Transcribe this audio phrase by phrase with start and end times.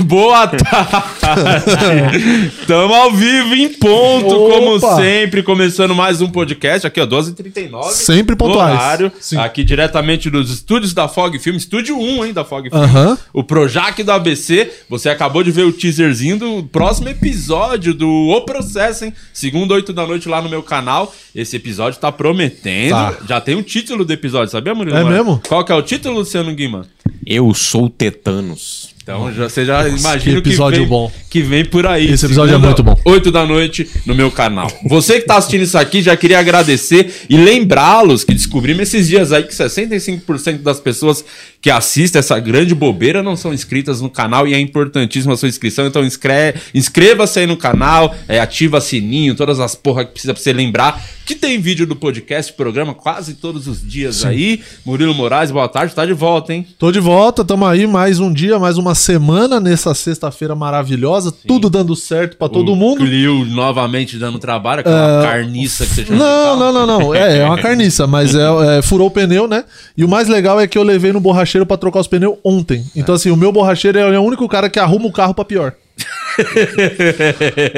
[0.00, 2.18] Boa tarde!
[2.60, 4.54] Estamos ao vivo em ponto, Opa!
[4.54, 7.90] como sempre, começando mais um podcast aqui, ó, 12h39.
[7.90, 8.74] Sempre pontuais.
[8.74, 9.38] Horário, Sim.
[9.38, 13.16] aqui diretamente dos estúdios da Fog Film, estúdio 1, hein, da Fog Film.
[13.32, 14.68] O Projac do ABC.
[14.88, 19.14] Você acabou de ver o teaserzinho do próximo episódio do O Processo, hein?
[19.32, 21.14] Segunda, 8 da noite lá no meu canal.
[21.32, 22.90] Esse episódio tá prometendo.
[22.90, 23.16] Tá.
[23.28, 24.96] Já tem o título do episódio, sabia, Murilo?
[24.96, 25.40] É mesmo?
[25.46, 26.86] Qual que é o título, Luciano Guima?
[27.24, 28.93] Eu sou Tetanos.
[29.04, 31.12] Então já, você já imagina que o que episódio vem, bom.
[31.28, 32.10] que vem por aí.
[32.10, 32.98] Esse episódio é muito bom.
[33.04, 34.66] 8 da noite no meu canal.
[34.86, 39.30] Você que tá assistindo isso aqui, já queria agradecer e lembrá-los que descobrimos esses dias
[39.30, 41.22] aí que 65% das pessoas
[41.64, 45.48] que assistem essa grande bobeira não são inscritas no canal e é importantíssima a sua
[45.48, 45.86] inscrição.
[45.86, 50.42] Então inscre- inscreva-se aí no canal, é, ativa sininho, todas as porra que precisa pra
[50.42, 54.60] você lembrar que tem vídeo do podcast, programa quase todos os dias aí.
[54.84, 56.66] Murilo Moraes, boa tarde, tá de volta, hein?
[56.78, 61.70] Tô de volta, tamo aí mais um dia, mais uma semana nessa sexta-feira maravilhosa, tudo
[61.70, 62.98] dando certo pra todo O mundo.
[62.98, 67.14] Clio novamente dando trabalho, aquela carniça que você de Não, não, não, não.
[67.14, 69.64] É, é uma carniça, mas é, é, furou o pneu, né?
[69.96, 71.22] E o mais legal é que eu levei no
[71.54, 72.84] borracheiro pra trocar os pneus ontem.
[72.96, 75.74] Então, assim, o meu borracheiro é o único cara que arruma o carro pra pior.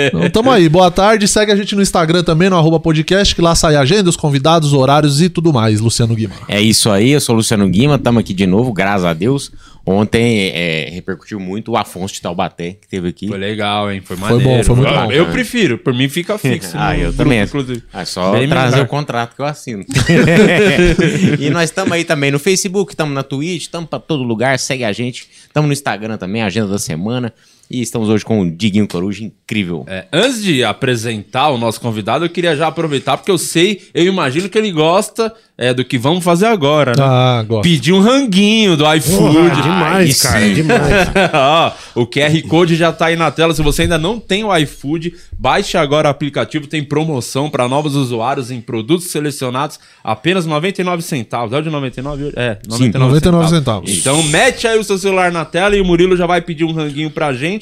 [0.09, 0.69] Então, tamo aí.
[0.69, 1.29] Boa tarde.
[1.29, 4.17] Segue a gente no Instagram também, no arroba podcast, que lá sai a agenda, os
[4.17, 6.35] convidados, horários e tudo mais, Luciano Guima.
[6.49, 9.53] É isso aí, eu sou o Luciano Guima, estamos aqui de novo, graças a Deus.
[9.89, 13.29] Ontem é, repercutiu muito o Afonso de Taubaté, que teve aqui.
[13.29, 14.03] Foi legal, hein?
[14.05, 14.45] Foi Foi maneiro.
[14.59, 15.13] bom, foi muito eu, bom.
[15.13, 16.73] Eu prefiro, por mim fica fixo.
[16.75, 17.43] Ah, no eu grupo, também.
[17.43, 17.83] Inclusive.
[17.95, 18.87] É só Bem trazer melhor.
[18.87, 19.85] o contrato que eu assino.
[21.39, 24.83] e nós estamos aí também no Facebook, estamos na Twitch, estamos para todo lugar, segue
[24.83, 25.29] a gente.
[25.47, 27.33] Estamos no Instagram também, agenda da semana.
[27.71, 29.85] E estamos hoje com o Diguinho Coruja, incrível.
[29.89, 34.05] É, antes de apresentar o nosso convidado, eu queria já aproveitar, porque eu sei, eu
[34.05, 37.03] imagino que ele gosta é, do que vamos fazer agora, né?
[37.03, 37.63] Ah, gosto.
[37.63, 39.63] Pedir um ranguinho do iFood.
[39.63, 40.55] Demais, Aí cara, sim.
[40.55, 41.09] demais.
[41.33, 43.55] Ó, o QR Code já tá aí na tela.
[43.55, 46.67] Se você ainda não tem o iFood, baixe agora o aplicativo.
[46.67, 51.55] Tem promoção para novos usuários em produtos selecionados, apenas 99 centavos.
[51.55, 52.25] É o de 99?
[52.25, 52.35] hoje?
[52.37, 53.91] É, 99, 99 centavos.
[53.91, 56.73] Então mete aí o seu celular na tela e o Murilo já vai pedir um
[56.73, 57.56] ranguinho pra gente.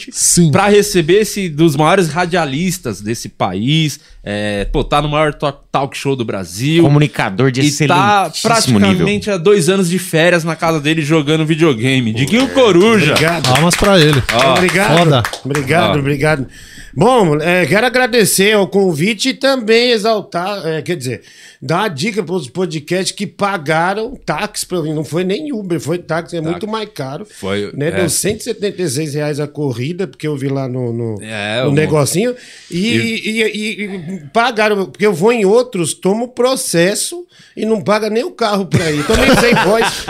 [0.50, 4.00] Pra receber esse dos maiores radialistas desse país.
[4.22, 6.82] É, pô, tá no maior talk show do Brasil.
[6.82, 8.91] Comunicador de E tá excelentíssimo nível.
[8.94, 12.12] praticamente há dois anos de férias na casa dele jogando videogame.
[12.12, 13.12] Diguinho Coruja.
[13.12, 13.43] Obrigado.
[13.49, 14.22] Palmas pra ele.
[14.56, 14.99] obrigado.
[14.99, 15.22] foda.
[15.44, 15.99] Obrigado, Ó.
[15.99, 16.47] obrigado.
[16.97, 21.22] Bom, é, quero agradecer ao convite e também exaltar, é, quer dizer,
[21.60, 24.93] dar uma dica para os podcasts que pagaram táxi para mim.
[24.94, 27.27] Não foi nem Uber, foi táxi, é muito mais caro.
[27.28, 27.88] Foi, Né?
[27.88, 27.91] é.
[27.93, 32.34] Deu 176 reais a corrida, porque eu vi lá no, no, É, no negocinho.
[32.71, 37.26] E, e- e- e pagaram, porque eu vou em outros, tomo processo
[37.56, 39.05] e não paga nem o carro para ir.
[39.06, 40.06] Também sem voz,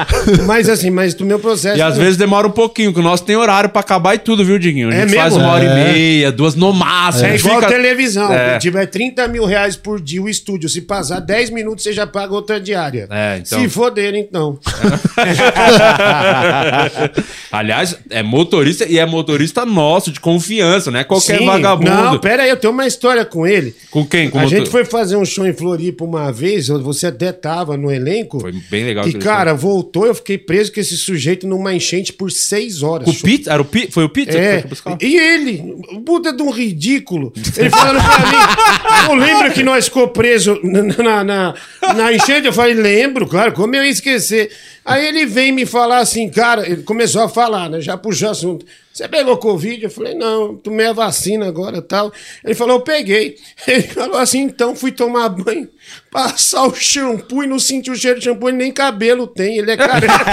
[0.46, 1.78] mas assim, mas do meu processo.
[1.78, 4.44] E às vezes demora um pouquinho, que o nosso tem horário pra acabar e tudo,
[4.44, 4.90] viu, Diguinho?
[4.90, 5.20] A É gente mesmo?
[5.20, 5.68] faz uma hora É.
[5.68, 7.26] e meia, duas no máximo.
[7.26, 8.32] É igual fica- televisão.
[8.32, 8.54] É.
[8.54, 12.06] Se tiver 30 mil reais por dia o estúdio, se passar 10 minutos, você já
[12.06, 13.06] paga outra diária.
[13.10, 14.58] É, então- Se foder, então.
[17.54, 21.46] Aliás, é motorista e é motorista nosso, de confiança, não é qualquer Sim.
[21.46, 21.90] vagabundo.
[21.90, 23.74] Não, pera aí, eu tenho uma história com ele.
[23.90, 24.28] Com quem?
[24.28, 27.76] Com a motor- gente foi fazer um show em Floripa uma vez, você até tava
[27.76, 28.40] no elenco.
[28.40, 32.30] Foi bem legal E, cara, voltou, eu fiquei preso com esse sujeito numa enchente por
[32.32, 33.06] seis horas.
[33.08, 33.48] O Pete?
[33.48, 33.92] Era o Pete?
[33.92, 34.36] Foi o Pete?
[34.36, 34.64] É,
[35.00, 39.84] e ele, o puta de um ridículo, ele falando pra mim, não lembra que nós
[39.84, 41.54] ficou preso na, na, na,
[41.94, 42.46] na enchente?
[42.46, 44.50] Eu falei, lembro, claro, como eu ia esquecer?
[44.84, 48.66] Aí ele vem me falar assim, cara, ele começou a falar, né, já puxou assunto.
[48.94, 49.82] Você pegou Covid?
[49.82, 52.12] Eu falei, não, tomei a vacina agora tal.
[52.44, 53.34] Ele falou, eu peguei.
[53.66, 55.68] Ele falou assim, então fui tomar banho,
[56.12, 59.72] passar o shampoo e não senti o cheiro de shampoo, ele nem cabelo tem, ele
[59.72, 60.14] é careca.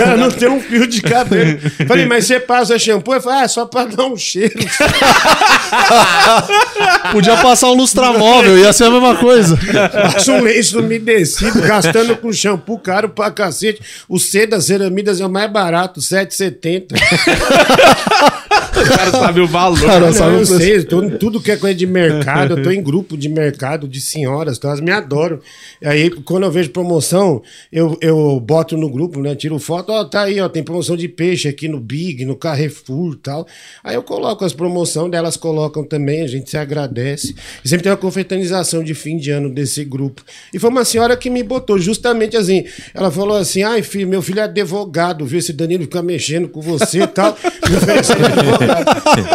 [0.00, 1.58] Ela não tem um fio de cabelo.
[1.86, 3.12] Falei, mas você passa shampoo?
[3.12, 4.54] Ele falou, ah, é só pra dar um cheiro.
[7.12, 9.58] Podia passar um lustramóvel, ia ser a mesma coisa.
[9.92, 13.82] Passa um lenço umedecido, gastando com shampoo caro pra cacete.
[14.08, 18.42] O C das ceramidas é o mais barato, 7,70.
[18.80, 19.80] O cara sabe o valor.
[19.80, 22.70] Cara, Não, sabe eu sei, eu tô tudo que é coisa de mercado, eu tô
[22.70, 25.40] em grupo de mercado de senhoras, então elas me adoram.
[25.80, 27.42] E aí, quando eu vejo promoção,
[27.72, 29.34] eu, eu boto no grupo, né?
[29.34, 33.14] Tiro foto, ó, tá aí, ó, tem promoção de peixe aqui no Big, no Carrefour
[33.14, 33.46] e tal.
[33.82, 37.34] Aí eu coloco as promoções, delas colocam também, a gente se agradece.
[37.64, 40.22] E sempre tem uma confraternização de fim de ano desse grupo.
[40.52, 42.64] E foi uma senhora que me botou justamente assim.
[42.94, 45.38] Ela falou assim: ai, filho, meu filho é advogado, viu?
[45.38, 47.36] Esse Danilo fica mexendo com você e tal.
[47.68, 48.65] Me oferecendo advogado.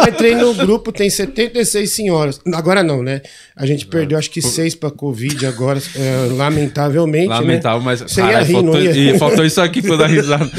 [0.08, 2.40] Entrei no grupo, tem 76 senhoras.
[2.54, 3.20] Agora não, né?
[3.56, 7.28] A gente perdeu acho que seis pra Covid agora, é, lamentavelmente.
[7.28, 7.84] Lamentável, né?
[7.84, 8.00] mas.
[8.02, 9.14] Você ia rir, não faltou, ia?
[9.14, 10.50] E faltou isso aqui pra dar risada.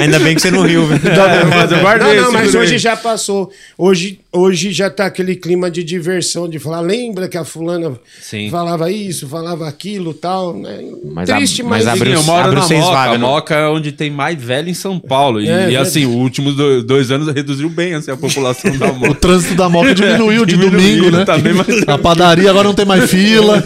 [0.00, 1.00] Ainda bem que você não riu, velho.
[1.08, 3.50] É, mas eu guardei, Não, não, mas hoje já passou.
[3.76, 8.48] Hoje, hoje já tá aquele clima de diversão, de falar, lembra que a fulana Sim.
[8.50, 10.80] falava isso, falava aquilo tal, né?
[11.12, 11.94] Mas a- Triste, mas mas...
[11.96, 12.80] abriu- Sim, eu moro na Moca.
[12.80, 13.26] vagas, a né?
[13.26, 15.40] Moca é onde tem mais velho em São Paulo.
[15.40, 16.16] E, É, e, assim, verdade.
[16.16, 19.14] os últimos do- dois anos reduziu bem assim, a população da O Moca.
[19.16, 21.24] trânsito da Moca diminuiu de Diminuiu, domingo, né?
[21.24, 23.62] tá bem mais- A padaria agora não tem mais fila.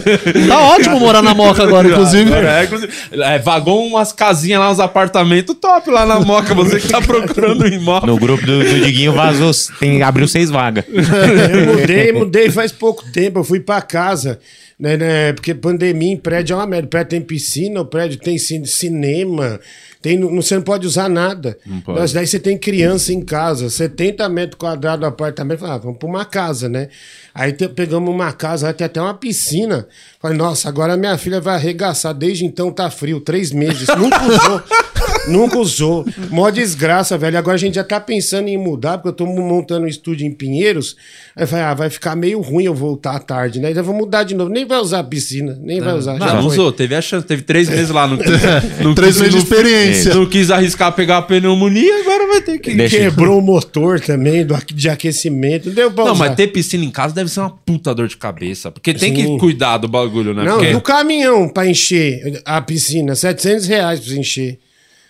[0.47, 2.31] Tá ótimo morar na Moca agora, inclusive.
[2.33, 6.53] Agora, é, inclusive, é, vagou umas casinhas lá, uns apartamentos top lá na Moca.
[6.55, 8.07] Você que tá procurando um imóvel.
[8.07, 10.85] No grupo do, do Diguinho vazou, tem, abriu seis vagas.
[10.91, 13.39] Eu mudei, mudei faz pouco tempo.
[13.39, 14.39] Eu fui pra casa,
[14.79, 15.33] né, né?
[15.33, 16.85] Porque pandemia em prédio é uma merda.
[16.87, 19.59] O prédio tem piscina, o prédio tem cin- cinema.
[20.01, 21.57] Tem, não, você não pode usar nada.
[21.83, 21.99] pode.
[21.99, 25.59] Mas daí você tem criança em casa, 70 metros quadrados do apartamento.
[25.59, 26.89] Falei, ah, vamos pra uma casa, né?
[27.33, 29.87] Aí te- pegamos uma casa, tem até uma piscina.
[30.21, 32.13] Falei, nossa, agora minha filha vai arregaçar.
[32.13, 33.87] Desde então tá frio, três meses.
[33.97, 34.63] Nunca usou.
[35.29, 36.05] Nunca usou.
[36.29, 37.37] Mó desgraça, velho.
[37.37, 40.31] Agora a gente já tá pensando em mudar, porque eu tô montando um estúdio em
[40.31, 40.95] Pinheiros.
[41.35, 43.71] Aí eu falei, ah, vai ficar meio ruim eu voltar à tarde, né?
[43.71, 44.49] Então vou mudar de novo.
[44.49, 46.17] Nem vai usar a piscina, nem vai usar.
[46.17, 48.07] Não, já não usou, teve a chance, teve três meses lá.
[48.07, 48.17] Não,
[48.83, 50.15] não Três quis- meses de experiência.
[50.15, 52.73] Não quis arriscar pegar a pneumonia, agora vai ter que.
[52.73, 55.69] Deixa- Quebrou o motor também do, aqu- de aquecimento.
[55.69, 56.25] Deu pra Não, usar.
[56.27, 58.71] mas ter piscina em casa deve ser uma puta dor de cabeça.
[58.71, 59.33] Porque tem Sim.
[59.33, 60.43] que cuidar do bagulho, né?
[60.43, 60.71] Não, porque...
[60.71, 64.59] e o caminhão pra encher a piscina, 700 reais pra você encher.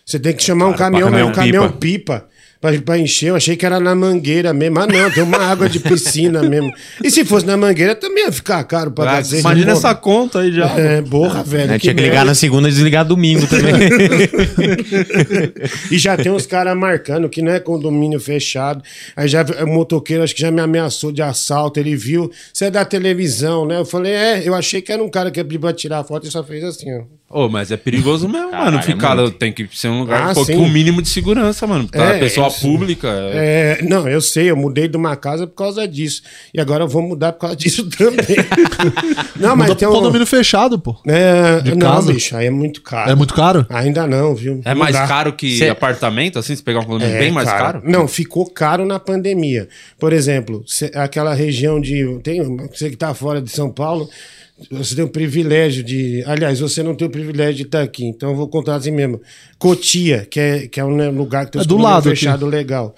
[0.07, 2.29] Você tem que chamar um caminhão, caminhão um caminhão pipa.
[2.59, 4.79] Pra, pra encher, eu achei que era na mangueira mesmo.
[4.79, 6.71] Ah, não, tem uma água de piscina mesmo.
[7.03, 9.41] E se fosse na mangueira, também ia ficar caro pra Ah, cacete.
[9.41, 10.67] imagina essa conta aí já.
[10.77, 11.73] É, borra, velho.
[11.73, 12.31] Que Tinha que ligar merda.
[12.31, 13.73] na segunda e desligar domingo também.
[15.91, 18.83] E já tem uns caras marcando que não é condomínio fechado.
[19.15, 21.79] Aí já o motoqueiro acho que já me ameaçou de assalto.
[21.79, 23.79] Ele viu, você é da televisão, né?
[23.79, 26.27] Eu falei, é, eu achei que era um cara que ia pedir pra tirar foto
[26.27, 27.03] e só fez assim, ó.
[27.29, 28.79] Ô, mas é perigoso mesmo, Caralho, mano.
[28.79, 29.31] é Ficar, muito.
[29.37, 31.85] tem que ser um lugar Ah, um pouco- com o mínimo de segurança, mano.
[31.87, 32.61] Tá, É, pessoa isso.
[32.61, 33.07] pública.
[33.07, 36.21] é- É, não, eu sei, eu mudei de uma casa por causa disso.
[36.53, 38.37] E agora eu vou mudar por causa disso também.
[39.35, 39.91] não, mas tem um.
[39.91, 40.95] condomínio fechado, pô.
[41.07, 42.13] É, de não, casa.
[42.13, 43.11] bicho, aí é muito caro.
[43.11, 43.65] É muito caro?
[43.69, 44.61] Ainda não, viu?
[44.65, 45.07] É mais Mudar.
[45.07, 47.81] caro que Cê- apartamento, assim, se pegar um condomínio É, bem mais caro?
[47.83, 49.67] Não, ficou caro na pandemia.
[49.99, 52.19] Por exemplo, cê- aquela região de.
[52.23, 54.09] Tem, você que está fora de São Paulo,
[54.71, 56.23] você tem o privilégio de.
[56.25, 59.21] Aliás, você não tem o privilégio de estar aqui, então eu vou contar assim mesmo.
[59.59, 62.19] Cotia, que é, que é um né, lugar que tem É os do lado aqui.
[62.19, 62.93] fechado legal.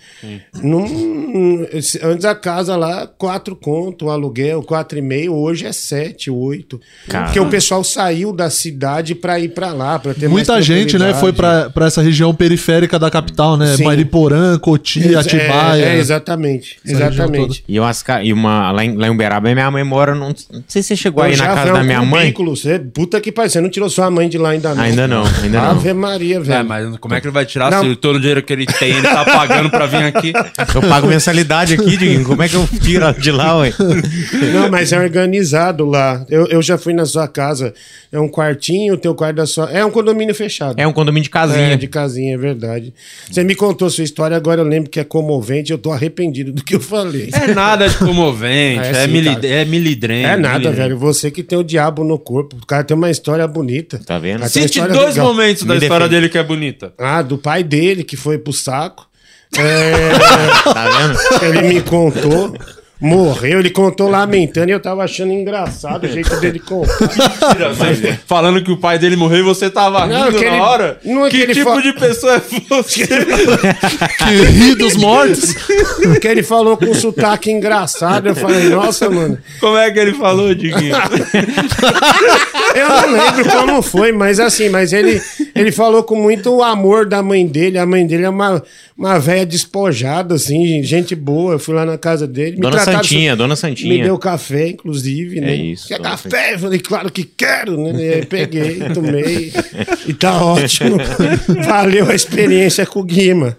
[0.62, 1.66] Num-
[2.04, 6.80] antes a casa lá, quatro conto, o aluguel, quatro e meio, hoje é sete, oito.
[7.08, 7.28] Caramba.
[7.30, 10.98] Porque o pessoal saiu da cidade para ir para lá, para ter mais Muita gente,
[10.98, 13.78] né, foi pra essa região periférica da capital, né?
[13.78, 13.84] Sim.
[13.84, 15.86] Mariporã, Cotia, É, Atibaia.
[15.86, 16.78] É, exatamente.
[16.86, 17.64] Essa região Exatamente.
[17.68, 20.14] E, umas, e uma, lá, em, lá em Uberaba, minha mãe mora.
[20.14, 22.34] Não, não sei se você chegou aí Eu na já casa da um minha mãe.
[22.34, 24.84] Você, puta que pariu, você não tirou sua mãe de lá ainda não.
[24.84, 25.72] Ainda não, ainda não.
[25.72, 26.60] Ave Maria, velho.
[26.60, 27.84] É, mas como é que ele vai tirar Não.
[27.84, 30.34] se todo o dinheiro que ele tem ele tá pagando pra vir aqui?
[30.76, 32.24] Eu pago mensalidade aqui, Diguinho.
[32.26, 33.74] Como é que eu tiro de lá, ué?
[34.54, 36.26] Não, mas é organizado lá.
[36.30, 37.74] Eu, eu já fui na sua casa.
[38.12, 39.70] É um quartinho, o teu quarto da sua.
[39.72, 40.80] É um condomínio fechado.
[40.80, 41.74] É um condomínio de casinha.
[41.74, 42.94] É, de casinha, é verdade.
[43.30, 46.64] Você me contou sua história, agora eu lembro que é comovente, eu tô arrependido do
[46.64, 47.30] que eu falei.
[47.34, 50.24] É nada de comovente, É é, sim, mili é milidrem.
[50.26, 50.74] É nada, milidrem.
[50.76, 50.98] velho.
[50.98, 52.56] Você que tem o diabo no corpo.
[52.62, 54.00] O cara tem uma história bonita.
[54.06, 54.48] Tá vendo?
[54.48, 55.28] Cite história dois legal.
[55.34, 56.22] momentos da Me história defende.
[56.22, 56.94] dele que é bonita.
[56.98, 59.08] Ah, do pai dele, que foi pro saco.
[59.58, 60.10] É,
[60.74, 61.20] Tá vendo?
[61.44, 62.54] ele me contou.
[63.02, 66.98] Morreu, ele contou lamentando e eu tava achando engraçado o jeito dele contar.
[67.80, 70.62] Mas, falando que o pai dele morreu e você tava Não, rindo que na ele-
[70.62, 71.00] hora?
[71.06, 72.40] não é que que ele tipo fa- de pessoa é
[72.70, 73.08] você?
[74.20, 75.56] Que ri dos mortos.
[76.04, 78.28] Porque ele falou com sotaque engraçado.
[78.28, 79.38] Eu falei, nossa, mano.
[79.62, 80.94] Como é que ele falou, Diguinho?
[82.76, 85.22] Eu não lembro como foi, mas assim, mas ele,
[85.56, 87.78] ele falou com muito amor da mãe dele.
[87.78, 88.62] A mãe dele é uma,
[88.98, 91.54] uma velha despojada, assim, gente boa.
[91.54, 92.56] Eu fui lá na casa dele.
[92.58, 94.04] me Dona trataram Santinha, Dona Me Santinha.
[94.04, 95.52] deu café, inclusive, né?
[95.52, 96.54] É isso, Quer Dona café?
[96.54, 97.92] Eu falei, claro que quero, né?
[98.04, 99.52] E aí peguei, tomei.
[100.08, 100.98] E tá ótimo.
[101.68, 103.58] Valeu a experiência com o Guima.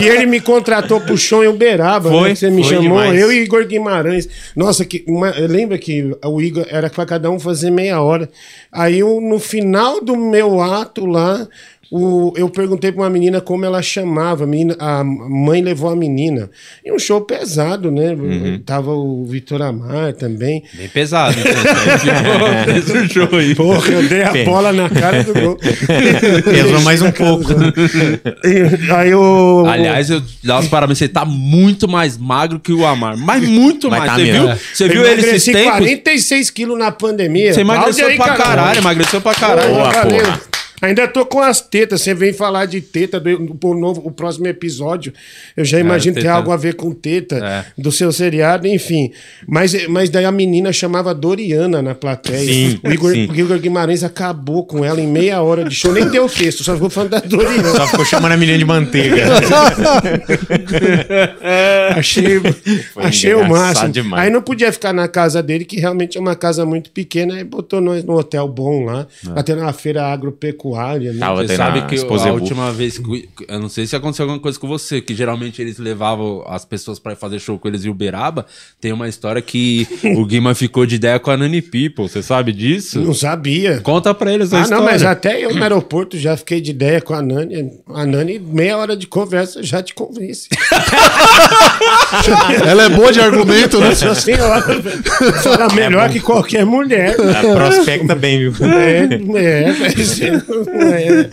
[0.00, 2.34] E ele me contratou pro show em Uberaba, Foi, né?
[2.34, 3.18] Você me chamou, demais.
[3.20, 4.28] eu e Igor Guimarães.
[4.54, 8.28] Nossa, que uma, lembra que o Igor era pra cada um fazer meia hora.
[8.70, 11.46] Aí eu, no final do meu ato lá,
[11.90, 14.44] o, eu perguntei pra uma menina como ela chamava.
[14.44, 16.48] A, menina, a mãe levou a menina.
[16.84, 18.12] E um show pesado, né?
[18.12, 18.60] Uhum.
[18.64, 20.62] Tava o Vitor Amar também.
[20.74, 21.34] Bem pesado.
[21.38, 23.54] Então, aí ficou- fez o show aí.
[23.56, 25.58] Porra, eu dei a bola na cara do gol.
[26.44, 27.44] Pesou mais um pouco.
[28.44, 29.64] E Aí o.
[29.66, 30.98] Aliás, eu dava os parabéns.
[30.98, 33.16] Você tá muito mais magro que o Amar.
[33.16, 34.10] Mas muito Mas mais.
[34.12, 34.46] tá você mesmo.
[34.46, 34.56] viu?
[34.74, 35.78] Você viu ele esses tempos?
[35.78, 37.52] 46 quilos na pandemia.
[37.52, 38.78] Você emagreceu aí, pra caralho.
[38.78, 39.74] Emagreceu pra caralho.
[39.74, 40.40] Boa, porra.
[40.82, 42.00] Ainda tô com as tetas.
[42.02, 45.12] Você vem falar de teta do, do novo, o próximo episódio.
[45.56, 46.36] Eu já imagino que tem teta.
[46.38, 47.64] algo a ver com teta É.
[47.76, 49.12] do seu seriado, enfim.
[49.46, 52.38] Mas, mas daí a menina chamava Doriana na plateia.
[52.38, 53.28] Sim, o, Igor, sim.
[53.30, 55.92] o Igor Guimarães acabou com ela em meia hora de show.
[55.92, 57.70] Nem deu texto, só ficou falando da Doriana.
[57.70, 59.26] Só ficou chamando a menina de manteiga.
[61.96, 62.40] Achei,
[62.96, 63.90] achei o máximo.
[63.90, 64.24] demais.
[64.24, 67.44] Aí não podia ficar na casa dele, que realmente é uma casa muito pequena, aí
[67.44, 70.69] botou nós num hotel bom lá, até numa feira agropecuária.
[71.12, 71.18] Né?
[71.18, 72.30] Tava Você sabe que Exposebu.
[72.30, 73.28] a última vez que.
[73.48, 76.98] Eu não sei se aconteceu alguma coisa com você, que geralmente eles levavam as pessoas
[76.98, 78.46] pra fazer show com eles em Uberaba.
[78.80, 79.86] Tem uma história que
[80.16, 82.08] o Guima ficou de ideia com a Nani People.
[82.08, 83.00] Você sabe disso?
[83.00, 83.80] Não sabia.
[83.80, 84.84] Conta pra eles a Ah, história.
[84.84, 87.70] não, mas até eu no aeroporto já fiquei de ideia com a Nani.
[87.94, 90.48] A Nani, meia hora de conversa, já te convence.
[92.66, 93.94] Ela é boa de argumento, né?
[93.94, 94.60] Sua senhora
[95.42, 97.16] fala melhor que qualquer mulher.
[97.20, 98.66] A prospecta bem, viu?
[98.66, 99.08] É,
[99.38, 100.20] é, mas
[100.64, 101.30] não é,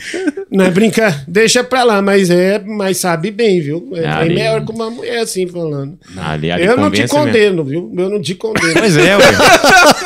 [0.51, 3.89] não é brincar, deixa pra lá, mas é, mas sabe bem, viu?
[3.93, 5.97] É bem ali- melhor que uma mulher assim falando.
[6.17, 7.17] Ali, ali eu não te convence mesmo.
[7.25, 7.91] condeno, viu?
[7.97, 8.73] Eu não te condeno.
[8.73, 9.23] Pois é, ué.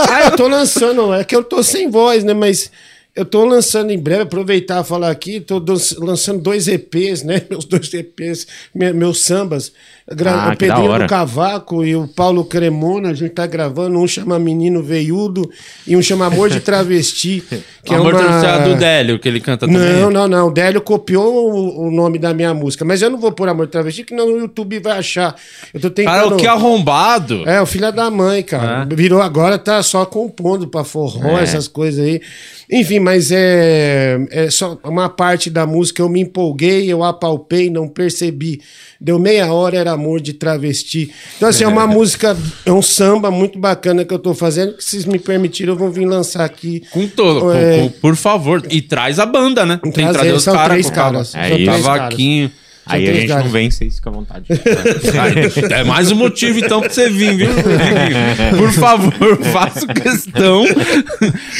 [0.09, 2.33] ah, eu tô lançando, é que eu tô sem voz, né?
[2.33, 2.71] Mas
[3.15, 7.41] eu tô lançando em breve, aproveitar e falar aqui, tô dos- lançando dois EPs, né?
[7.49, 9.71] Meus dois EPs, me- meus sambas.
[10.13, 14.07] Gra- Ah, o Pedrinho do Cavaco e o Paulo Cremona, a gente tá gravando, um
[14.07, 15.49] chama Menino Veiudo
[15.87, 17.43] e um chama Amor de Travesti,
[17.85, 18.23] que Amor é uma...
[18.41, 19.79] Travesti é do Délio, que ele canta também.
[20.01, 20.47] Não, não, não.
[20.47, 22.83] O Délio copiou o, o nome da minha música.
[22.83, 25.35] Mas eu não vou pôr Amor de Travesti, que não, o YouTube vai achar.
[25.73, 26.13] Eu tô tentando...
[26.15, 27.47] Cara, o que arrombado.
[27.47, 28.85] É, o filho da mãe, cara.
[28.85, 31.43] Virou agora, tá só compondo pra forró, É.
[31.43, 32.21] essas coisas aí.
[32.73, 36.01] Enfim, mas é, é só uma parte da música.
[36.01, 38.61] Eu me empolguei, eu apalpei, não percebi.
[38.99, 41.11] Deu meia hora, era amor de travesti.
[41.37, 44.73] Então, assim, é uma música, é um samba muito bacana que eu tô fazendo.
[44.77, 46.83] Que, se vocês me permitirem, eu vou vir lançar aqui.
[46.91, 47.79] Com todo, É.
[47.79, 48.61] com- por favor.
[48.69, 49.79] E traz a banda, né?
[49.81, 51.83] Tem que Trazer, os caras são É isso.
[51.83, 52.15] caras.
[52.85, 53.51] Aí a gente não caras.
[53.51, 54.45] vem, vocês ficam à vontade.
[55.71, 57.49] É mais um motivo, então, pra você vir, viu?
[58.57, 60.65] Por favor, faço questão.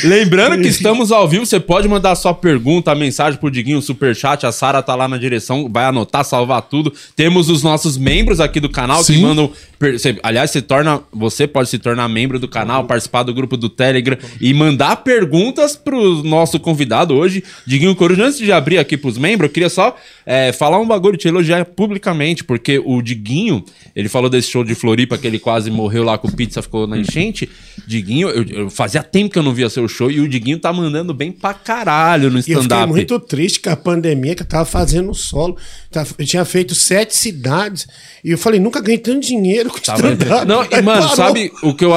[0.03, 3.81] Lembrando que estamos ao vivo, você pode mandar sua pergunta, a mensagem pro Diguinho, o
[3.81, 4.45] superchat.
[4.45, 6.93] A Sara tá lá na direção, vai anotar, salvar tudo.
[7.15, 9.21] Temos os nossos membros aqui do canal que Sim.
[9.21, 9.51] mandam.
[9.81, 13.69] Você- aliás, se torna, você pode se tornar membro do canal, participar do grupo do
[13.69, 18.25] Telegram e mandar perguntas pro nosso convidado hoje, Diguinho Coruja.
[18.25, 19.95] Antes de abrir aqui pros membros, eu queria só
[20.25, 23.63] é, falar um bagulho, te elogiar publicamente, porque o Diguinho,
[23.95, 26.85] ele falou desse show de Floripa que ele quase morreu lá com o pizza, ficou
[26.85, 27.49] na enchente.
[27.87, 30.71] Diguinho, eu, eu fazia tempo que eu não via seu show e o Diguinho tá
[30.71, 32.89] mandando bem pra caralho no E eu fiquei stand-up.
[32.89, 35.57] muito triste com a pandemia, que eu tava fazendo solo.
[35.89, 37.87] Tá- Eu tinha feito sete cidades.
[38.23, 40.45] E eu falei, nunca ganhei tanto dinheiro com Tava- stand-up.
[40.45, 41.15] Não, e, mano, parou.
[41.15, 41.91] sabe o que eu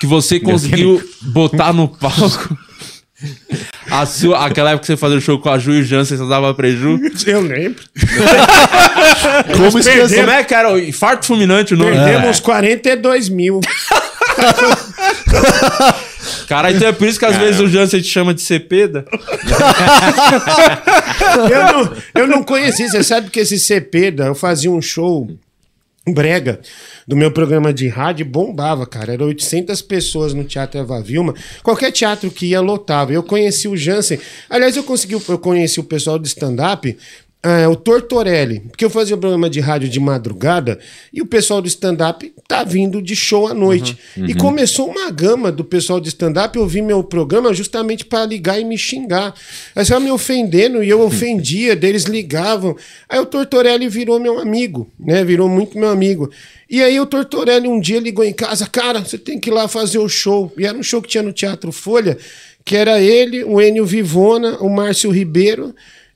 [0.00, 2.56] que você conseguiu botar no palco?
[3.90, 6.18] A sua, aquela época que você fazia o show com a Ju e o Jansen,
[6.18, 7.00] você dava preju.
[7.26, 7.82] Eu lembro.
[9.56, 10.20] Como esquecer?
[10.20, 10.70] Como é que era?
[10.72, 11.92] O Infarto fulminante o nome?
[11.92, 13.60] Perdemos uns 42 mil.
[16.48, 19.04] Cara, então é por isso que às vezes o Jansen te chama de Cepeda.
[21.50, 22.88] Eu não, eu não conheci.
[22.88, 25.28] Você sabe que esse Cepeda, eu fazia um show
[26.08, 26.60] brega
[27.06, 29.12] do meu programa de rádio bombava, cara.
[29.12, 31.34] Era 800 pessoas no Teatro Eva Vilma.
[31.62, 33.12] Qualquer teatro que ia lotava.
[33.12, 34.18] Eu conheci o Jansen.
[34.48, 36.96] Aliás, eu consegui, eu conheci o pessoal do stand-up.
[37.42, 40.80] É, o Tortorelli, porque eu fazia um programa de rádio de madrugada
[41.12, 43.96] e o pessoal do stand-up tá vindo de show à noite.
[44.16, 48.64] E começou uma gama do pessoal de stand-up ouvir meu programa justamente para ligar e
[48.64, 49.32] me xingar.
[49.76, 52.76] Aí estavam me ofendendo e eu ofendia, deles ligavam.
[53.08, 55.22] Aí o Tortorelli virou meu amigo, né?
[55.22, 56.28] Virou muito meu amigo.
[56.68, 59.68] E aí o Tortorelli um dia ligou em casa, cara, você tem que ir lá
[59.68, 60.52] fazer o show.
[60.58, 62.18] E era um show que tinha no Teatro Folha,
[62.64, 65.72] que era ele, o Enio Vivona, o Márcio Ribeiro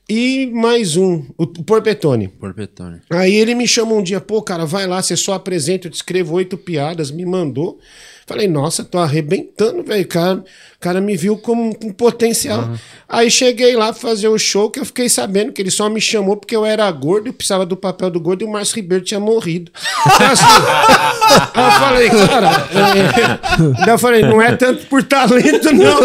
[0.09, 2.27] e mais um, o Porpetone.
[2.27, 3.01] Por Betônia.
[3.09, 5.95] Aí ele me chamou um dia, pô, cara, vai lá, você só apresenta, eu te
[5.95, 7.79] escrevo oito piadas, me mandou.
[8.31, 10.05] Falei, nossa, tô arrebentando, velho.
[10.05, 10.43] O cara,
[10.79, 12.69] cara me viu como um potencial.
[13.09, 15.99] Aí cheguei lá pra fazer o show, que eu fiquei sabendo que ele só me
[15.99, 19.03] chamou porque eu era gordo e precisava do papel do gordo e o Márcio Ribeiro
[19.03, 19.69] tinha morrido.
[20.07, 20.45] Então, assim,
[21.53, 23.85] aí eu falei, cara.
[23.85, 23.91] é...
[23.91, 25.99] Eu falei, não é tanto por talento, não.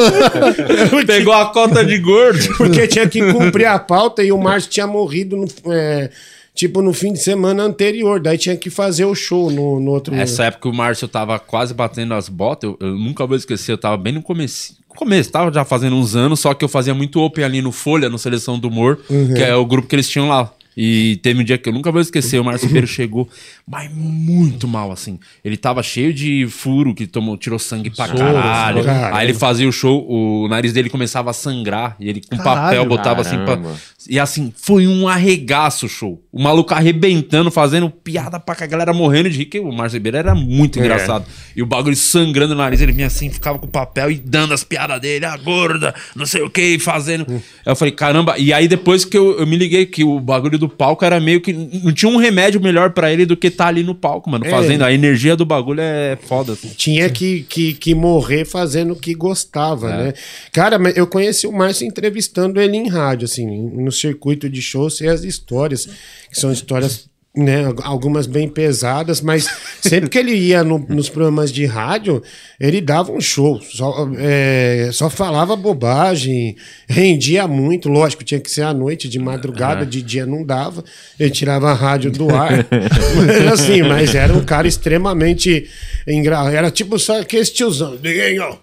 [1.06, 2.56] Pegou a cota de gordo.
[2.56, 6.10] porque tinha que cumprir a pauta e o Márcio tinha morrido no, é,
[6.56, 8.18] tipo no fim de semana anterior.
[8.18, 10.14] Daí tinha que fazer o show no, no outro.
[10.14, 13.78] Essa época o Márcio tava quase batendo as botas, eu, eu nunca vou esquecer, eu
[13.78, 14.74] tava bem no começo.
[14.88, 18.08] Começo, tava já fazendo uns anos, só que eu fazia muito open ali no Folha,
[18.08, 20.50] no Seleção do Humor, que é o grupo que eles tinham lá.
[20.74, 23.28] E teve um dia que eu nunca vou esquecer, o Márcio Ribeiro chegou,
[23.68, 25.18] mas muito mal, assim.
[25.44, 28.84] Ele tava cheio de furo, que tomou, tirou sangue pra caralho.
[28.84, 29.14] caralho.
[29.16, 32.60] Aí ele fazia o show, o nariz dele começava a sangrar, e ele com Caralho.
[32.60, 33.56] papel botava assim pra...
[33.56, 33.76] Caramba.
[34.08, 36.22] E assim, foi um arregaço o show.
[36.30, 39.96] O maluco arrebentando, fazendo piada pra cá, a galera morrendo de rir, que o Márcio
[39.96, 41.24] Ribeiro era muito engraçado.
[41.56, 44.54] E o bagulho sangrando no nariz, ele vinha assim, ficava com o papel e dando
[44.54, 47.26] as piadas dele, a gorda, não sei o que, fazendo.
[47.28, 50.58] Aí eu falei, caramba, e aí depois que eu, eu me liguei que o bagulho
[50.58, 51.52] do palco era meio que.
[51.52, 54.50] Não tinha um remédio melhor pra ele do que tá ali no palco, mano, É.
[54.50, 54.82] fazendo.
[54.82, 56.52] A energia do bagulho é foda.
[56.52, 56.68] Assim.
[56.76, 60.12] Tinha que, que, que morrer fazendo o que gostava, né?
[60.52, 65.08] Cara, eu conheci o Márcio entrevistando ele em rádio, assim, no circuito de shows, e
[65.08, 65.86] as histórias,
[66.30, 69.46] que são histórias, né, algumas bem pesadas, mas
[69.82, 72.22] sempre que ele ia no- nos programas de rádio,
[72.58, 76.56] ele dava um show, só, é, só falava bobagem,
[76.88, 80.82] rendia muito, lógico, tinha que ser à noite, de madrugada, de dia não dava,
[81.20, 85.68] ele tirava a rádio do ar, mas, assim, mas era um cara extremamente
[86.06, 88.58] engraçado, era tipo só aquele tiozão, Diguinho,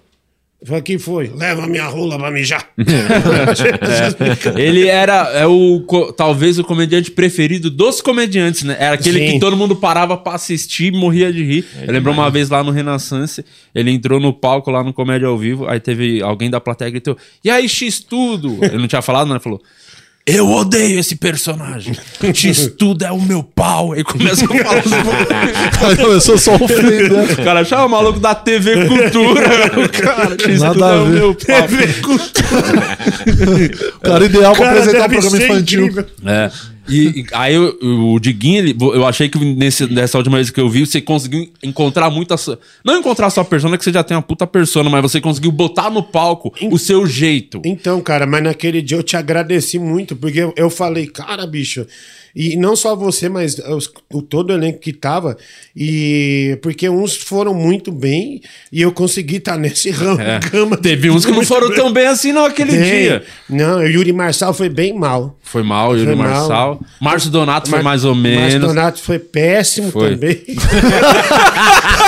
[0.66, 1.30] Falei, que foi?
[1.36, 2.70] Leva minha rola pra mijar.
[4.56, 8.78] Ele era é o, talvez o comediante preferido dos comediantes, né?
[8.80, 9.34] Era aquele Sim.
[9.34, 11.66] que todo mundo parava pra assistir e morria de rir.
[11.86, 13.44] eu lembro uma vez lá no Renaissance,
[13.76, 16.94] ele entrou no palco lá no Comédia ao Vivo, aí teve alguém da plateia que
[16.94, 18.60] gritou: E aí, X tudo?
[18.62, 19.34] Ele não tinha falado, né?
[19.34, 19.62] Ele falou.
[20.26, 21.94] Eu odeio esse personagem.
[22.34, 23.92] X tudo é o meu pau.
[23.92, 26.60] Aí começa a falar Aí começou só o
[27.10, 27.24] né?
[27.34, 29.50] O cara achava o maluco da TV Cultura.
[29.90, 31.68] Cara, X Nada tudo a é o meu pau.
[33.96, 35.86] O cara ideal pra Cara, apresentar um programa infantil.
[35.88, 36.06] incrível.
[36.26, 36.52] É.
[36.88, 40.60] E, e aí eu- o Diguinho, ele- eu achei que nesse, nessa última vez que
[40.60, 42.36] eu vi, você conseguiu encontrar muita.
[42.84, 45.90] Não encontrar sua persona, que você já tem uma puta persona, mas você conseguiu botar
[45.90, 47.62] no palco o seu jeito.
[47.66, 51.86] Então, cara, mas naquele dia eu te agradeci muito, porque eu, eu falei, cara, bicho,
[52.36, 55.38] e não só você, mas os- o todo o elenco que tava,
[55.76, 60.18] e porque uns foram muito bem e eu consegui estar nesse ramo.
[60.52, 61.78] gama de- Teve uns que não foram bem.
[61.78, 62.82] tão bem assim não aquele Tem.
[62.84, 63.24] dia.
[63.50, 65.38] Não, o Yuri Marçal foi bem mal.
[65.44, 66.28] Foi mal, Yuri Foi mal.
[66.28, 66.82] Marçal.
[67.00, 68.68] Márcio Donato foi Mar- mais ou Márcio menos.
[68.68, 70.12] Donato foi péssimo Foi.
[70.12, 70.44] também.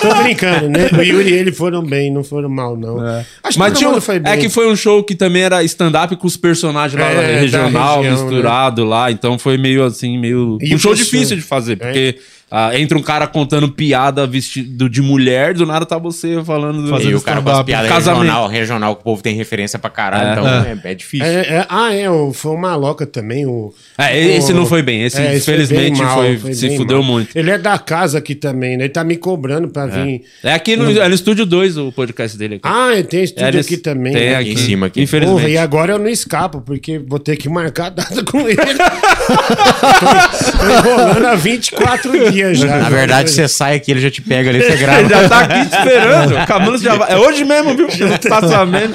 [0.00, 0.88] Tô brincando, né?
[0.98, 2.98] O Yuri e ele foram bem, não foram mal, não.
[3.00, 4.32] Acho que Mas todo tinha um, foi bem.
[4.32, 8.02] é que foi um show que também era stand-up com os personagens lá É, regional,
[8.02, 9.10] região, misturado lá.
[9.10, 10.58] Então foi meio assim, meio.
[10.60, 12.16] E um show difícil de fazer, porque
[12.50, 16.82] ah, entra um cara contando piada vestido de mulher, do nada tá você falando.
[16.82, 17.66] do- Fazendo E o cara com as stand-up.
[17.66, 18.22] piadas Casamento.
[18.22, 21.26] regional, regional, que o povo tem referência pra caralho, então é, é difícil.
[21.26, 23.44] É, é, ah, é, foi o Maloca também.
[23.46, 26.76] O, É, esse o- não foi bem, esse, foi infelizmente, bem mal, foi- se bem
[26.76, 27.12] fudeu mal.
[27.12, 27.36] muito.
[27.36, 28.84] Ele é da casa aqui também, né?
[28.84, 30.22] Ele tá me cobrando pra vir.
[30.42, 32.62] É aqui no, é no Estúdio 2 o podcast dele aqui.
[32.64, 34.12] Ah, ele tem estúdio É, aqui também.
[34.12, 34.36] Tem né?
[34.36, 34.52] aqui.
[34.52, 35.02] Em cima aqui.
[35.02, 35.40] Infelizmente.
[35.40, 38.56] Porra, e agora eu não escapo, porque vou ter que marcar a data com ele.
[38.56, 38.64] tô,
[40.58, 42.78] tô enrolando há 24 dias já.
[42.78, 45.08] Na verdade, você sai aqui, ele já te pega ali, você Ele grava.
[45.08, 46.34] já tá aqui te esperando.
[46.46, 47.12] Camulos já vai.
[47.12, 47.88] É hoje mesmo, viu?
[48.28, 48.92] Tá sabendo.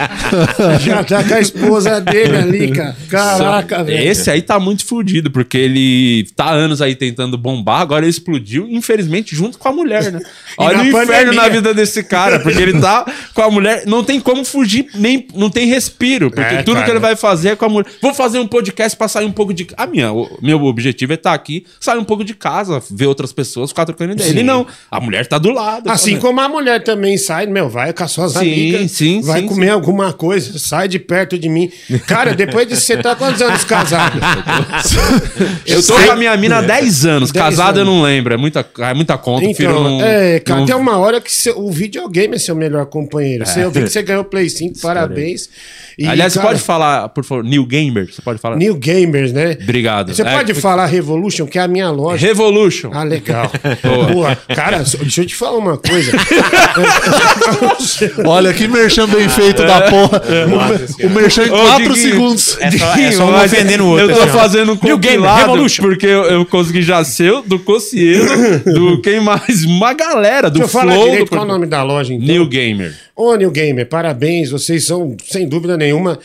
[0.79, 2.95] Já tá com a esposa dele ali, cara.
[3.09, 4.07] Caraca, velho.
[4.09, 8.67] Esse aí tá muito fudido, porque ele tá anos aí tentando bombar, agora ele explodiu,
[8.69, 10.19] infelizmente, junto com a mulher, né?
[10.57, 11.33] Olha o inferno pandemia.
[11.41, 15.27] na vida desse cara, porque ele tá com a mulher, não tem como fugir, nem
[15.35, 16.85] não tem respiro, porque É, tudo cara.
[16.85, 17.89] que ele vai fazer é com a mulher.
[18.01, 19.67] Vou fazer um podcast pra sair um pouco de.
[19.77, 23.30] A minha, o meu objetivo é estar aqui, sair um pouco de casa, ver outras
[23.31, 24.29] pessoas, ficar trocando ideia.
[24.29, 25.89] Ele não, a mulher tá do lado.
[25.89, 29.41] Assim como a mulher também sai, meu, vai com as suas Sim, amigas, sim, vai
[29.41, 31.71] sim, comer alguma coisa, sai de perto de mim.
[32.07, 34.19] Cara, depois de você tá quantos anos casado?
[35.65, 37.93] Eu tô com a minha mina há 10 anos, 10 casado eu anos.
[37.95, 39.45] não lembro, é muita, é muita conta.
[39.45, 43.45] Então, não- é, cara, não- tem uma hora que o videogame é seu melhor companheiro.
[43.45, 45.49] Você, eu vi que você ganhou o Play 5, parabéns.
[45.97, 48.11] E, Aliás, cara, você pode falar, por favor, New Gamer?
[48.11, 48.55] Você pode falar?
[48.55, 49.57] New Gamers, né?
[49.61, 50.13] Obrigado.
[50.13, 52.25] Você É, pode falar Revolution, que é a minha loja.
[52.25, 52.91] Revolution.
[52.93, 53.51] Ale- legal.
[54.11, 54.35] Boa.
[54.55, 56.11] Cara, deixa eu te falar uma coisa.
[58.25, 60.21] Olha que merchan bem feito da porra.
[61.01, 62.57] O, o merchan em Ô, 4 Diguinho, segundos.
[62.59, 64.09] É só, é só um ofendendo o outro.
[64.09, 68.59] Eu tô assim, fazendo um Game compilado porque eu, eu consegui já ser do Cocielo,
[68.65, 69.63] do quem mais?
[69.63, 71.05] Uma galera, do Deixa eu falar Flow.
[71.05, 71.29] direito do...
[71.29, 72.27] qual é o nome da loja, então.
[72.27, 72.95] New Gamer.
[73.15, 74.49] Ô, New Gamer, parabéns.
[74.49, 76.19] Vocês são, sem dúvida nenhuma,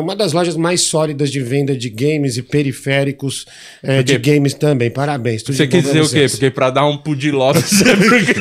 [0.00, 3.46] uma das lojas mais sólidas de venda de games e periféricos
[3.82, 4.90] eh, de games também.
[4.90, 5.42] Parabéns.
[5.42, 6.26] Você pra dizer o quê?
[6.30, 8.34] Porque pra dar um pudiló você porque...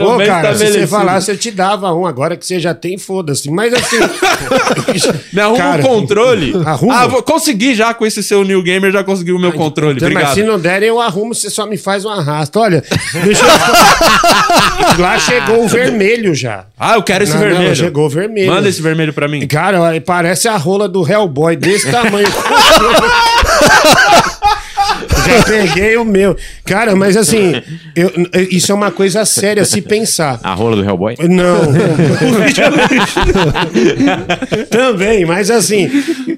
[0.00, 2.06] Ô, cara, se você falasse, eu te dava um.
[2.06, 3.50] Agora que você já tem, foda-se.
[3.50, 3.96] Mas assim.
[5.32, 6.52] Me arruma Cara, um controle.
[6.64, 6.94] Arruma.
[6.94, 9.96] Ah, vou conseguir já com esse seu New Gamer, já consegui o meu controle.
[9.96, 10.28] Então, Obrigado.
[10.28, 12.58] Mas se não derem, eu arrumo, você só me faz um arrasto.
[12.60, 12.82] Olha,
[13.24, 14.98] deixa eu...
[14.98, 16.66] Lá chegou o vermelho já.
[16.78, 17.76] Ah, eu quero esse Não, não, vermelho.
[17.76, 18.50] chegou o vermelho.
[18.50, 19.46] Manda esse vermelho pra mim.
[19.46, 22.26] Cara, parece a rola do Hellboy, desse tamanho.
[25.26, 26.36] Já peguei o meu.
[26.64, 27.52] Cara, mas assim,
[27.94, 28.10] eu-
[28.50, 30.40] isso é uma coisa séria se pensar.
[30.42, 31.14] A rola do Hellboy?
[31.28, 31.60] Não.
[34.70, 35.88] Também, mas assim,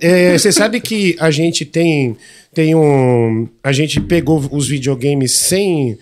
[0.00, 2.16] é, você sabe que a gente tem,
[2.52, 3.48] tem um.
[3.62, 5.96] A gente pegou os videogames sem.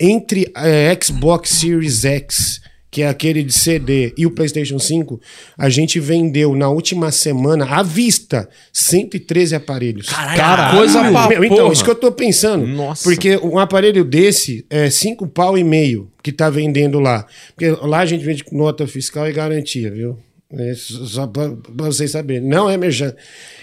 [0.00, 2.60] Entre é, Xbox Series X,
[2.92, 5.18] que é aquele de CD, e o PlayStation 5,
[5.56, 10.10] a gente vendeu na última semana, à vista, 113 aparelhos.
[10.10, 11.72] Caralho, coisa pra Meu, então, porra.
[11.72, 12.66] isso que eu tô pensando.
[12.66, 13.04] Nossa.
[13.04, 17.26] Porque um aparelho desse é cinco pau e meio que tá vendendo lá.
[17.56, 20.18] Porque lá a gente vende com nota fiscal e garantia, viu?
[20.58, 22.46] É, só pra, pra vocês saberem.
[22.46, 23.14] Não é merchan.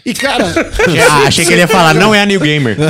[0.06, 0.45] E, cara,
[1.12, 2.75] Ah, achei que ele ia falar, não é a New Gamer.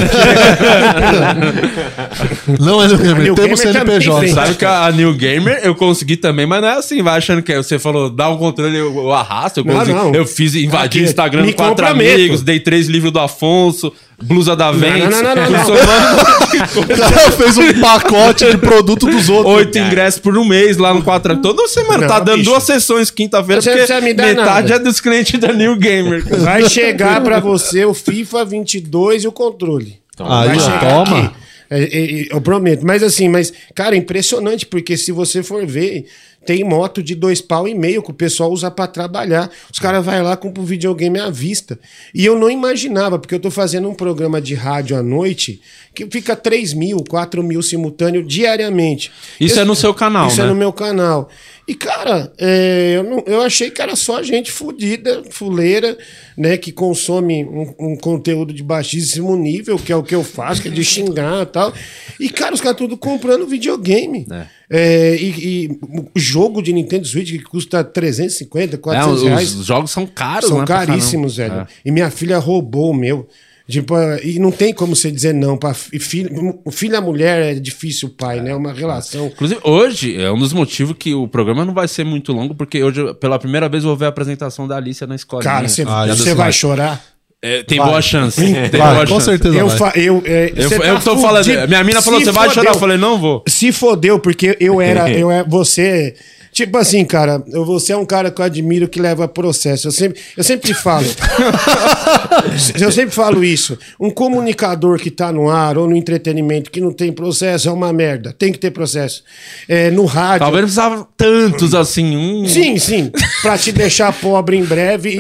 [2.60, 4.28] Não é New A Gamer, New temos Gamer CNPJ.
[4.30, 7.52] Sabe que a New Gamer eu consegui também, mas não é assim, vai achando que
[7.54, 9.94] é- você falou, dá um controle, eu, eu arrasto, eu Não, consegui.
[9.98, 10.14] não.
[10.14, 14.72] Eu fiz, invadi o Instagram com quatro amigos, dei três livros do Afonso, blusa da
[14.72, 15.60] Ventes, não, não, não, não.
[16.80, 19.56] O cara fez um pacote de produto dos outros.
[19.56, 21.38] oito ingressos por um mês lá no quatro.
[21.38, 22.50] Toda semana, Não, tá dando bicho.
[22.50, 24.74] duas sessões quinta-feira, porque metade nada.
[24.76, 26.24] é dos clientes da New Gamer.
[26.40, 30.00] vai chegar pra você o FIFA 22 e o controle.
[30.20, 31.20] Aí, toma.
[31.20, 31.36] aqui.
[31.72, 32.86] É, é, é, eu prometo.
[32.86, 36.06] Mas assim, mas, cara, é impressionante, porque se você for ver,
[36.46, 39.50] tem moto de dois pau e meio que o pessoal usa pra trabalhar.
[39.72, 41.80] Os caras vão lá com o videogame à vista.
[42.14, 45.62] E eu não imaginava, porque eu tô fazendo um programa de rádio à noite
[45.94, 49.12] que fica 3 mil, 4 mil simultâneo diariamente.
[49.40, 50.46] Isso Eu- é no seu canal, Isso né?
[50.46, 51.30] é no meu canal.
[51.70, 55.96] E, cara, é, eu, não- eu achei que era só gente fudida, fuleira,
[56.36, 56.58] né?
[56.58, 60.68] Que consome um, um conteúdo de baixíssimo nível, que é o que eu faço, que
[60.68, 61.72] é de xingar e tal.
[62.20, 64.26] E, cara, os caras tudo comprando videogame.
[64.68, 65.30] É, e,
[65.66, 65.80] e
[66.16, 69.54] o jogo de Nintendo Switch que custa 350, É, 400 os, reais.
[69.56, 70.66] os jogos são caros, São né?
[70.66, 71.68] caríssimos, velho.
[71.86, 73.28] E minha filha roubou o meu.
[73.70, 75.56] Tipo, e não tem como você dizer não.
[75.56, 78.50] Pra, e filho, o filho e a mulher é difícil o pai, né?
[78.50, 79.28] É uma relação.
[79.28, 82.84] Inclusive, hoje é um dos motivos que o programa não vai ser muito longo, porque
[82.84, 85.44] hoje, pela primeira vez, eu vou ver a apresentação da Alicia na escola.
[85.44, 86.06] Cara, você Ah,
[86.36, 87.00] vai chorar?
[87.42, 87.88] É, tem Vai.
[87.88, 88.42] boa chance.
[88.42, 89.26] Tem Vai, boa com chance.
[89.26, 91.46] certeza Eu, fa- eu, é, Eu, você eu tá tô falando.
[91.70, 92.72] Minha mina falou: você vai chorar?
[92.72, 93.44] Eu falei: não vou.
[93.48, 95.10] Se fodeu, porque eu era.
[95.10, 96.16] eu era você.
[96.60, 99.88] Tipo assim, cara, eu- você é um cara que eu admiro que leva processo.
[99.88, 101.06] Eu sempre, eu sempre falo.
[102.80, 103.78] eu sempre falo isso.
[103.98, 107.94] Um comunicador que tá no ar ou no entretenimento que não tem processo é uma
[107.94, 108.36] merda.
[108.38, 109.24] Tem que ter processo.
[109.70, 110.40] É, no rádio.
[110.40, 112.18] Talvez não precisava tantos assim.
[112.18, 112.46] Um...
[112.46, 113.10] Sim, sim.
[113.42, 115.18] Pra te deixar pobre em breve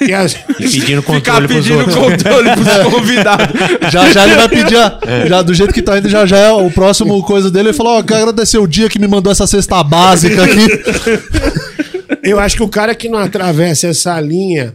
[0.00, 1.94] e, e as- E pedindo Ficar controle pros pedindo outros.
[1.96, 3.46] controle pros convidados.
[3.92, 4.76] Já já ele vai pedir.
[4.76, 7.68] a- Já, do jeito que tá indo, já já é o próximo coisa dele.
[7.68, 10.63] Ele falou: Ó, quero agradecer o dia que me mandou essa cesta básica aqui.
[12.22, 14.74] Eu acho que o cara que não atravessa essa linha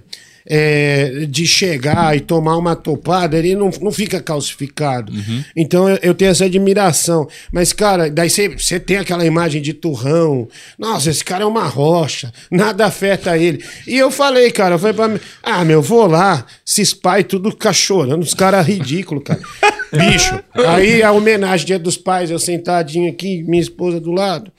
[0.52, 5.12] é, de chegar e tomar uma topada, ele não, não fica calcificado.
[5.56, 7.28] Então eu, eu tenho essa admiração.
[7.52, 10.48] Mas, cara, daí você- tem aquela imagem de turrão.
[10.78, 12.32] Nossa, esse cara é uma rocha.
[12.52, 13.64] Nada afeta ele.
[13.88, 17.52] E eu falei, cara, eu falei pra mim, ah, meu, vou lá, esses pais tudo
[17.52, 19.40] ficar chorando, os caras ridículos, cara.
[19.92, 20.40] Bicho.
[20.68, 24.52] Aí a homenagem dia dos pais, eu sentadinho aqui, minha esposa do lado.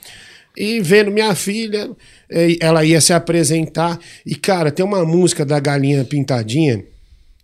[0.56, 1.90] E vendo minha filha,
[2.28, 3.98] eh, ela ia se apresentar.
[4.26, 6.84] E, cara, tem uma música da Galinha Pintadinha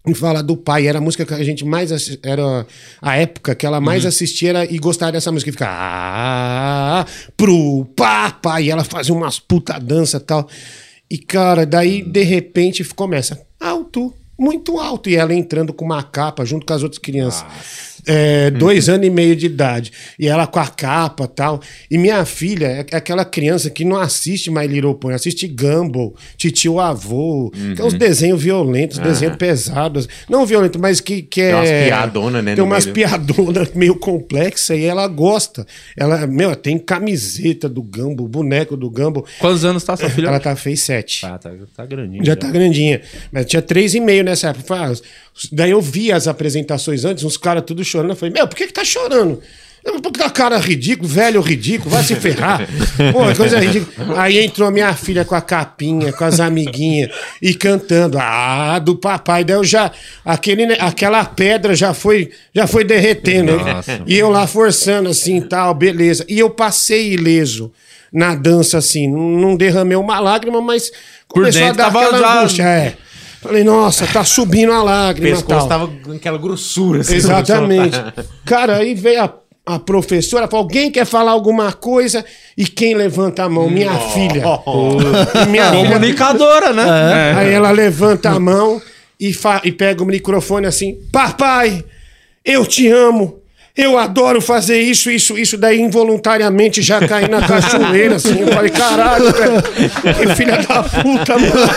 [0.07, 0.87] e fala do pai.
[0.87, 1.91] Era a música que a gente mais.
[2.23, 2.67] Era
[3.01, 5.51] a época que ela mais assistia era, e gostava dessa música.
[5.51, 5.67] E fica.
[5.69, 8.65] Ah, pro papai.
[8.65, 10.49] E ela fazia umas puta dança e tal.
[11.11, 14.13] E, cara, daí, de repente, começa alto.
[14.39, 15.09] Muito alto.
[15.09, 17.45] E ela entrando com uma capa junto com as outras crianças.
[18.07, 19.93] É, dois anos e meio de idade.
[20.19, 21.61] E ela com a capa e tal.
[21.91, 26.79] E minha filha é aquela criança que não assiste My Little Pony, assiste Gumball, Titio
[26.79, 30.09] Avô, que é uns desenhos violentos, desenhos pesados.
[30.29, 31.51] Não violentos, mas que, que é.
[31.51, 32.95] Tem umas piadonas, né, Tem umas meio.
[32.95, 35.67] piadonas meio complexas e ela gosta.
[35.97, 39.27] Ela, meu, tem camiseta do Gumball, boneco do Gumball.
[39.39, 40.29] Quantos anos tá sua filha?
[40.29, 41.25] Ela tá, fez sete.
[41.27, 42.25] Ah, tá, tá grandinho.
[42.25, 43.01] Já tá grandinha.
[43.33, 44.93] Mas tinha três e meio nessa época.
[45.53, 48.11] Daí eu vi as apresentações antes, uns caras tudo chorando.
[48.11, 49.41] Eu falei, meu, por que que tá chorando?
[49.85, 52.67] Eu, Porque tá cara ridículo, velho ridículo, vai se ferrar.
[53.13, 54.21] Pô, coisa ridícula.
[54.21, 58.19] Aí entrou minha filha com a capinha, com as amiguinhas e cantando.
[58.21, 59.45] Ah, do papai.
[59.45, 59.93] Daí eu já.
[60.25, 63.57] Aquele, aquela pedra já foi, já foi derretendo.
[63.59, 64.03] Nossa.
[64.07, 66.25] E eu lá forçando assim tal, beleza.
[66.29, 67.71] E eu passei ileso
[68.13, 69.07] na dança assim.
[69.07, 70.91] Não, derramei uma lágrima, mas
[71.29, 72.63] Por começou dentro a dar aquela já- angústia.
[72.65, 72.97] É.
[73.47, 75.37] Falei, nossa, tá subindo a O lágrima.
[75.37, 75.69] pescoço tal.
[75.69, 77.01] tava com aquela grossura.
[77.01, 77.97] assim, Exatamente.
[78.45, 79.33] Cara, aí veio a,
[79.67, 82.25] a professora, falou: alguém quer falar alguma coisa?
[82.57, 83.69] E quem levanta a mão?
[83.71, 84.43] Minha filha.
[85.45, 85.85] E minha filha.
[85.85, 86.85] Comunicadora, né?
[87.33, 87.35] É.
[87.39, 88.81] Aí ela levanta a mão
[89.19, 89.33] e,
[89.65, 91.85] e pega o microfone assim: Papai,
[92.45, 93.41] eu te amo.
[93.77, 95.59] Eu adoro fazer isso, isso, isso.
[95.59, 98.41] Daí involuntariamente já caí na cachoeira, assim.
[98.41, 99.63] Eu falei, caralho, velho.
[100.15, 101.71] Que filha da puta, mano.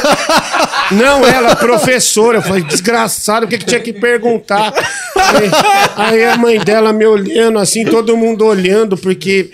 [0.92, 2.38] Não, ela, professora.
[2.38, 4.74] Eu falei, desgraçado, o que, que tinha que perguntar?
[5.14, 5.52] Aí,
[5.98, 9.52] aí a mãe dela me olhando, assim, todo mundo olhando, porque.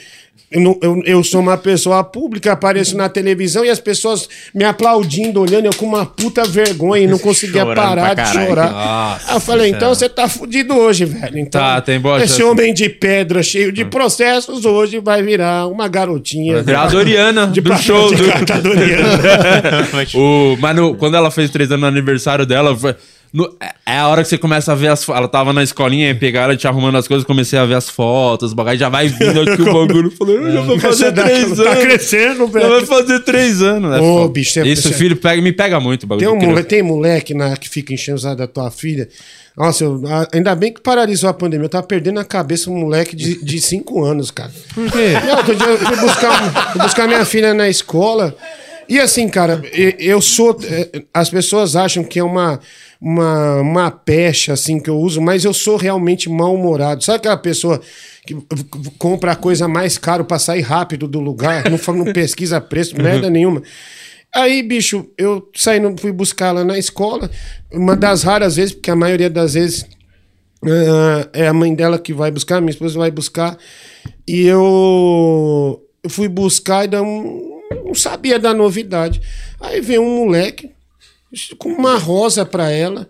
[0.55, 5.41] Eu, eu- eu sou uma pessoa pública, apareço na televisão e as pessoas me aplaudindo,
[5.41, 8.71] olhando, eu com uma puta vergonha e não conseguia Chorando parar de chorar.
[8.71, 11.37] Nossa eu falei, então você tá fudido hoje, velho.
[11.37, 12.43] Então, Tá, tem boa Esse chance.
[12.43, 16.59] homem de pedra cheio de processos hoje vai virar uma garotinha.
[16.59, 18.13] A Doriana de do show.
[18.13, 18.29] de Do...
[20.17, 22.95] o, mas no- quando ela fez três anos no aniversário dela, foi-
[23.35, 23.53] no-
[23.85, 25.19] é a hora que você começa a ver as fotos.
[25.19, 27.89] Ela tava na escolinha, aí pegaram ela te arrumando as coisas, comecei a ver as
[27.89, 30.07] fotos, o bagulho já vai vindo aqui o bagulho.
[30.07, 31.83] Eu Falei, eu já vou fazer três tá anos.
[31.83, 32.87] crescendo, Já vai velho.
[32.87, 33.99] fazer três anos, né?
[33.99, 36.25] Ô, bicho, você- Isso, filho, pega, me pega muito o bagulho.
[36.27, 36.69] Tem, um de mole, criança.
[36.69, 39.09] tem moleque na, que fica enchendo da tua filha.
[39.57, 40.01] Nossa, eu-
[40.33, 41.65] ainda bem que paralisou a pandemia.
[41.65, 44.51] Eu tava perdendo a cabeça um moleque de, de cinco anos, cara.
[44.73, 45.13] Por quê?
[45.25, 48.35] Não, outro dia eu fui buscar, fui buscar minha filha na escola.
[48.87, 49.61] E assim, cara,
[49.99, 50.57] eu sou.
[50.63, 52.59] eh, As pessoas acham que é uma,
[53.01, 57.03] uma, uma pecha, assim, que eu uso, mas eu sou realmente mal-humorado.
[57.03, 57.81] Sabe aquela pessoa
[58.25, 58.35] que
[58.97, 63.29] compra a coisa mais caro pra sair rápido do lugar, não, não pesquisa preço, merda
[63.29, 63.61] nenhuma.
[64.33, 67.31] Aí, bicho, eu saindo, fui buscar ela na escola.
[67.71, 69.85] Uma das raras vezes, porque a maioria das vezes
[70.63, 73.57] ah, é a mãe dela que vai buscar, minha esposa vai buscar.
[74.27, 79.21] E eu, fui buscar e não, não sabia da novidade.
[79.59, 80.71] Aí veio um moleque
[81.57, 83.09] com uma rosa pra ela,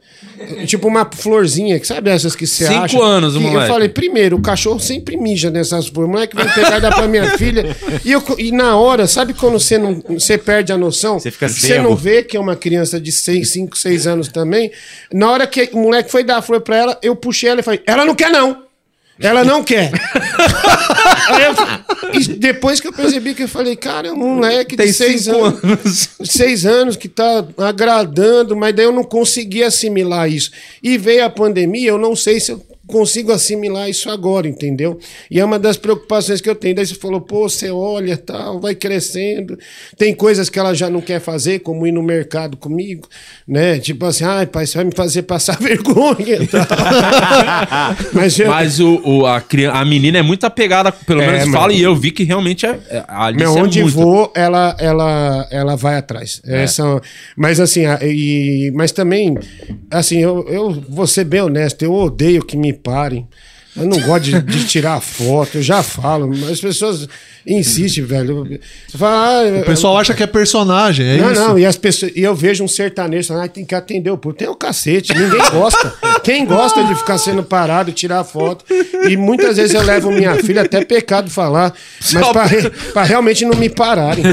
[0.65, 3.03] tipo uma florzinha, que sabe essas que você Cinco acha?
[3.03, 3.69] anos o Que moleque.
[3.69, 6.09] Eu falei, primeiro, o cachorro sempre mija nessas flores.
[6.09, 7.75] O moleque vai pegar e dar pra minha filha.
[8.03, 11.19] E, eu, e na hora, sabe quando você, não, você perde a noção?
[11.19, 14.71] Você fica Você não vê que é uma criança de 5, 6 anos também.
[15.13, 17.63] Na hora que o moleque foi dar a flor pra ela, eu puxei ela e
[17.63, 18.64] falei, ela não quer não.
[19.19, 19.91] Ela não quer.
[22.13, 24.93] Eu- e depois que eu percebi que eu falei, cara, é um moleque Tem de
[24.93, 26.09] seis anos, anos.
[26.23, 30.51] seis anos que tá agradando, mas daí eu não consegui assimilar isso.
[30.83, 34.99] E veio a pandemia, eu não sei se eu consigo assimilar isso agora, entendeu?
[35.29, 36.75] E é uma das preocupações que eu tenho.
[36.75, 39.57] Daí você falou, pô, você olha, tal, vai crescendo.
[39.97, 43.07] Tem coisas que ela já não quer fazer, como ir no mercado comigo,
[43.47, 43.79] né?
[43.79, 46.39] Tipo assim, ai, pai, você vai me fazer passar vergonha.
[48.13, 51.49] mas eu, Mas o, o- a, criança, a menina é muito apegada, pelo É, menos
[51.53, 52.79] fala, e eu vi que realmente é.
[52.89, 56.41] é a Alice Meu, é onde muito- vou, ela, ela, ela vai atrás.
[56.45, 57.01] Essa,
[57.35, 59.35] mas assim, a- e, mas também,
[59.89, 63.27] assim, eu, eu vou ser bem honesto, eu odeio que me parem.
[63.77, 67.09] Eu não gosto de, de tirar foto, eu já falo, mas as pessoas
[67.45, 68.57] insistem, velho.
[69.01, 71.41] Ah, O pessoal acha que é personagem, é não, isso?
[71.41, 74.17] não, e as pessoas, e eu vejo um sertanejo falando, ah, tem que atender o
[74.17, 74.39] público.
[74.39, 75.93] Tem o cacete, ninguém gosta.
[76.23, 78.63] Quem gosta de ficar sendo parado, tirar foto.
[79.09, 81.73] E muitas vezes eu levo minha filha, até pecado falar,
[82.13, 84.23] mas pra, re- pra realmente não me pararem.
[84.23, 84.31] Eu,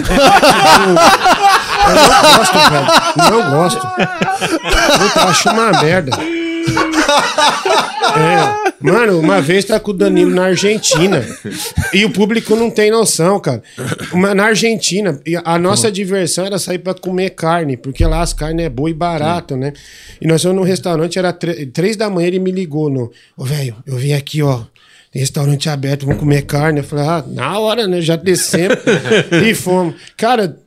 [1.90, 2.86] eu não gosto, velho.
[3.30, 3.88] Não gosto.
[5.16, 6.12] Eu acho uma merda.
[8.14, 11.24] É, mano, uma vez tá com o Danilo na Argentina
[11.94, 13.62] e o público não tem noção, cara.
[14.12, 18.66] Uma, na Argentina, a nossa diversão era sair pra comer carne, porque lá as carnes
[18.66, 19.72] é boa e barato, né?
[20.20, 23.10] E nós fomos num restaurante, era três da manhã, ele me ligou no.
[23.36, 24.62] Ô, velho, eu vim aqui, ó.
[25.14, 26.80] Restaurante aberto, vamos comer carne.
[26.80, 28.00] Eu falei, ah, na hora, né?
[28.00, 28.78] Já descemos
[29.46, 29.94] e fomos.
[30.16, 30.58] Cara,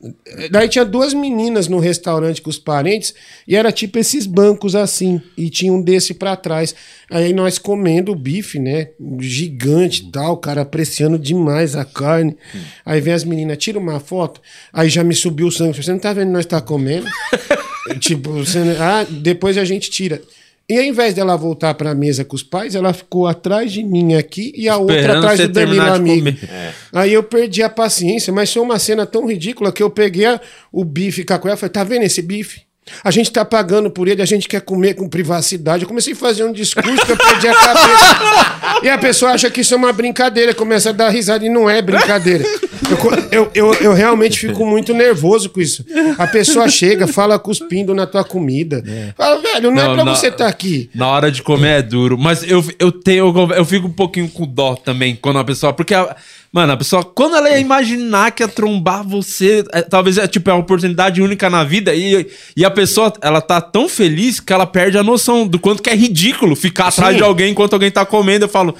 [0.52, 3.12] daí tinha duas meninas no restaurante com os parentes
[3.46, 5.20] e era tipo esses bancos assim.
[5.36, 6.76] E tinha um desse pra trás.
[7.10, 8.90] Aí nós comendo o bife, né?
[9.18, 12.36] Gigante e tal, cara apreciando demais a carne.
[12.84, 14.40] Aí vem as meninas, tira uma foto.
[14.72, 15.82] Aí já me subiu o sangue.
[15.82, 17.06] Você não tá vendo nós tá comendo?
[17.98, 20.22] tipo, você, ah, depois a gente tira.
[20.68, 23.84] E ao invés dela voltar para a mesa com os pais, ela ficou atrás de
[23.84, 26.18] mim aqui e a outra Esperando atrás você do Danilo amigo.
[26.36, 26.74] comer.
[26.92, 30.40] Aí eu perdi a paciência, mas foi uma cena tão ridícula que eu peguei a-
[30.72, 32.65] o bife com a colher e falei: tá vendo esse bife?
[33.02, 35.82] A gente tá pagando por ele, a gente quer comer com privacidade.
[35.82, 38.80] Eu comecei a fazer um discurso que eu perdi a cabeça.
[38.84, 41.68] e a pessoa acha que isso é uma brincadeira, começa a dar risada e não
[41.68, 42.44] é brincadeira.
[42.88, 42.98] Eu,
[43.32, 45.84] eu, eu, eu realmente fico muito nervoso com isso.
[46.16, 48.82] A pessoa chega, fala cuspindo na tua comida.
[49.16, 50.14] Fala, velho, não, Não, é pra não.
[50.14, 50.88] você estar aqui.
[50.94, 52.16] Na hora de comer é duro.
[52.16, 53.34] Mas eu, eu tenho.
[53.52, 55.72] Eu fico um pouquinho com dó também quando a pessoa.
[55.72, 56.14] Porque, a-
[56.56, 60.48] mano, a pessoa, quando ela ia imaginar que ia trombar você, é, talvez é tipo
[60.48, 61.94] é uma oportunidade única na vida.
[61.94, 65.82] E, e a pessoa, ela tá tão feliz que ela perde a noção do quanto
[65.82, 67.18] que é ridículo ficar atrás Sim.
[67.18, 68.46] de alguém enquanto alguém tá comendo.
[68.46, 68.74] Eu falo,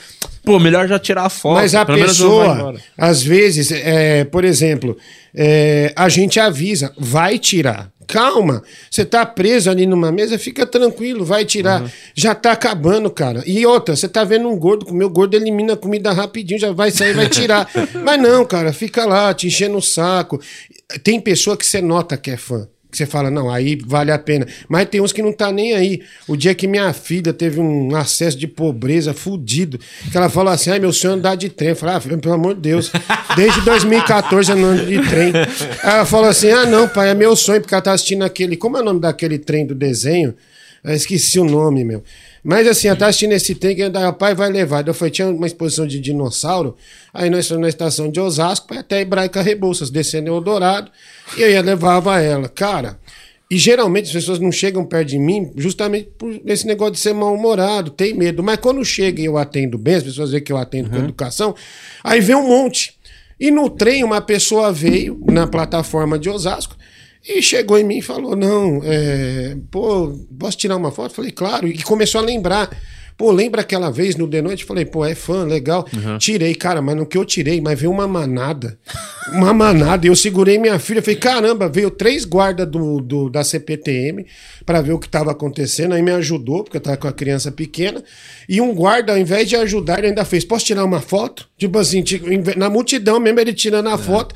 [0.47, 1.57] pô, melhor já tirar a foto.
[1.57, 4.97] Mas a pessoa, às vezes, é, por exemplo,
[5.35, 7.91] é, a gente avisa, vai tirar.
[8.07, 11.83] Calma, você tá preso ali numa mesa, fica tranquilo, vai tirar.
[11.83, 11.89] Uhum.
[12.15, 13.43] Já tá acabando, cara.
[13.45, 16.71] E outra, você tá vendo um gordo comer, o gordo elimina a comida rapidinho, já
[16.71, 17.69] vai sair, vai tirar.
[18.05, 20.41] Mas não, cara, fica lá, te enchendo o saco.
[21.03, 22.69] Tem pessoa que você nota que é fã.
[22.97, 24.47] Que você fala, não, aí vale a pena.
[24.67, 26.01] Mas tem uns que não tá nem aí.
[26.27, 29.79] O dia que minha filha teve um acesso de pobreza fudido,
[30.11, 31.71] que ela falou assim: ai, meu sonho é andar de trem.
[31.71, 32.91] Eu falei, ah, filho, pelo amor de Deus,
[33.37, 35.31] desde 2014 eu não ando de trem.
[35.83, 38.57] Aí ela falou assim: ah, não, pai, é meu sonho, porque ela tá assistindo aquele.
[38.57, 40.35] Como é o nome daquele trem do desenho?
[40.83, 42.03] Eu esqueci o nome, meu.
[42.47, 44.87] Mas assim, tá assistindo esse trem que o pai vai levar.
[44.87, 46.77] Eu falei, tinha uma exposição de dinossauro.
[47.13, 50.89] Aí nós fomos na estação de Osasco, até Hebraica Rebouças, descendo em Eldorado.
[51.37, 52.49] E eu ia levava ela.
[52.49, 53.01] Cara,
[53.51, 57.15] e geralmente as pessoas não chegam perto de mim justamente por esse negócio de ser
[57.15, 58.45] mal-humorado, tem medo.
[58.45, 61.53] Mas quando chega e eu atendo bem, as pessoas veem que eu atendo com educação,
[62.05, 62.97] aí vem um monte.
[63.41, 66.76] E no trem, uma pessoa veio na plataforma de Osasco
[67.29, 71.15] e chegou em mim e falou: Não, é, pô, posso tirar uma foto?
[71.15, 71.67] Falei, claro.
[71.69, 72.71] E começou a lembrar.
[73.19, 74.67] Pô, lembra aquela vez no The Noite?
[74.67, 75.87] Falei, pô, é fã, legal.
[76.19, 78.79] Tirei, cara, mas no que eu tirei, mas veio uma manada.
[79.33, 80.07] Uma manada.
[80.07, 81.01] E eu segurei minha filha.
[81.01, 84.27] Falei, caramba, veio três guardas do, do- da CPTM
[84.67, 85.95] pra ver o que tava acontecendo.
[85.95, 88.05] Aí me ajudou, porque eu tava com a criança pequena.
[88.47, 91.49] E um guarda, ao invés de ajudar, ele ainda fez: Posso tirar uma foto?
[91.57, 92.05] Tipo assim,
[92.55, 94.35] na multidão mesmo, ele tirando a foto.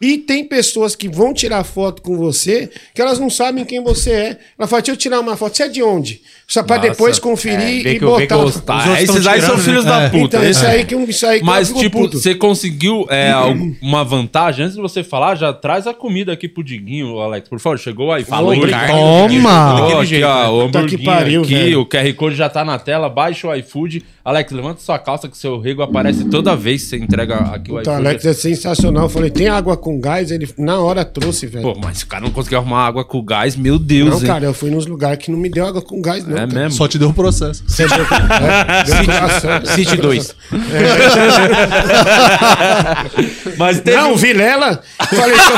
[0.00, 4.10] E tem pessoas que vão tirar foto com você que elas não sabem quem você
[4.10, 4.38] é.
[4.58, 5.56] Ela fala, deixa eu tirar uma foto.
[5.56, 6.22] Você é de onde?
[6.48, 8.36] Só pra Nossa, depois conferir é, e que que botar.
[8.38, 9.90] Os outros esses aí são filhos né?
[9.90, 10.08] da É.
[10.10, 10.36] puta.
[10.36, 10.70] Então, isso É.
[10.70, 12.20] aí que, isso aí que Mas, tipo, puto.
[12.20, 14.64] você conseguiu é, alguma vantagem?
[14.64, 17.48] Antes de você falar, já traz a comida aqui pro Diguinho, Alex.
[17.48, 18.30] Por favor, chegou o iFood.
[18.30, 19.74] Falou em carne, Toma!
[19.96, 20.48] Ó, aqui, ó, né?
[20.48, 21.80] o Puta que hamburguinho pariu, aqui, velho.
[21.80, 24.04] o QR Code já tá na tela, baixa o iFood.
[24.24, 27.80] Alex, levanta sua calça que seu rego aparece toda vez que você entrega aqui o
[27.80, 27.88] iFood.
[27.90, 29.04] Alex é sensacional.
[29.04, 30.30] Eu falei, tem água com gás?
[30.30, 31.62] Ele na hora trouxe, velho.
[31.74, 34.26] Pô, mas o cara não conseguiu arrumar água com gás, meu Deus, não, hein?
[34.26, 36.35] cara, eu fui nos lugares que não me deu água com gás, não.
[36.36, 36.60] É cara.
[36.60, 36.72] mesmo?
[36.72, 37.62] Só te deu um processo.
[37.66, 39.74] Você deu, é, deu.
[39.74, 40.36] City 2.
[43.56, 43.96] Mas teve...
[43.96, 44.82] Não, Vilela.
[45.08, 45.56] Falei, sou...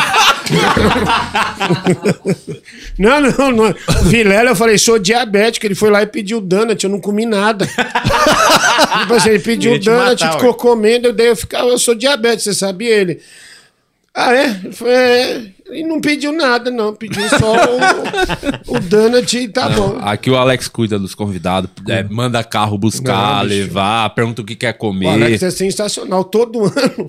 [2.98, 3.74] não, não, não.
[4.04, 5.66] Vilela, eu falei, sou diabético.
[5.66, 7.66] Ele foi lá e pediu donut, eu não comi nada.
[7.66, 10.56] tipo assim, ele pediu Ia te donut, matar, ficou ué.
[10.56, 13.20] comendo, eu dei, eu ficava, eu sou diabético, você sabia ele?
[14.14, 14.46] Ah, é?
[14.64, 15.52] Ele falou, é.
[15.70, 16.94] E não pediu nada, não.
[16.94, 19.98] Pediu só o, o donut e tá bom.
[20.00, 24.56] Aqui o Alex cuida dos convidados, é, manda carro buscar, Não, levar, pergunta o que
[24.56, 25.06] quer comer.
[25.06, 26.24] O Alex é sensacional.
[26.24, 27.08] Todo ano.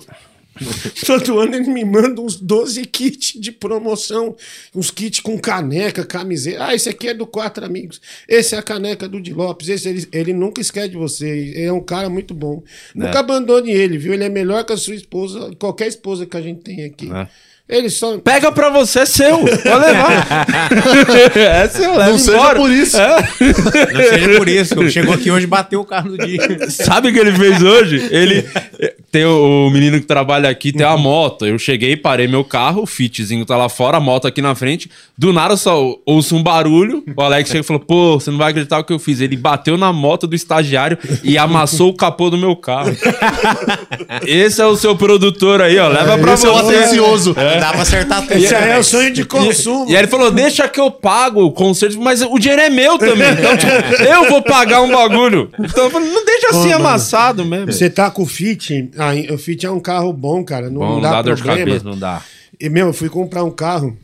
[1.06, 4.36] Todo ano ele me manda uns 12 kits de promoção.
[4.76, 6.66] Uns kits com caneca, camiseta.
[6.66, 8.02] Ah, esse aqui é do Quatro Amigos.
[8.28, 9.70] Esse é a caneca do Di Lopes.
[9.70, 11.28] Esse, ele, ele nunca esquece de você.
[11.28, 12.64] Ele é um cara muito bom.
[12.94, 14.14] Nunca abandone ele, viu?
[14.14, 17.12] Ele é melhor que a sua esposa, qualquer esposa que a gente tem aqui.
[17.12, 17.28] É.
[17.70, 18.18] Ele só.
[18.18, 19.38] Pega pra você, é seu.
[19.38, 20.48] Pode levar.
[21.38, 22.60] é seu, leva Não seja embora.
[22.60, 22.98] por isso.
[23.94, 24.76] Não seja por isso.
[24.76, 26.68] que Chegou aqui hoje e bateu o carro do dia.
[26.72, 28.08] Sabe o que ele fez hoje?
[28.10, 28.44] Ele.
[29.12, 31.46] tem o, o menino que trabalha aqui, tem a moto.
[31.46, 34.90] Eu cheguei, parei meu carro, o Fitzinho tá lá fora, a moto aqui na frente.
[35.16, 37.04] Do nada só ouço um barulho.
[37.16, 39.22] O Alex chega e falou: pô, você não vai acreditar o que eu fiz.
[39.22, 42.90] Ele bateu na moto do estagiário e amassou o capô do meu carro.
[44.26, 45.88] Esse é o seu produtor aí, ó.
[45.88, 47.59] Leva pra Esse é o você.
[47.60, 47.66] Atencioso.
[47.66, 48.34] Dá pra acertar tudo.
[48.34, 49.86] Aí é o sonho E- de consumo.
[49.90, 52.98] E, aí ele falou: deixa que eu pago o conserto, mas o dinheiro é meu
[52.98, 53.32] também.
[53.34, 53.72] Então, tipo,
[54.04, 55.52] eu vou pagar um bagulho.
[55.60, 57.72] Então eu falei, não deixa assim Ô, mano, amassado mesmo.
[57.72, 60.70] Você tá com o Fit, aí, o Fit é um carro bom, cara.
[60.70, 62.22] Não, Bom, não dá, dá dor de cabeça, não dá.
[62.60, 63.98] E, meu, eu fui comprar um carro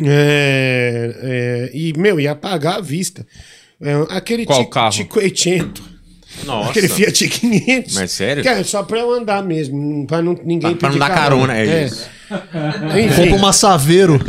[0.00, 3.26] é, é, e, meu, ia pagar à vista.
[3.80, 4.90] É, aquele Qual Ti- carro?
[4.90, 5.82] Tico 800.
[6.44, 6.70] Nossa.
[6.70, 7.94] Aquele Fiat 500.
[7.94, 8.42] Mas sério?
[8.42, 11.56] Que é só pra eu andar mesmo, pra não, ninguém Pra- pra não dar carona,
[11.58, 12.08] é isso.
[12.28, 14.20] Compra uma Saveiro.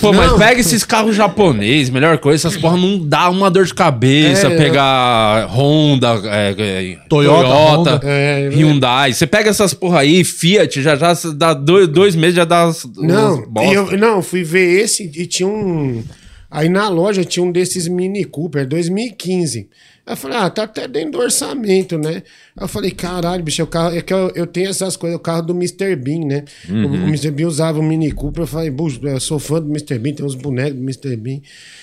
[0.00, 0.38] Pô, mas Não.
[0.38, 4.56] pega esses carros japonês, melhor coisa, essas porra não dá uma dor de cabeça, É,
[4.56, 8.00] pegar Honda, é, é, Toyota, Toyota, Honda.
[8.04, 9.12] É, Hyundai.
[9.12, 13.44] Você pega essas porra aí, Fiat, já já dá dois, dois meses, já dá Não,
[13.72, 16.02] eu, não, fui ver esse e tinha um.
[16.50, 19.68] Aí na loja tinha um desses Mini Cooper, 2015.
[20.04, 22.22] Aí eu falei, ah, tá até dentro do orçamento, né?
[22.56, 23.96] Aí eu falei, caralho, bicho, é o carro.
[23.96, 25.94] É que eu, eu tenho essas coisas, o carro do Mr.
[25.94, 26.44] Bean, né?
[26.68, 27.30] O, o Mr.
[27.30, 28.42] Bean usava o Mini Cooper.
[28.42, 29.98] Eu falei, bucho, eu sou fã do Mr.
[29.98, 31.16] Bean, tem uns bonecos do Mr.
[31.16, 31.40] Bean.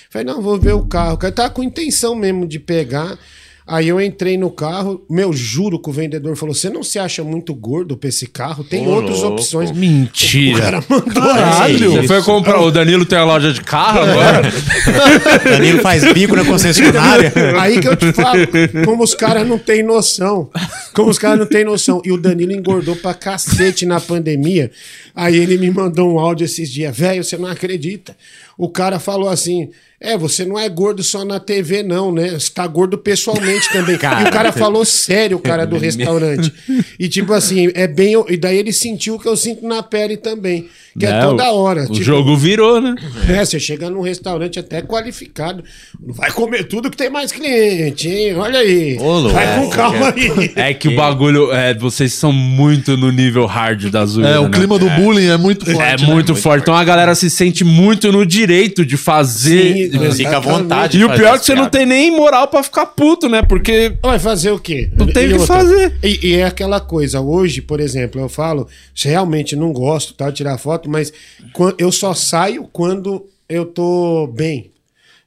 [0.10, 1.14] Falei, não, vou ver o carro.
[1.14, 3.18] O cara tava com intenção mesmo de pegar.
[3.72, 7.24] Aí eu entrei no carro, meu, juro que o vendedor falou: você não se acha
[7.24, 8.64] muito gordo pra esse carro?
[8.64, 9.34] Tem Ô, outras louco.
[9.34, 9.70] opções.
[9.70, 10.60] O Mentira.
[10.60, 11.92] cara mandou Caralho.
[11.92, 12.60] Você foi comprar.
[12.62, 14.52] O Danilo tem a loja de carro agora?
[15.46, 17.32] Danilo faz bico na concessionária.
[17.60, 18.40] Aí que eu te falo,
[18.84, 20.50] como os caras não têm noção.
[20.92, 22.02] Como os caras não têm noção.
[22.04, 24.72] E o Danilo engordou pra cacete na pandemia.
[25.16, 26.98] Aí ele me mandou um áudio esses dias.
[26.98, 28.18] Velho, você não acredita.
[28.60, 29.70] O cara falou assim:
[30.02, 32.32] É, você não é gordo só na TV, não, né?
[32.32, 33.96] Você tá gordo pessoalmente também.
[33.96, 36.54] E o cara falou sério, o cara do restaurante.
[37.00, 38.22] E tipo assim, é bem.
[38.28, 40.70] E daí ele sentiu o que eu sinto na pele também.
[41.00, 41.84] Que é, Né, toda hora.
[41.84, 42.94] O tipo, jogo virou, né?
[43.30, 45.64] é, você chega num restaurante até qualificado.
[46.06, 48.36] Não vai comer tudo que tem mais cliente, hein?
[48.36, 48.98] Olha aí.
[49.00, 50.52] Ô, vai com É, calma aí.
[50.56, 51.52] É que o bagulho.
[51.54, 54.34] É, vocês são muito no nível hard da zoeira.
[54.36, 54.50] É, o né?
[54.50, 55.82] clima do bullying é muito forte.
[55.82, 56.06] É né?
[56.14, 56.62] muito forte.
[56.64, 59.90] Então a galera se sente muito no direito de fazer.
[59.92, 60.98] Sim, Fica à vontade.
[61.00, 61.80] e o pior é que você não piadas.
[61.80, 63.42] tem nem moral pra ficar puto, né?
[63.42, 63.94] Porque.
[64.02, 64.90] Vai fazer o quê?
[64.98, 65.94] Não tem E o que outra, fazer.
[66.04, 70.32] E, e é aquela coisa, hoje, por exemplo, eu falo, se realmente não gosto, tá,
[70.32, 71.14] tirar foto, mas
[71.78, 74.72] eu só saio quando eu tô bem.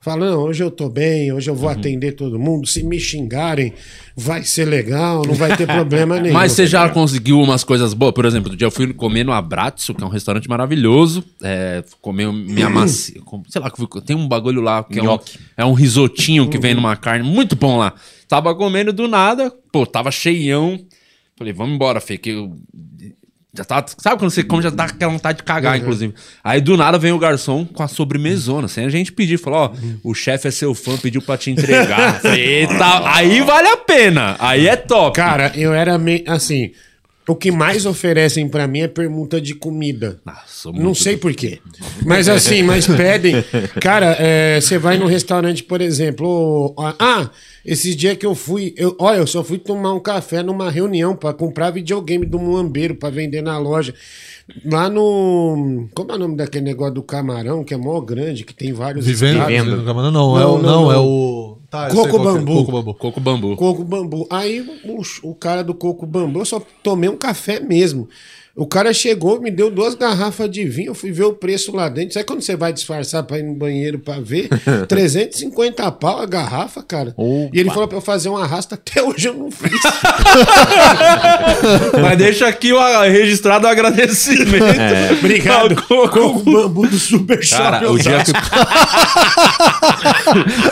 [0.04, 1.76] Falo, não, hoje eu tô bem, hoje eu vou Uhum.
[1.76, 2.66] atender todo mundo.
[2.66, 3.72] Se me xingarem,
[4.16, 6.34] vai ser legal, não vai ter problema nenhum.
[6.34, 8.12] Mas você já conseguiu umas coisas boas?
[8.12, 11.22] Por exemplo, um dia eu fui comer no Abratso, que é um restaurante maravilhoso.
[11.40, 13.12] É, comer minha massa.
[13.48, 13.72] Sei lá,
[14.04, 15.18] tem um bagulho lá que é um,
[15.56, 17.94] é um risotinho que vem numa carne muito bom lá.
[18.26, 20.80] Tava comendo do nada, pô, tava cheião.
[21.36, 22.56] Falei, vamos embora, Fê, que eu.
[23.55, 26.14] Já tá, sabe quando você come, já dá aquela vontade de cagar, inclusive.
[26.42, 29.36] Aí do nada vem o garçom com a sobremesona, sem a gente pedir.
[29.36, 29.72] Falou, ó,
[30.03, 32.24] o chefe é seu fã, pediu pra te entregar.
[32.34, 34.36] Eita, aí vale a pena.
[34.38, 35.14] Aí é top.
[35.14, 36.72] Cara, eu era meio assim.
[37.28, 40.20] O que mais oferecem pra mim é pergunta de comida.
[40.26, 41.60] Nossa, Não muito sei por quê.
[42.04, 43.36] Mas assim, mas pedem.
[43.80, 46.74] Cara, é, você vai num restaurante, por exemplo.
[46.76, 47.30] ô, ah,
[47.64, 48.74] esses dias que eu fui.
[48.76, 52.96] Eu, olha, eu só fui tomar um café numa reunião pra comprar videogame do Muambeiro
[52.96, 53.94] pra vender na loja.
[54.64, 55.88] Lá no.
[55.94, 59.06] Como é o nome daquele negócio do camarão, que é mó grande, que tem vários.
[59.06, 59.34] Vivendo.
[59.34, 59.54] estados?
[59.54, 59.84] Vivendo.
[59.84, 60.92] Camarão, Não, é Não, o, não, não, não.
[60.92, 61.58] é o.
[61.72, 62.22] Tá, Coco é.
[62.22, 62.54] bambu.
[62.54, 62.94] Coco bambu.
[62.94, 63.56] Coco bambu.
[63.56, 64.26] Coco bambu.
[64.28, 68.10] Aí o, o cara do coco bambu, eu só tomei um café mesmo.
[68.55, 71.88] O cara chegou, me deu duas garrafas de vinho, eu fui ver o preço lá
[71.88, 72.12] dentro.
[72.12, 74.50] Sabe quando você vai disfarçar pra ir no banheiro pra ver?
[74.88, 77.14] 350 pau a garrafa, cara.
[77.53, 79.72] E ele falou pra eu fazer um arrasto, até hoje eu não fiz.
[82.03, 84.64] Mas deixa aqui o registrado o agradecimento.
[85.18, 85.78] Obrigado.
[85.78, 86.20] Ao Coco.
[86.20, 87.94] Coco bambu do Super Cara, Shop.
[87.94, 88.32] o dia que.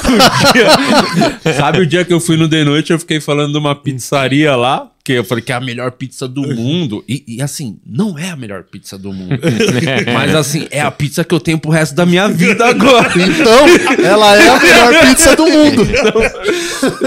[0.06, 3.58] O dia- Sabe o dia que eu fui no de noite, eu fiquei falando de
[3.58, 7.02] uma pizzaria lá, que eu falei que é a melhor pizza do mundo.
[7.08, 9.38] E, e, assim, não é a melhor pizza do mundo.
[10.12, 13.10] Mas assim, é a pizza que eu tenho pro resto da minha vida agora.
[13.16, 15.82] Então, ela é a melhor pizza do mundo.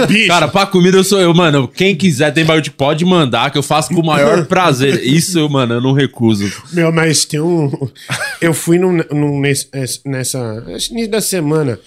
[0.08, 1.68] Bicho, Cara, pra comida eu sou eu, mano.
[1.68, 5.02] Quem quiser tem bagulho, pode mandar, que eu faço com o maior prazer.
[5.04, 6.50] Isso, mano, eu não recuso.
[6.72, 7.70] Meu, mas tem um.
[8.40, 9.68] Eu fui num, num- nesse-
[10.04, 10.64] nessa.
[10.90, 11.78] início da semana.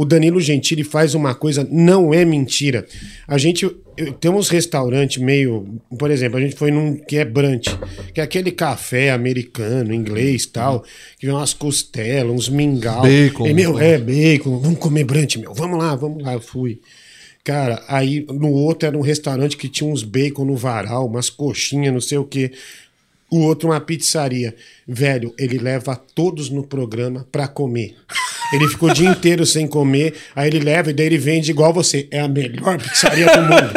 [0.00, 2.86] O Danilo Gentili faz uma coisa, não é mentira.
[3.28, 3.70] A gente.
[4.18, 5.78] Tem uns restaurantes meio.
[5.98, 7.68] Por exemplo, a gente foi num que é brunch,
[8.14, 10.82] que é aquele café americano, inglês tal,
[11.18, 13.02] que vem umas costelas, uns mingau.
[13.02, 13.46] Bacon.
[13.46, 14.58] E, meu, é, bacon.
[14.58, 15.52] Vamos comer brunch, meu.
[15.52, 16.32] Vamos lá, vamos lá.
[16.32, 16.80] Eu fui.
[17.44, 21.92] Cara, aí no outro era um restaurante que tinha uns bacon no varal, umas coxinhas,
[21.92, 22.52] não sei o quê.
[23.30, 24.54] O outro uma pizzaria.
[24.86, 27.94] Velho, ele leva todos no programa pra comer.
[28.52, 31.72] Ele ficou o dia inteiro sem comer, aí ele leva e daí ele vende igual
[31.72, 32.08] você.
[32.10, 33.70] É a melhor pizzaria do mundo.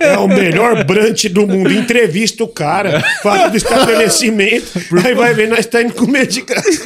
[0.00, 1.72] É o melhor brunch do mundo.
[1.72, 4.66] Entrevista o cara, fala do estabelecimento,
[5.04, 6.82] aí vai ver, nós estamos indo comer de graça.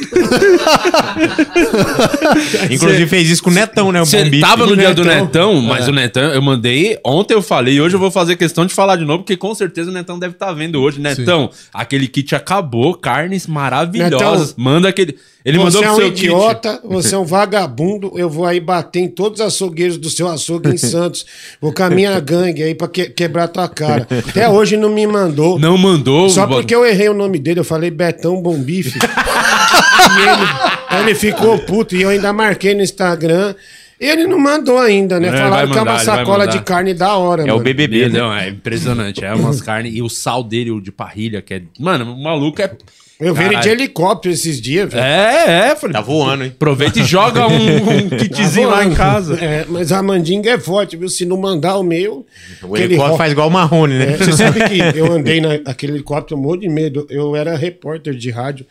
[2.69, 4.01] Inclusive fez isso com o Netão, né?
[4.01, 5.25] O Você tava no dia do Netão.
[5.25, 8.67] Netão, mas o Netão, eu mandei, ontem eu falei, e hoje eu vou fazer questão
[8.67, 11.01] de falar de novo, porque com certeza o Netão deve estar vendo hoje.
[11.01, 14.49] Netão, aquele kit acabou, carnes maravilhosas.
[14.49, 15.17] Netão, Manda aquele.
[15.43, 18.11] Ele você mandou é pro um seu idiota, você é um vagabundo.
[18.15, 21.25] Eu vou aí bater em todos os açougueiros do seu açougue em Santos.
[21.59, 24.07] Vou com a minha gangue aí pra que- quebrar tua cara.
[24.29, 25.55] Até hoje não me mandou.
[25.55, 25.61] kit.
[25.63, 26.29] Não mandou.
[26.29, 28.99] Só porque eu errei o nome dele, eu falei Betão Bombife.
[29.01, 33.55] e ele, ele ficou puto e eu ainda marquei no Instagram.
[34.01, 35.27] Ele não mandou ainda, né?
[35.27, 36.51] É, Falaram vai que é mandar, uma sacola mandar.
[36.57, 37.59] de carne da hora, É o mano.
[37.63, 38.19] BBB, né?
[38.19, 39.23] Não, é impressionante.
[39.23, 39.93] É umas carnes.
[39.95, 41.61] E o sal dele, o de parrilha, que é.
[41.79, 42.71] Mano, o maluco é.
[43.19, 45.03] Eu vi ele de helicóptero esses dias, velho.
[45.05, 45.75] É, é.
[45.75, 46.51] Falei, Tá voando, hein?
[46.55, 49.35] Aproveita e joga um, um kitzinho lá em casa.
[49.35, 51.07] É, mas a mandinga é forte, viu?
[51.07, 52.25] Se não mandar o meu.
[52.63, 54.13] O helicóptero ro- faz igual o Marrone, né?
[54.13, 57.05] É, você sabe que eu andei naquele helicóptero, um monte de medo.
[57.11, 58.65] Eu era repórter de rádio.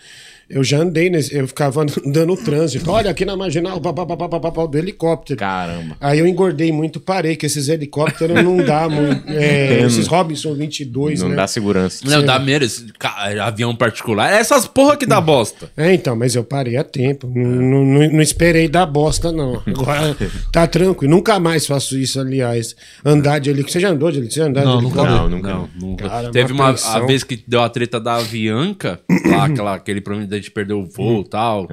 [0.51, 1.35] Eu já andei nesse.
[1.35, 2.91] Eu ficava andando no trânsito.
[2.91, 5.39] Olha, aqui na marginal, pá, pá, pá, pá, pá, pá, pá, do helicóptero.
[5.39, 5.97] Caramba.
[6.01, 9.21] Aí eu engordei muito, parei, que esses helicópteros não dá muito.
[9.31, 11.37] É, esses Robinson 22, Não né?
[11.37, 12.03] dá segurança.
[12.05, 12.65] Não, dá medo.
[12.65, 14.31] esse ca- avião particular.
[14.33, 15.71] Essas porra que dá bosta.
[15.77, 17.31] É, então, mas eu parei a tempo.
[17.33, 19.63] Não, não, não- esperei dar bosta, não.
[19.67, 20.17] Agora
[20.53, 21.15] tá tranquilo.
[21.15, 22.75] Nunca mais faço isso, aliás.
[23.05, 23.73] Andar de helicóptero.
[23.73, 24.31] Você já andou de helicóptero?
[24.35, 25.23] Você já andou Não, de nunca helicóptero?
[25.23, 25.53] Não, nunca.
[25.55, 26.09] Não, nunca.
[26.09, 30.01] Cara, Teve uma uma, a vez que deu a treta da Avianca, lá, aquela, aquele
[30.01, 31.69] problema da gente perder o voo e tal.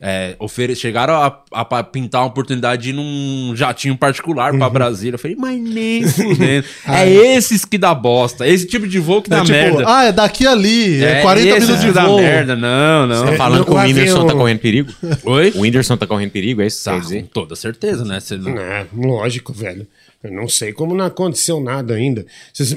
[0.00, 4.58] É, ofere- chegaram a, a pa- pintar uma oportunidade de ir num jatinho particular Uhum.
[4.58, 5.14] pra Brasília.
[5.14, 6.66] Eu falei, mas nem fudendo.
[6.88, 8.46] é esses que dá bosta.
[8.46, 9.84] Esse tipo de voo que dá É tipo, merda.
[9.86, 12.18] ah, é daqui ali, é, É 40 esses minutos de dá voo.
[12.20, 12.56] merda.
[12.56, 13.26] Não, não.
[13.26, 14.92] Tá falando não, que o Whindersson tá correndo perigo?
[15.24, 15.52] Oi?
[15.54, 18.20] O Whindersson tá correndo perigo, é isso você Tá, com toda certeza, né?
[18.20, 19.86] Você não- É, lógico, velho.
[20.22, 22.24] Eu não sei como não aconteceu nada ainda.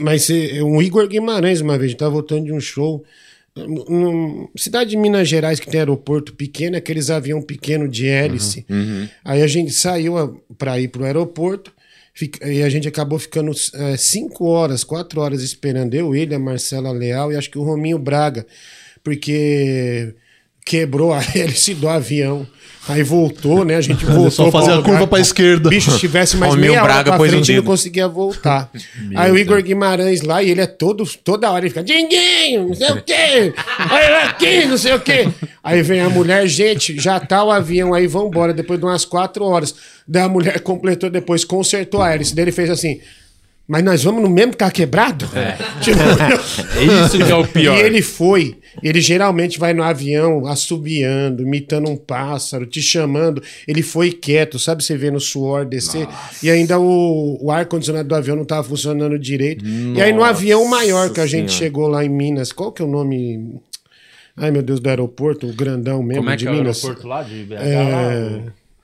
[0.02, 3.04] Mas cê- o Igor Guimarães, uma vez, estava voltando de um show.
[4.58, 8.66] Cidade de Minas Gerais que tem aeroporto pequeno, aqueles avião pequeno de hélice.
[9.24, 11.72] Aí a gente saiu para ir pro aeroporto.
[12.14, 16.40] fica- E a gente acabou ficando é, cinco horas, quatro horas esperando eu, ele, a
[16.40, 18.46] Marcela Leal e acho que o Rominho Braga,
[19.04, 20.14] porque
[20.66, 22.46] quebrou a hélice do avião.
[22.88, 23.76] Aí voltou, né?
[23.76, 24.30] A gente voltou.
[24.30, 25.70] só fazia pra a curva pra esquerda.
[25.70, 28.70] Bicho, se tivesse mais meia hora Braga pra um frente, não conseguia voltar.
[29.16, 32.76] Aí o Igor Guimarães lá, e ele é todo, toda hora, ele fica, Dinguinho, não
[32.76, 33.54] sei o quê,
[33.92, 35.28] olha aqui, não sei o quê.
[35.64, 39.44] Aí vem a mulher, gente, já tá o avião aí, vambora, depois de umas quatro
[39.46, 39.74] horas.
[40.08, 43.00] Daí a mulher completou depois, consertou a hélice, daí ele fez assim,
[43.68, 45.28] mas nós vamos no mesmo carro quebrado?
[45.82, 46.00] Tipo,
[46.80, 47.76] É isso que é o pior.
[47.78, 48.58] e ele foi.
[48.84, 53.42] Ele geralmente vai no avião assobiando, imitando um pássaro, te chamando.
[53.68, 54.84] Ele foi quieto, sabe?
[54.84, 56.08] Você vê no suor descer.
[56.44, 59.66] E ainda o, o ar-condicionado do avião não estava funcionando direito.
[59.66, 61.66] e aí no avião maior que a gente Senhora.
[61.66, 63.62] chegou lá em Minas, qual que é o nome?
[64.38, 66.84] Ai, meu Deus, do aeroporto, o grandão mesmo Como é de que é o Minas.
[66.84, 67.54] aeroporto lá de BH?
[67.62, 68.42] É...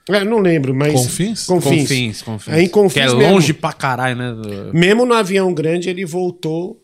[0.10, 0.94] é, não lembro, mas.
[0.94, 1.46] Confins?
[1.46, 1.82] Confins.
[1.82, 2.54] Confins, Confins.
[2.54, 3.34] Aí em Confins que é mesmo.
[3.34, 4.34] longe pra caralho, né?
[4.74, 6.82] Mesmo no avião grande, ele voltou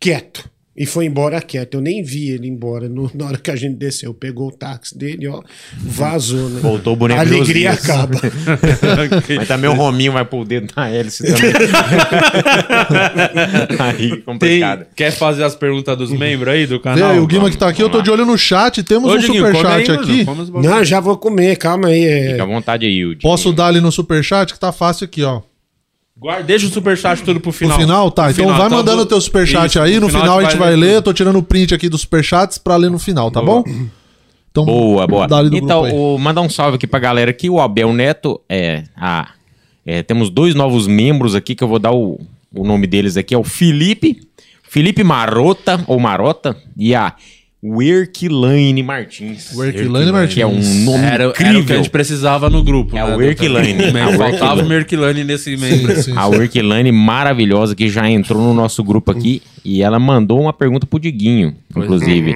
[0.00, 0.48] quieto.
[0.80, 1.74] E foi embora quieto.
[1.74, 4.14] Eu nem vi ele embora no- na hora que a gente desceu.
[4.14, 5.42] Pegou o táxi dele, ó,
[5.76, 6.60] vazou, né?
[6.60, 8.14] Voltou o boneco A alegria acaba.
[9.36, 11.52] Mas também o Rominho vai pôr o dedo na hélice também.
[13.78, 14.86] aí, Tem, complicado.
[14.94, 17.10] quer fazer as perguntas dos membros aí do canal?
[17.10, 18.82] aí, o Guima que tá aqui, eu tô de olho no chat.
[18.82, 20.24] Temos Ô, um superchat aqui.
[20.62, 22.04] Não, já vou comer, calma aí.
[22.04, 22.30] é.
[22.32, 23.22] Fica à vontade aí, Yudi.
[23.22, 25.40] Posso dar ali no superchat, que tá fácil aqui, ó.
[26.20, 27.78] Guarda, deixa o superchat tudo pro No final.
[27.78, 28.30] final, tá.
[28.30, 30.00] Então final, vai mandando vou- o teu superchat Isso, aí.
[30.00, 30.94] No final, a gente vai ler.
[30.96, 33.62] Eu tô tirando o print aqui dos superchats pra ler no final, tá Boa.
[33.62, 33.70] bom?
[34.50, 35.28] Então, Boa, boa.
[35.28, 36.02] dá ali no Então, grupo aí.
[36.02, 37.48] o, mandar um salve aqui pra galera aqui.
[37.48, 39.28] O Abel Neto, é, a,
[39.86, 42.18] é, temos dois novos membros aqui que eu vou dar o,
[42.52, 43.32] o nome deles aqui.
[43.34, 44.20] É o Felipe,
[44.64, 47.14] Felipe Marota, ou Marota, e a
[47.62, 49.52] Werkilane Martins.
[49.54, 50.34] Werkilane Martins.
[50.34, 51.60] Que é um nome Era, era incrível.
[51.60, 52.96] o que a gente precisava no grupo.
[52.96, 53.02] É né?
[54.02, 54.62] A Faltava Werkilane.
[54.62, 55.56] o Merkilane nesse.
[55.58, 56.12] Sim, sim.
[56.16, 60.86] A Werkilane maravilhosa que já entrou no nosso grupo aqui e ela mandou uma pergunta
[60.86, 62.32] pro Diguinho, inclusive.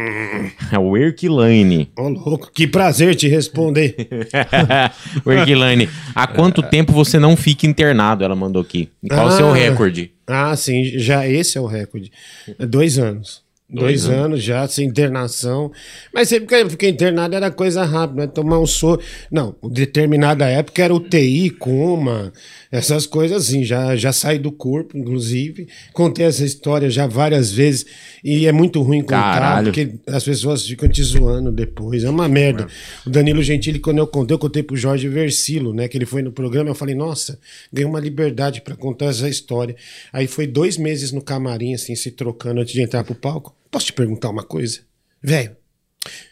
[0.72, 1.88] A Werkilane.
[1.96, 3.94] Ô, louco, que prazer te responder.
[5.24, 8.24] Werkilane, há quanto tempo você não fica internado?
[8.24, 8.88] Ela mandou aqui.
[9.02, 9.54] E qual o seu Ah.
[9.54, 10.10] recorde?
[10.26, 12.10] Ah, sim, já esse é o recorde.
[12.58, 13.41] É dois anos.
[13.72, 14.42] Dois, anos.
[14.42, 15.72] já, sem internação.
[16.12, 18.26] Mas sempre que eu fiquei internado era coisa rápida, né?
[18.26, 19.00] Tomar um soro.
[19.30, 22.32] Não, determinada época era UTI, coma,
[22.72, 23.62] essas coisas assim.
[23.62, 25.68] Já, já saí do corpo, inclusive.
[25.92, 27.84] Contei essa história já várias vezes.
[28.24, 29.66] E é muito ruim contar, Caralho.
[29.66, 32.02] porque as pessoas ficam te zoando depois.
[32.02, 32.66] É uma merda.
[33.06, 35.86] O Danilo Gentili, quando eu contei, eu contei pro Jorge Versilo, né?
[35.86, 36.70] Que ele foi no programa.
[36.70, 37.38] Eu falei, nossa,
[37.70, 39.76] ganhei uma liberdade pra contar essa história.
[40.10, 43.54] Aí foi dois meses no camarim, assim, se trocando antes de entrar pro palco.
[43.70, 44.80] Posso te perguntar uma coisa?
[45.22, 45.56] Velho,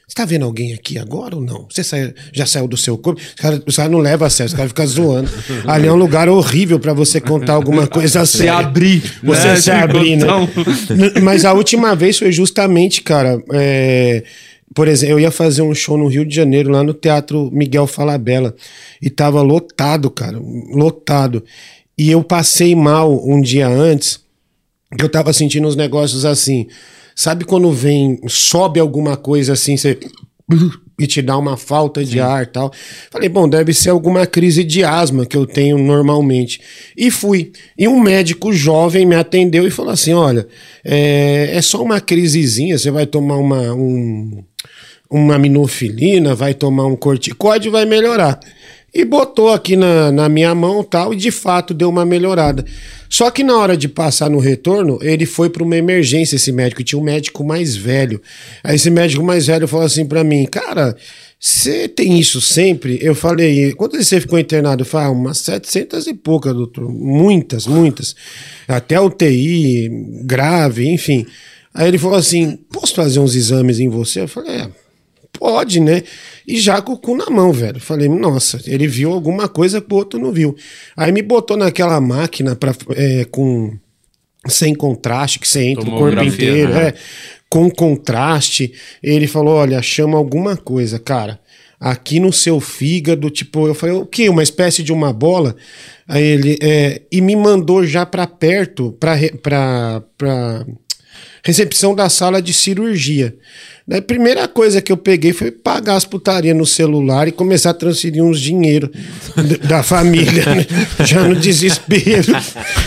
[0.06, 1.68] você tá vendo alguém aqui agora ou não?
[1.70, 3.20] Você sai- já saiu do seu corpo?
[3.20, 5.30] Os caras os caras não levam a sério, os caras ficam zoando.
[5.68, 8.54] Ali é um lugar horrível pra você contar alguma coisa Se séria.
[8.56, 9.02] abrir.
[9.22, 9.56] Você né?
[9.56, 10.26] se abrir, né?
[10.26, 10.48] Então,
[11.22, 13.40] Mas a última vez foi justamente, cara.
[13.52, 14.24] é,
[14.74, 17.86] Por exemplo, eu ia fazer um show no Rio de Janeiro, lá no Teatro Miguel
[17.86, 18.54] Falabella.
[19.00, 20.38] E tava lotado, cara.
[20.74, 21.44] Lotado.
[21.96, 24.18] E eu passei mal um dia antes,
[24.98, 26.66] que eu tava sentindo uns negócios assim.
[27.14, 29.98] Sabe quando vem, sobe alguma coisa assim, você.
[30.98, 32.70] E te dá uma falta de ar e tal.
[33.10, 36.60] Falei, bom, deve ser alguma crise de asma que eu tenho normalmente.
[36.94, 37.52] E fui.
[37.78, 40.46] E um médico jovem me atendeu e falou assim: olha,
[40.84, 44.44] é, é só uma crisezinha, você vai tomar uma, um,
[45.10, 48.38] uma minofilina, vai tomar um corticóide e vai melhorar.
[48.92, 52.64] E botou aqui na, na minha mão tal, e de fato deu uma melhorada.
[53.08, 56.82] Só que na hora de passar no retorno, ele foi para uma emergência, esse médico.
[56.82, 58.20] Tinha um médico mais velho.
[58.62, 60.96] Aí esse médico mais velho falou assim para mim, cara,
[61.38, 62.98] você tem isso sempre?
[63.00, 64.82] Eu falei, quantas você ficou internado?
[64.82, 66.88] Eu falei, ah, umas 700 e poucas, doutor.
[66.92, 68.14] Muitas, muitas.
[68.68, 69.88] Até UTI,
[70.22, 71.26] grave, enfim.
[71.72, 74.20] Aí ele falou assim, posso fazer uns exames em você?
[74.20, 74.68] Eu falei, é,
[75.40, 76.02] Pode, né?
[76.46, 77.80] E já com o cu na mão, velho.
[77.80, 80.54] Falei, nossa, ele viu alguma coisa que o outro não viu.
[80.94, 83.72] Aí me botou naquela máquina pra, é, com
[84.46, 86.88] sem contraste, que você entra o corpo inteiro, né?
[86.88, 86.94] é,
[87.48, 88.74] com contraste.
[89.02, 91.40] Ele falou: olha, chama alguma coisa, cara.
[91.80, 94.28] Aqui no seu fígado, tipo, eu falei, o quê?
[94.28, 95.56] Uma espécie de uma bola?
[96.06, 100.66] Aí ele, é, e me mandou já pra perto, pra, pra, pra
[101.42, 103.34] recepção da sala de cirurgia.
[103.86, 107.70] Daí, a primeira coisa que eu peguei foi pagar as putarias no celular e começar
[107.70, 108.90] a transferir uns dinheiro
[109.66, 110.66] da família, né?
[111.04, 112.32] já no desespero.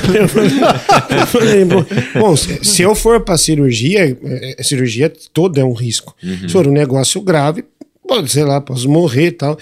[0.13, 6.15] Eu falei, bom, se eu for para cirurgia, é, é, cirurgia toda é um risco.
[6.21, 7.63] Se for um negócio grave,
[8.07, 9.57] pode, sei lá, posso morrer e tal.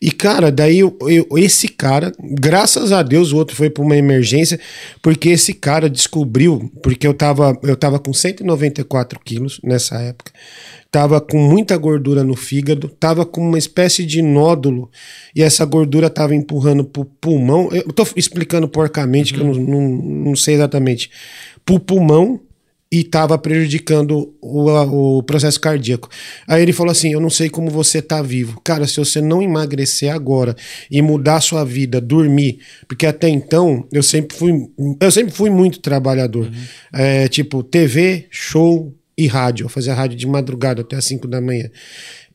[0.00, 3.96] E, cara, daí eu- eu- esse cara, graças a Deus, o outro foi para uma
[3.96, 4.58] emergência,
[5.00, 10.32] porque esse cara descobriu, porque eu tava, eu tava com 194 quilos nessa época,
[10.90, 14.90] tava com muita gordura no fígado, tava com uma espécie de nódulo,
[15.34, 17.68] e essa gordura tava empurrando pro pulmão.
[17.72, 19.80] Eu tô explicando porcamente, que eu não, não,
[20.26, 21.10] não sei exatamente.
[21.64, 22.40] Pro pulmão
[22.92, 26.10] e estava prejudicando o, o processo cardíaco.
[26.46, 28.60] Aí ele falou assim: Eu não sei como você tá vivo.
[28.62, 30.54] Cara, se você não emagrecer agora
[30.90, 34.52] e mudar a sua vida, dormir, porque até então eu sempre fui,
[35.00, 36.50] eu sempre fui muito trabalhador.
[36.92, 39.64] É, tipo, TV, show e rádio.
[39.64, 41.70] Eu fazia rádio de madrugada até as 5 da manhã.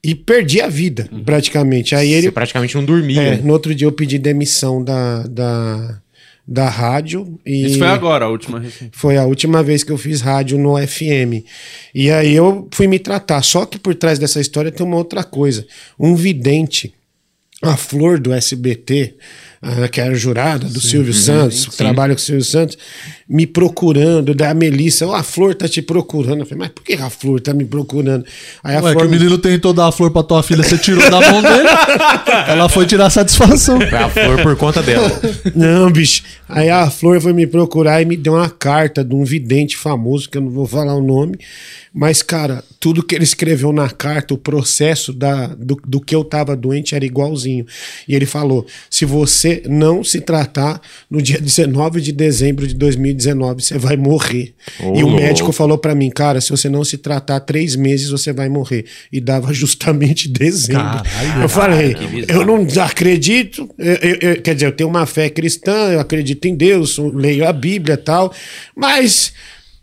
[0.03, 1.93] E perdi a vida, praticamente.
[1.93, 2.27] Aí ele.
[2.27, 3.21] Você praticamente não dormia.
[3.21, 6.01] É, no outro dia eu pedi demissão da, da,
[6.47, 7.37] da rádio.
[7.45, 7.65] E...
[7.65, 8.63] Isso foi agora, a última.
[8.91, 11.43] Foi a última vez que eu fiz rádio no FM.
[11.93, 13.41] E aí eu fui me tratar.
[13.43, 15.67] Só que por trás dessa história tem uma outra coisa.
[15.99, 16.93] Um vidente,
[17.61, 19.15] a flor do SBT,
[19.91, 22.77] que era jurada do Silvio Santos, trabalha com o Silvio Santos,
[23.27, 26.41] me procurando, da Melissa, "Ó, a flor tá te procurando.
[26.41, 28.23] Eu falei, mas por que a flor tá me procurando?
[28.63, 30.77] Aí a Ué, que flor o menino tentou dar a flor pra tua filha, você
[30.77, 31.67] tirou da mão dele.
[32.47, 33.79] Ela foi tirar satisfação.
[33.79, 35.11] Foi a flor por conta dela.
[35.55, 36.23] Não, bicho.
[36.49, 40.29] Aí a Flor foi me procurar e me deu uma carta de um vidente famoso,
[40.29, 41.37] que eu não vou falar o nome.
[41.93, 46.23] Mas, cara, tudo que ele escreveu na carta, o processo da, do, do que eu
[46.23, 47.65] tava doente era igualzinho.
[48.07, 53.61] E ele falou: se você não se tratar no dia 19 de dezembro de 2019,
[53.63, 54.53] você vai morrer.
[54.79, 58.09] Ô, e o médico falou pra mim, cara, se você não se tratar três meses,
[58.09, 58.85] você vai morrer.
[59.11, 60.81] E dava justamente dezembro.
[61.03, 61.41] Caralho.
[61.43, 61.95] eu falei,
[62.27, 66.45] eu não acredito, eu- eu- eu- quer dizer, eu tenho uma fé cristã, eu acredito
[66.45, 68.33] em Deus, eu leio a Bíblia e tal,
[68.75, 69.33] mas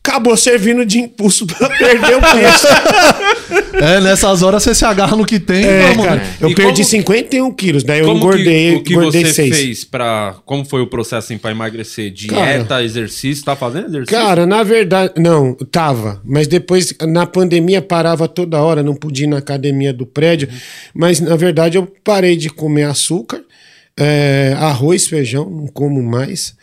[0.07, 2.67] acabou servindo de impulso pra perder o peso.
[3.75, 5.65] É, nessas horas você se agarra no que tem.
[5.65, 6.35] É, vamos, cara, né?
[6.41, 9.33] eu E perdi como- 51 quilos, daí eu Como engordei, que, o que engordei você
[9.35, 9.57] 6.
[9.57, 12.11] fez para Como foi o processo assim, pra emagrecer?
[12.11, 13.45] Dieta, Cara, exercício?
[13.45, 14.17] Tá fazendo exercício?
[14.17, 16.21] Cara, na verdade, não, tava.
[16.25, 20.49] Mas depois, na pandemia, parava toda hora, não podia ir na academia do prédio.
[20.95, 23.41] Mas, na verdade, eu parei de comer açúcar,
[23.99, 26.55] é, arroz, feijão, não como mais.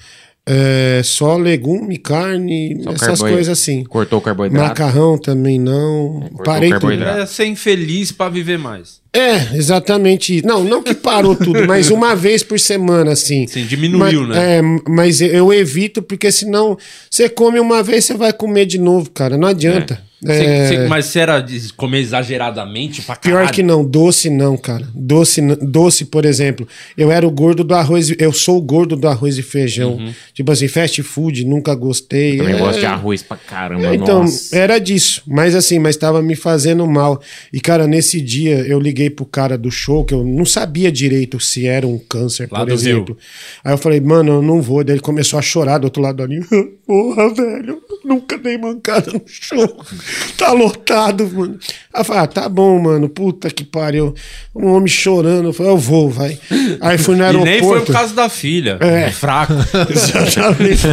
[0.48, 3.84] É, só legume, carne, Só essas coisas assim.
[3.84, 4.68] Cortou o carboidrato.
[4.70, 6.22] Macarrão também não.
[6.22, 6.80] cortou Parei tudo.
[6.82, 7.20] carboidrato.
[7.22, 9.00] É ser infeliz pra viver mais.
[9.14, 10.38] É, exatamente.
[10.38, 10.48] isso.
[10.48, 13.46] Não, não que parou tudo, mas uma vez por semana, assim.
[13.48, 14.58] Sim, diminuiu, mas, né?
[14.58, 16.76] É, mas eu evito, porque senão
[17.10, 19.38] você come uma vez, você vai comer de novo, cara.
[19.38, 19.96] Não adianta.
[19.96, 23.52] Cê- É, cê- mas se era de comer exageradamente pra Pior caralho?
[23.54, 24.88] que não, doce não, cara.
[24.94, 26.68] Doce, doce, por exemplo,
[26.98, 29.94] eu era o gordo do arroz, e- eu sou o gordo do arroz e feijão.
[29.96, 30.14] Uhum.
[30.34, 32.38] Tipo assim, fast food, nunca gostei.
[32.38, 34.56] Também É, gosto de arroz pra caramba, Então, nossa.
[34.56, 35.24] era disso.
[35.26, 37.22] Mas assim, mas tava me fazendo mal.
[37.52, 41.40] E, cara, nesse dia eu liguei pro cara do show, que eu não sabia direito
[41.40, 43.18] se era um câncer, Lá por do exemplo.
[43.64, 44.84] Aí eu falei, mano, eu não vou.
[44.84, 46.46] Daí ele começou a chorar do outro lado linha.
[46.86, 49.84] Porra, velho, nunca dei mancada no show.
[50.38, 51.60] Tá lotado, mano.
[51.94, 53.08] Aí eu falei, ah, tá bom, mano.
[53.10, 54.14] Puta que pariu.
[54.56, 55.50] Um homem chorando.
[55.50, 56.38] Eu falei, eu vou, vai.
[56.80, 57.50] Aí fui no E aeroporto.
[57.52, 58.78] nem foi por causa da filha.
[58.82, 59.12] É.
[59.12, 59.54] Fraco.
[59.90, 60.84] Exatamente.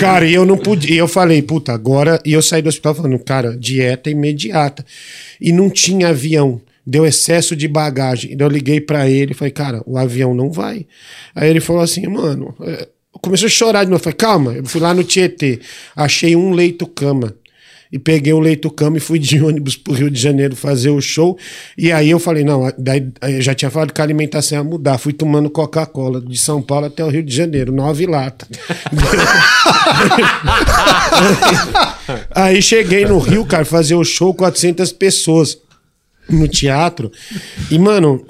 [0.00, 0.94] cara, e eu não podia.
[0.94, 2.20] E eu falei, puta, agora.
[2.24, 4.84] E eu saí do hospital falando, cara, dieta imediata.
[5.40, 6.60] E não tinha avião.
[6.86, 8.32] Deu excesso de bagagem.
[8.32, 10.86] Então eu liguei pra ele e falei, cara, o avião não vai.
[11.34, 12.54] Aí ele falou assim, mano.
[13.20, 14.02] Começou a chorar de novo.
[14.02, 15.60] Falei, calma, eu fui lá no Tietê,
[15.96, 17.34] achei um leito-cama.
[17.90, 21.38] E peguei o leito-cama e fui de ônibus pro Rio de Janeiro fazer o show.
[21.76, 24.64] E aí eu falei, não, daí aí eu já tinha falado que a alimentação ia
[24.64, 24.98] mudar.
[24.98, 28.48] Fui tomando Coca-Cola de São Paulo até o Rio de Janeiro, nove latas.
[32.34, 35.58] aí cheguei no Rio, cara, fazer o show, 400 pessoas
[36.28, 37.10] no teatro.
[37.70, 38.24] E, mano,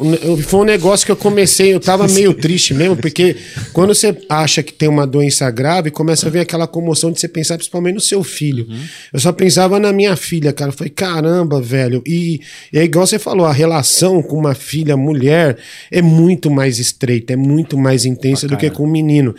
[0.46, 3.36] foi um negócio que eu comecei, eu tava meio triste mesmo, porque
[3.72, 7.28] quando você acha que tem uma doença grave, começa a vir aquela comoção de você
[7.28, 8.66] pensar principalmente no seu filho.
[9.12, 10.70] Eu só pensava na minha filha, cara.
[10.70, 12.02] Eu falei, caramba, velho.
[12.06, 12.40] E,
[12.72, 15.58] e é igual você falou, a relação com uma filha, mulher,
[15.90, 19.34] é muito mais estreita, é muito mais intensa do que com um menino.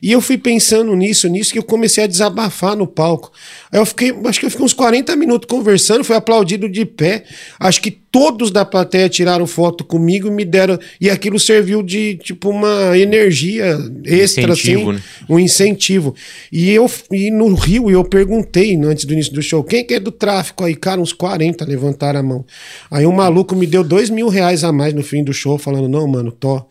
[0.00, 3.32] E eu fui pensando nisso, nisso, que eu comecei a desabafar no palco.
[3.74, 7.24] Aí eu fiquei, acho que eu fiquei uns 40 minutos conversando, fui aplaudido de pé.
[7.58, 10.78] Acho que todos da plateia tiraram foto comigo e me deram.
[11.00, 15.02] E aquilo serviu de tipo uma energia extra, Incentivo, assim, né?
[15.28, 16.14] um incentivo.
[16.52, 19.98] E eu e no Rio eu perguntei antes do início do show, quem que é
[19.98, 20.76] do tráfico aí?
[20.76, 22.44] Cara, uns 40 levantaram a mão.
[22.88, 25.88] Aí um maluco me deu dois mil reais a mais no fim do show, falando,
[25.88, 26.64] não, mano, tô.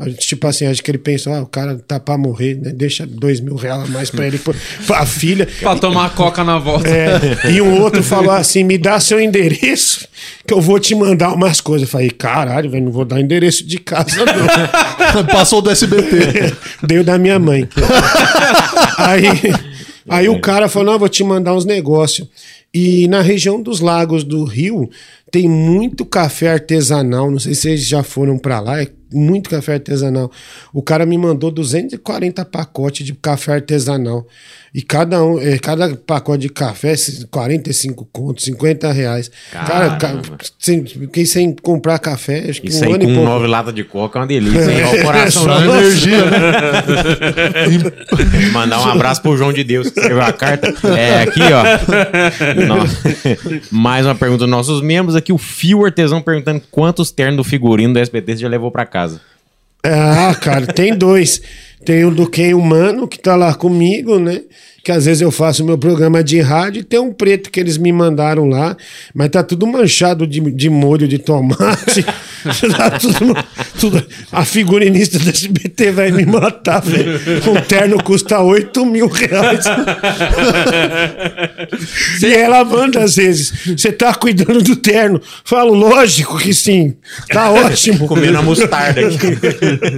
[0.00, 2.72] A gente, Tipo assim, acho que ele pensou, ah, o cara tá pra morrer, né?
[2.72, 4.54] Deixa dois mil reais a mais pra ele, pra,
[4.86, 5.46] pra filha.
[5.60, 6.88] pra tomar coca na volta.
[6.88, 10.08] É, e um outro falou assim: me dá seu endereço
[10.46, 11.86] que eu vou te mandar umas coisas.
[11.86, 15.24] Eu falei, caralho, velho, não vou dar endereço de casa, não.
[15.30, 16.54] Passou do SBT.
[16.82, 17.68] Deu da minha mãe.
[18.96, 19.26] aí
[20.08, 22.26] aí o cara falou: não, vou te mandar uns negócios.
[22.72, 24.88] E na região dos lagos do Rio
[25.30, 27.30] tem muito café artesanal.
[27.30, 28.80] Não sei se vocês já foram pra lá.
[28.80, 30.30] É muito café artesanal.
[30.72, 34.26] O cara me mandou 240 pacotes de café artesanal.
[34.72, 36.94] E cada um, é, cada pacote de café,
[37.28, 39.28] 45 contos, 50 reais.
[39.50, 40.22] Cara, Caramba.
[40.22, 43.28] ca- sem, fiquei sem comprar café, acho que Isso um aí ano com e pouco.
[43.30, 44.70] nove latas de coca é uma delícia.
[44.70, 44.84] hein?
[44.84, 46.40] Ó, o coração Só energia, né?
[48.52, 50.72] Mandar um abraço pro João de Deus que escreveu a carta.
[50.96, 51.64] É, aqui, ó.
[52.66, 52.86] No-
[53.70, 55.16] Mais uma pergunta dos nossos membros.
[55.16, 58.86] Aqui o Fio Artesão perguntando quantos ternos do figurino do SBT você já levou pra
[59.00, 59.20] casa.
[59.82, 61.40] Ah, cara, tem dois.
[61.84, 64.42] Tem o do Ken Humano, que tá lá comigo, né?
[64.82, 67.76] Que às vezes eu faço meu programa de rádio e tem um preto que eles
[67.76, 68.74] me mandaram lá,
[69.14, 72.04] mas tá tudo manchado de, de molho de tomate.
[72.74, 73.36] Tá tudo-
[73.78, 77.20] tudo- a figurinista do SBT vai me matar, velho.
[77.50, 79.66] Um terno custa 8 mil reais.
[82.22, 85.20] e ela manda às vezes: Você tá cuidando do terno?
[85.44, 86.94] Falo, lógico que sim.
[87.30, 88.06] Tá ótimo.
[88.06, 89.36] Comendo a mostarda aqui.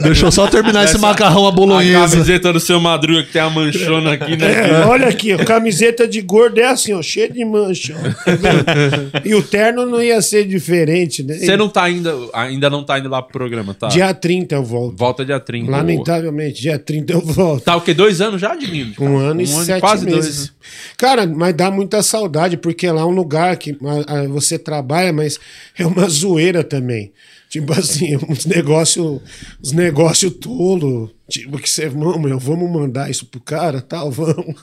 [0.02, 2.16] Deixa eu só terminar esse macarrão à A bolonhesa.
[2.16, 4.52] camiseta do seu Madruga que tem a manchona aqui, né?
[4.52, 7.94] É, olha aqui, ó, camiseta de gordo é assim, ó, cheia de mancha.
[7.96, 9.20] ó.
[9.24, 11.34] E o terno não ia ser diferente, né?
[11.34, 13.88] Você não tá ainda, ainda não tá indo lá pro programa, tá?
[13.88, 14.96] Dia 30 eu volto.
[14.96, 15.70] Volta dia 30.
[15.70, 17.64] Lamentavelmente, dia 30 eu volto.
[17.64, 17.94] Tá o quê?
[17.94, 18.92] Dois anos já, Diguinho?
[19.00, 20.20] Um ano e sete quase meses.
[20.36, 20.42] dois.
[20.46, 20.52] né?
[20.96, 25.12] Cara, mas dá muita saudade, porque lá é um lugar que a- a- você trabalha,
[25.12, 25.38] mas
[25.78, 27.12] é uma zoeira também.
[27.52, 29.20] Tipo assim, uns negócios
[29.62, 31.10] uns negócio tolo.
[31.28, 34.54] Tipo, que você, vamos, eu, vamos mandar isso pro cara, tal, vamos.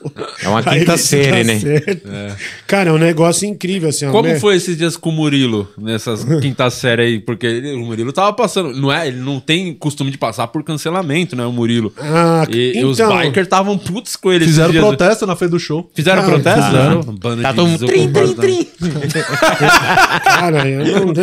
[0.44, 1.60] É uma quinta série, né?
[1.60, 2.08] certo.
[2.68, 4.08] Cara, é um negócio incrível, assim.
[4.12, 4.40] Como né?
[4.40, 7.20] foi esses dias com o Murilo, nessas quinta série aí?
[7.20, 8.72] Porque ele- o Murilo tava passando.
[8.76, 9.08] Não é?
[9.08, 11.46] Ele não tem costume de passar por cancelamento, né?
[11.46, 11.92] O Murilo.
[11.98, 14.46] Ah, e, e os então- bikers estavam putos com ele.
[14.46, 14.84] Fizeram dias.
[14.84, 15.90] protesto na frente do show.
[15.96, 16.66] Fizeram Ah, protesto?
[16.66, 17.02] fizeram.
[17.04, 18.34] Banda Tá de todo mundo trim, trim, né?
[18.36, 18.68] trim.
[20.24, 21.14] Cara, eu não.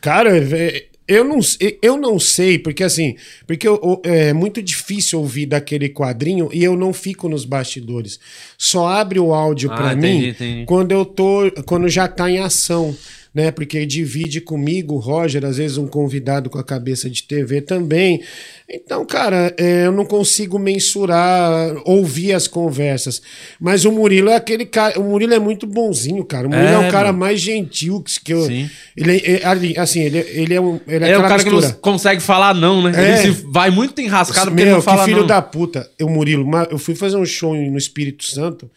[0.00, 1.38] Cara, vé- Eu não,
[1.82, 3.14] eu não sei, porque assim,
[3.46, 8.18] porque eu- eu- é muito difícil ouvir daquele quadrinho e eu não fico nos bastidores.
[8.58, 10.64] Só abre o áudio Ah, pra entendi, mim entendi.
[10.66, 12.96] quando eu tô, quando já tá em ação,
[13.36, 13.50] né?
[13.50, 18.22] Porque divide comigo, o Roger, às vezes um convidado com a cabeça de TV também.
[18.66, 23.20] Então, cara, é, eu não consigo mensurar, ouvir as conversas.
[23.60, 26.46] Mas o Murilo é aquele cara, o Murilo é muito bonzinho, cara.
[26.46, 27.18] O Murilo é, É, o cara mano.
[27.18, 28.46] mais gentil que que eu.
[28.46, 28.70] Sim.
[28.96, 31.68] Ele é, é, assim, ele, ele é um, ele é, É o cara que mistura.
[31.68, 32.92] não consegue falar não, né?
[33.20, 33.22] É.
[33.24, 35.26] Ele vai muito enrascado porque ele Meu, não fala que filho não.
[35.26, 35.90] da puta.
[35.98, 38.70] Eu, Murilo, eu fui fazer um show no Espírito Santo.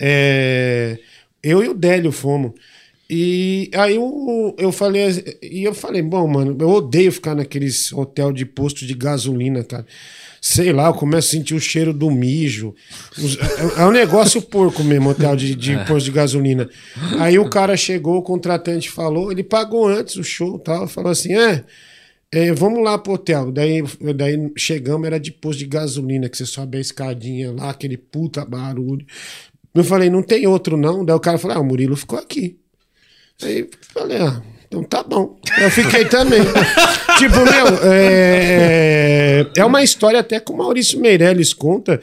[0.00, 0.98] é,
[1.42, 2.52] eu e o Délio fomos.
[3.10, 5.06] E aí eu, eu falei,
[5.42, 9.86] e eu falei, bom, mano, eu odeio ficar naqueles hotel de posto de gasolina, cara.
[10.42, 12.74] Sei lá, eu começo a sentir o cheiro do mijo.
[13.76, 16.68] É, é um negócio porco mesmo, hotel de, de posto de gasolina.
[17.18, 21.10] Aí o cara chegou, o contratante falou, ele pagou antes o show e tal, falou
[21.10, 21.64] assim: é.
[22.30, 23.50] É, vamos lá pro hotel.
[23.50, 23.82] Daí,
[24.14, 28.44] daí chegamos, era de posto de gasolina, que você sobe a escadinha lá, aquele puta
[28.44, 29.06] barulho.
[29.74, 31.02] Eu falei, não tem outro não.
[31.06, 32.58] Daí o cara falou, ah, o Murilo ficou aqui.
[33.42, 35.38] Aí falei, ah, então tá bom.
[35.60, 36.40] Eu fiquei também.
[37.18, 42.00] tipo, meu, é, é uma história até que o Maurício Meirelles conta.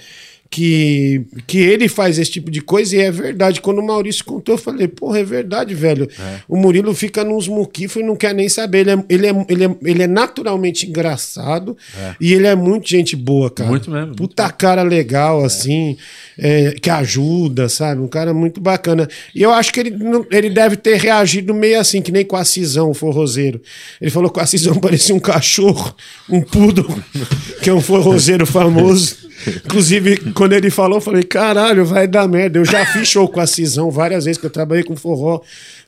[0.50, 3.60] Que, que ele faz esse tipo de coisa e é verdade.
[3.60, 6.08] Quando o Maurício contou, eu falei, porra, é verdade, velho.
[6.48, 8.80] O Murilo fica nos muquifos e não quer nem saber.
[8.88, 11.76] Ele é, ele é, ele é, ele é naturalmente engraçado
[12.22, 13.70] e ele é muito gente boa, cara.
[13.70, 15.98] Muito mesmo, muito Puta cara legal, assim,
[16.38, 18.00] é, que ajuda, sabe?
[18.02, 19.10] Um cara muito bacana.
[19.34, 22.36] E eu acho que ele, não- ele deve ter reagido meio assim, que nem com
[22.38, 23.62] a Cisão, o forrozeiro.
[24.00, 25.94] Ele falou que a Cisão parecia um cachorro,
[26.30, 26.88] um poodle,
[27.62, 29.26] que é um forrozeiro famoso.
[29.66, 32.60] Inclusive, quando ele falou, eu falei, caralho, vai dar merda.
[32.60, 35.42] Eu já fiz show com a Cisão várias vezes, que eu trabalhei com forró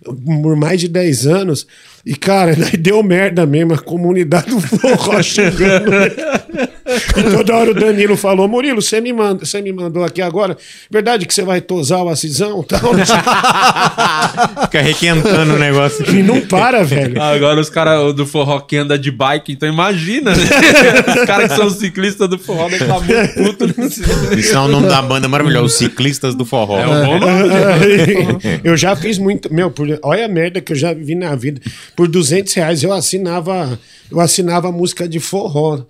[0.03, 1.67] por mais de 10 anos.
[2.05, 5.91] E, cara, daí deu merda mesmo, a comunidade do forró chegando.
[7.17, 10.55] E toda hora o Danilo falou: Murilo, você me, manda, você me mandou aqui agora.
[10.89, 12.93] Verdade que você vai tosar o Acisão e tal?
[14.63, 16.05] Fica requentando o negócio.
[16.09, 17.21] E não para, velho.
[17.21, 20.43] Agora os caras do forró que anda de bike, então imagina, né?
[21.17, 22.87] Os caras que são ciclistas do forró devem
[23.37, 24.01] putos nesse...
[24.37, 26.79] Isso é o nome da banda maravilhosa, os ciclistas do forró.
[26.79, 27.35] É um bom nome.
[28.63, 29.53] eu já fiz muito.
[29.53, 31.61] Meu, por- olha a merda que eu já vi na vida.
[31.95, 33.79] Por 200 reais eu assinava,
[34.11, 35.81] eu assinava música de forró.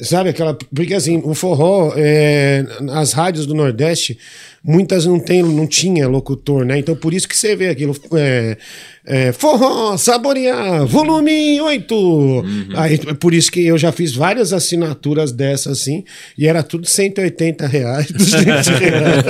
[0.00, 0.52] Sabe aquela.
[0.74, 4.18] Porque assim, o forró, é, as rádios do Nordeste,
[4.62, 6.78] muitas não, tem, não tinha locutor, né?
[6.78, 7.96] Então por isso que você vê aquilo.
[8.14, 8.58] É,
[9.06, 12.44] é, forró, saborear, volume 8.
[12.76, 16.04] Aí, é por isso que eu já fiz várias assinaturas dessas assim,
[16.36, 19.24] e era tudo 180 reais, 200 reais.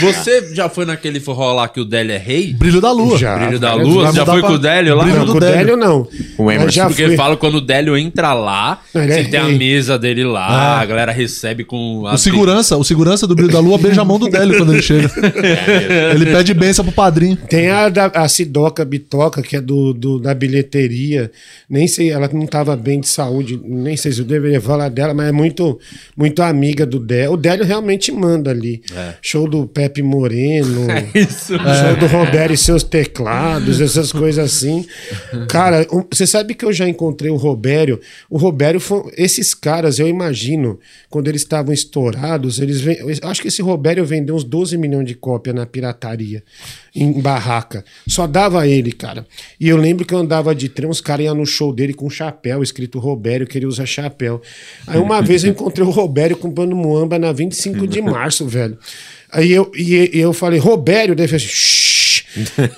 [0.00, 2.52] Você já foi naquele forró lá que o Délio é rei?
[2.52, 3.16] Brilho da lua.
[3.18, 3.38] Já.
[3.38, 4.06] Brilho da Lua?
[4.06, 5.04] mudar Já foi pra com o Délio lá?
[5.04, 5.56] Brilho Não, do com o Délio.
[5.56, 6.08] Délio não.
[6.36, 7.16] O Emerson, já Porque fui.
[7.16, 9.58] fala quando o Délio entra lá, Ele você é tem a rei.
[9.58, 12.02] mesa dele lá, a galera recebe com...
[12.02, 14.82] O segurança, o segurança do Brilho da Lua beija a mão do Délio quando ele
[14.82, 15.10] chega.
[16.14, 17.36] ele pede benção pro padrinho.
[17.48, 18.28] Tem a, da, a
[18.58, 21.30] Sidoca Bitoca, que é do, do- da bilheteria.
[21.70, 25.14] Nem sei, ela não estava bem de saúde, nem sei se eu deveria falar dela,
[25.14, 25.78] mas é muito,
[26.16, 27.32] muito amiga do Délio.
[27.32, 28.82] O Délio realmente manda ali.
[29.22, 30.86] Show do Pepe Moreno.
[31.14, 31.54] Isso.
[31.56, 34.84] Show do Roberto e seus teclados, essas coisas assim.
[35.48, 38.00] Cara, um- você sabe que eu já encontrei o Robério.
[38.28, 39.12] O Robério foi.
[39.16, 40.78] Esses caras, eu imagino,
[41.08, 42.82] quando eles estavam estourados, eles
[43.22, 46.42] acho que esse Robério vendeu uns 12 milhões de cópias na pirataria,
[46.94, 47.84] em barraca.
[48.08, 49.26] Só dava ele, cara.
[49.60, 52.08] E eu lembro que eu andava de trem, uns caras iam no show dele com
[52.08, 54.40] chapéu, escrito Robério, que ele usa chapéu.
[54.86, 58.78] Aí uma vez eu encontrei o Robério comprando muamba na 25 de março, velho.
[59.30, 61.97] Aí eu, e, e eu falei, Robério, daí ele fez.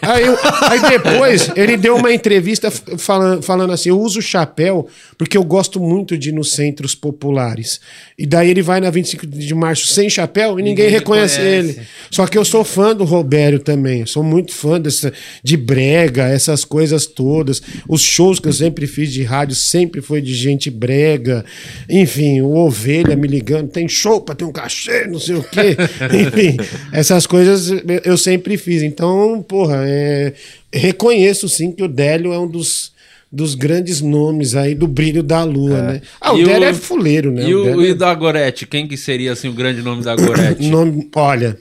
[0.03, 4.87] Aí, eu- aí depois ele deu uma entrevista falando, falando assim: eu uso chapéu
[5.19, 7.81] porque eu gosto muito de ir nos centros populares.
[8.19, 11.79] E daí ele vai na 25 de março sem chapéu e ninguém, Ninguém reconhece reconhece.
[11.79, 11.87] ele.
[12.11, 14.01] Só que eu sou fã do Robério também.
[14.01, 17.61] eu Sou muito fã dessa, de brega, essas coisas todas.
[17.89, 21.45] Os shows que eu sempre fiz de rádio sempre foi de gente brega.
[21.89, 25.77] Enfim, o Ovelha me ligando: tem show pra ter um cachê, não sei o quê.
[26.15, 26.57] Enfim,
[26.93, 27.71] essas coisas
[28.05, 28.83] eu sempre fiz.
[28.83, 30.33] Então, porra, é,
[30.73, 32.99] reconheço sim que o Délio é um dos.
[33.33, 36.03] Dos grandes nomes aí do brilho da lua, né?
[36.21, 37.45] Ah, o E Délio o- é fuleiro, né?
[37.49, 38.67] E o, Délio e é- da Gorete?
[38.67, 40.69] Quem que seria assim o grande nome da Gorete?
[40.69, 41.57] Nome, olha,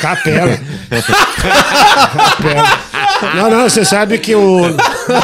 [0.00, 0.56] Capela.
[2.14, 2.89] Capela.
[3.36, 4.60] Não, não, você sabe que o.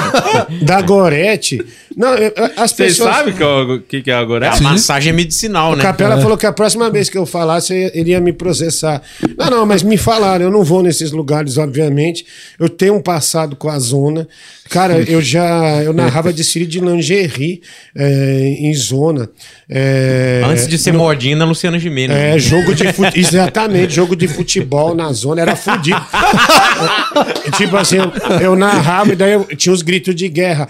[0.62, 1.64] da Gorete.
[1.96, 2.10] Não,
[2.58, 3.16] as Vocês pessoas.
[3.16, 4.14] sabem o que, é o- que que é?
[4.14, 5.82] A massagem é medicinal, O né?
[5.82, 9.00] Capela falou que a próxima vez que eu falasse, ele ia me processar.
[9.38, 12.26] Não, não, mas me falaram, eu não vou nesses lugares, obviamente.
[12.60, 14.28] Eu tenho um passado com a zona.
[14.68, 17.62] Cara, eu já eu narrava desfile de lingerie
[17.94, 19.30] é, em zona.
[19.70, 22.18] É, Antes de ser modinha na Luciana Gimenez.
[22.18, 23.12] é, jogo de futebol.
[23.14, 25.96] Exatamente, jogo de futebol na zona era fudido.
[27.56, 30.68] tipo assim, eu, eu narrava e daí eu tinha os gritos de guerra.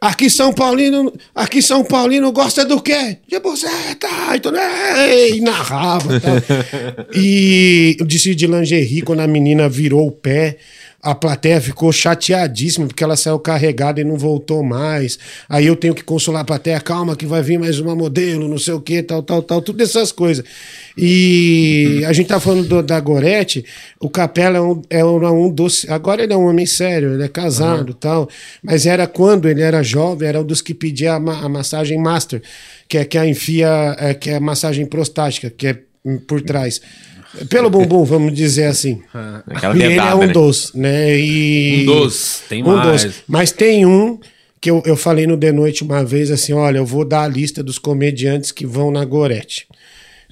[0.00, 3.18] Aqui São Paulino, aqui São Paulino gosta do quê?
[3.26, 6.20] De buceta, então, e narrava.
[6.20, 6.36] Tal.
[7.14, 10.58] E eu disse de lingerie quando a menina virou o pé.
[11.10, 15.18] A plateia ficou chateadíssima porque ela saiu carregada e não voltou mais.
[15.48, 18.58] Aí eu tenho que consolar a plateia, calma que vai vir mais uma modelo, não
[18.58, 20.44] sei o que, tal, tal, tal, tudo essas coisas.
[20.96, 23.64] E a gente tá falando do- da Gorete,
[24.00, 25.86] o Capela é um, é um dos.
[25.88, 28.28] Agora ele é um homem sério, ele é casado e tal.
[28.62, 31.98] Mas era quando ele era jovem, era um dos que pedia a, ma- a massagem
[31.98, 32.42] master,
[32.88, 35.78] que é que a enfia, é, que é a massagem prostática, que é
[36.26, 36.80] por trás.
[37.48, 39.02] Pelo bumbum, vamos dizer assim.
[39.46, 40.28] Aquela E ele é um né?
[40.28, 41.18] dos, né?
[41.18, 41.82] E...
[41.82, 43.04] Um dos, tem Um mais.
[43.04, 43.14] dos.
[43.26, 44.18] Mas tem um
[44.60, 47.28] que eu, eu falei no The Noite uma vez assim: olha, eu vou dar a
[47.28, 49.68] lista dos comediantes que vão na Gorete.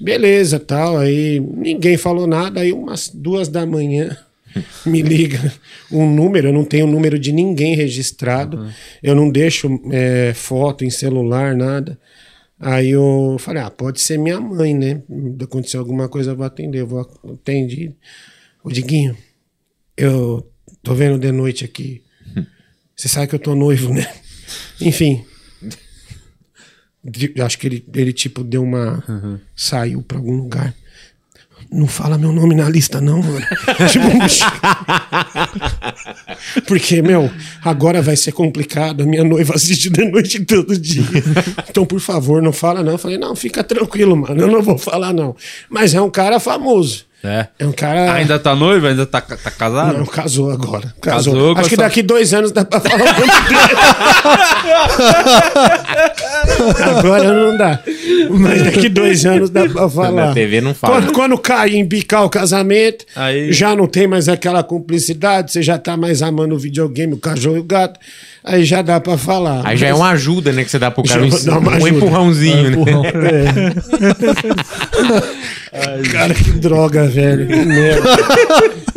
[0.00, 0.98] Beleza, tal.
[0.98, 2.60] Aí ninguém falou nada.
[2.60, 4.16] Aí umas duas da manhã
[4.84, 5.52] me liga
[5.90, 6.48] um número.
[6.48, 8.66] Eu não tenho o número de ninguém registrado.
[9.02, 11.98] Eu não deixo é, foto em celular, nada.
[12.66, 15.02] Aí eu falei, ah, pode ser minha mãe, né?
[15.42, 16.80] Aconteceu alguma coisa, eu vou atender.
[16.80, 17.00] Eu vou
[17.30, 17.94] atender.
[18.62, 19.14] Ô, Diguinho,
[19.94, 20.50] eu
[20.82, 22.02] tô vendo de noite aqui.
[22.96, 24.10] Você sabe que eu tô noivo, né?
[24.80, 25.22] Enfim.
[27.44, 29.04] Acho que ele, ele tipo, deu uma.
[29.54, 30.74] Saiu pra algum lugar.
[31.74, 33.44] Não fala meu nome na lista, não, mano.
[33.90, 34.06] tipo.
[36.66, 37.30] Porque, meu,
[37.64, 39.02] agora vai ser complicado.
[39.02, 41.02] A minha noiva assiste de noite todo dia.
[41.68, 42.92] Então, por favor, não fala, não.
[42.92, 44.40] Eu falei, não, fica tranquilo, mano.
[44.40, 45.34] Eu não vou falar, não.
[45.68, 47.06] Mas é um cara famoso.
[47.26, 47.46] É.
[47.58, 48.12] É um cara.
[48.12, 48.86] Ainda tá noivo?
[48.86, 49.96] Ainda tá, tá casado?
[49.96, 50.94] Não, casou agora.
[51.00, 51.52] Casou Casou.
[51.56, 53.74] Acho que essa- daqui dois anos dá pra falar o nome dele.
[56.82, 57.80] Agora não dá.
[58.30, 60.26] Mas daqui dois anos dá pra falar.
[60.28, 61.00] Na TV não fala.
[61.02, 65.62] Quando, quando cai em bicar o casamento, Aí- já não tem mais aquela cumplicidade, você
[65.62, 67.98] já tá mais amando o videogame, o cachorro e o gato.
[68.44, 69.66] Aí já dá pra falar.
[69.66, 70.64] Aí já é uma ajuda, né?
[70.64, 71.24] Que você dá pro cara.
[71.24, 71.88] Um, dá um ajuda.
[71.88, 72.76] empurrãozinho, né?
[72.76, 73.02] Empurrão.
[76.12, 77.48] Cara, que droga, velho.
[77.48, 78.08] Que merda.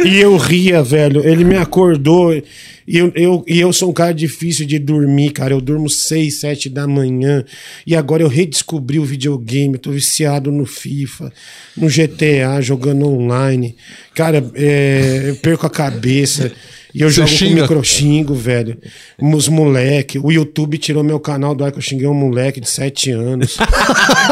[0.05, 1.25] e eu ria, velho.
[1.25, 2.35] Ele me acordou.
[2.35, 5.53] E eu, eu, e eu sou um cara difícil de dormir, cara.
[5.53, 7.43] Eu durmo seis, sete da manhã.
[7.85, 9.77] E agora eu redescobri o videogame.
[9.77, 11.31] Tô viciado no FIFA,
[11.75, 13.75] no GTA, jogando online.
[14.13, 16.51] Cara, é, eu perco a cabeça.
[16.93, 17.55] E eu Você jogo xinga?
[17.55, 18.77] com microxingo, velho.
[19.21, 20.17] Os moleque.
[20.19, 23.57] O YouTube tirou meu canal do ar que eu xinguei um moleque de sete anos.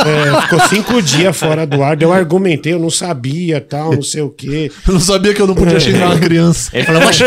[0.06, 2.00] É, ficou cinco dias fora do ar.
[2.02, 4.70] Eu argumentei, eu não sabia, tal, não sei o quê.
[4.88, 6.70] Eu não sabia que eu não podia xingar uma criança.
[6.74, 7.24] Ele falou, vou, ch-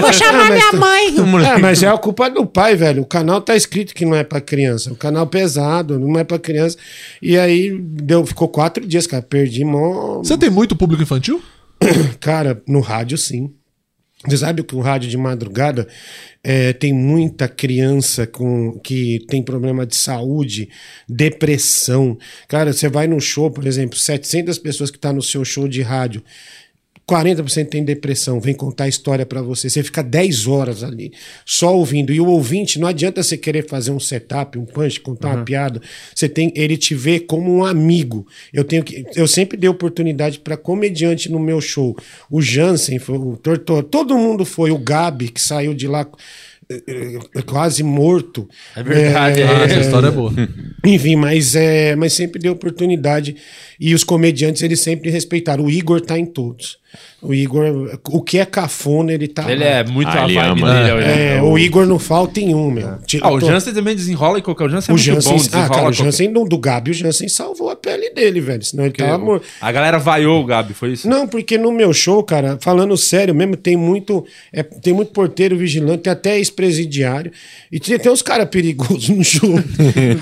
[0.00, 1.44] vou chamar mas minha mãe.
[1.46, 3.02] É, mas é a culpa do pai, velho.
[3.02, 4.92] O canal tá escrito que não é pra criança.
[4.92, 6.76] O canal pesado, não é pra criança.
[7.22, 9.22] E aí deu, ficou quatro dias, cara.
[9.22, 10.18] Perdi mó.
[10.18, 11.40] Você tem muito público infantil?
[12.20, 13.50] Cara, no rádio sim.
[14.26, 15.88] Você sabe que o rádio de madrugada
[16.44, 20.68] é, tem muita criança com que tem problema de saúde,
[21.08, 22.18] depressão.
[22.46, 25.80] Cara, você vai num show, por exemplo, 700 pessoas que estão no seu show de
[25.80, 26.22] rádio.
[27.10, 29.68] 40% tem depressão, vem contar a história pra você.
[29.68, 31.12] Você fica 10 horas ali,
[31.44, 32.12] só ouvindo.
[32.12, 35.82] E o ouvinte, não adianta você querer fazer um setup, um punch, contar uma piada.
[36.14, 38.26] Você tem, ele te vê como um amigo.
[38.52, 41.96] Eu tenho que, eu sempre dei oportunidade pra comediante no meu show.
[42.30, 44.70] O Jansen, foi o Tortor, todo mundo foi.
[44.70, 46.06] O Gabi, que saiu de lá
[46.70, 48.48] eh, eh, quase morto.
[48.76, 49.80] É verdade, Ah, essa é.
[49.80, 50.32] história é boa.
[50.86, 53.34] Enfim, mas, é, mas sempre deu oportunidade.
[53.80, 55.64] E os comediantes, eles sempre respeitaram.
[55.64, 56.78] O Igor tá em todos.
[57.22, 59.50] O Igor, o que é cafona, ele tá.
[59.52, 59.70] Ele lá.
[59.70, 60.94] é muito Ah, a ele vibe ama, dele.
[61.06, 61.36] né?
[61.36, 62.96] É, o Igor não falta em um, meu.
[63.04, 64.64] Ti- Ah, o tô- Jansen também desenrola e qualquer.
[64.64, 66.90] O Jansen é o muito Jansen, bom, ah, cara, o qualquer- Jansen do, do Gabi,
[66.92, 68.62] o Jansen salvou a pele dele, velho.
[68.64, 69.44] Senão ele tava morto.
[69.60, 71.06] A galera vaiou o Gabi, foi isso?
[71.08, 75.58] Não, porque no meu show, cara, falando sério mesmo, tem muito, é, tem muito porteiro
[75.58, 77.30] vigilante, tem até ex-presidiário.
[77.70, 79.54] E tem, tem uns caras perigosos no show.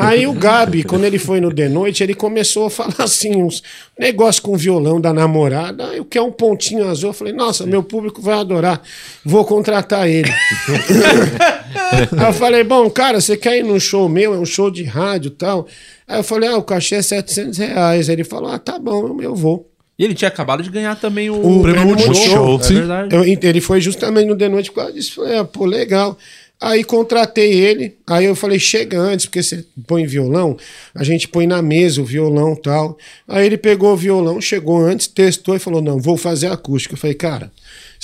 [0.01, 3.63] Aí o Gabi, quando ele foi no The Noite, ele começou a falar assim, uns
[3.99, 6.01] negócios com o violão da namorada.
[6.01, 7.11] O que é um pontinho azul?
[7.11, 8.83] Eu falei, nossa, meu público vai adorar.
[9.25, 10.31] Vou contratar ele.
[10.31, 14.35] Aí eu falei, bom, cara, você quer ir num show meu?
[14.35, 15.67] É um show de rádio e tal.
[16.07, 18.09] Aí eu falei, ah, o cachê é 700 reais.
[18.09, 19.71] Aí ele falou, ah, tá bom, eu vou.
[19.99, 22.59] E ele tinha acabado de ganhar também o, O prêmio Multishow.
[22.61, 22.75] É Sim.
[22.75, 23.15] verdade.
[23.15, 25.15] Eu- ele foi justamente no The Noite por causa disso.
[25.17, 26.17] Falei, ah, pô, legal.
[26.61, 30.57] Aí contratei ele, aí eu falei, chega antes, porque você põe violão,
[30.93, 32.99] a gente põe na mesa o violão tal.
[33.29, 36.95] Aí ele pegou o violão, chegou antes, testou e falou, não, vou fazer acústica.
[36.95, 37.53] Eu falei, cara,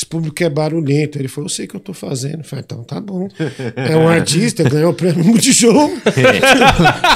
[0.05, 1.19] esse público é barulhento.
[1.19, 2.39] Ele falou, eu sei o que eu tô fazendo.
[2.39, 3.29] Eu falei, então tá bom.
[3.75, 5.91] É um artista, ganhou o prêmio Multishow.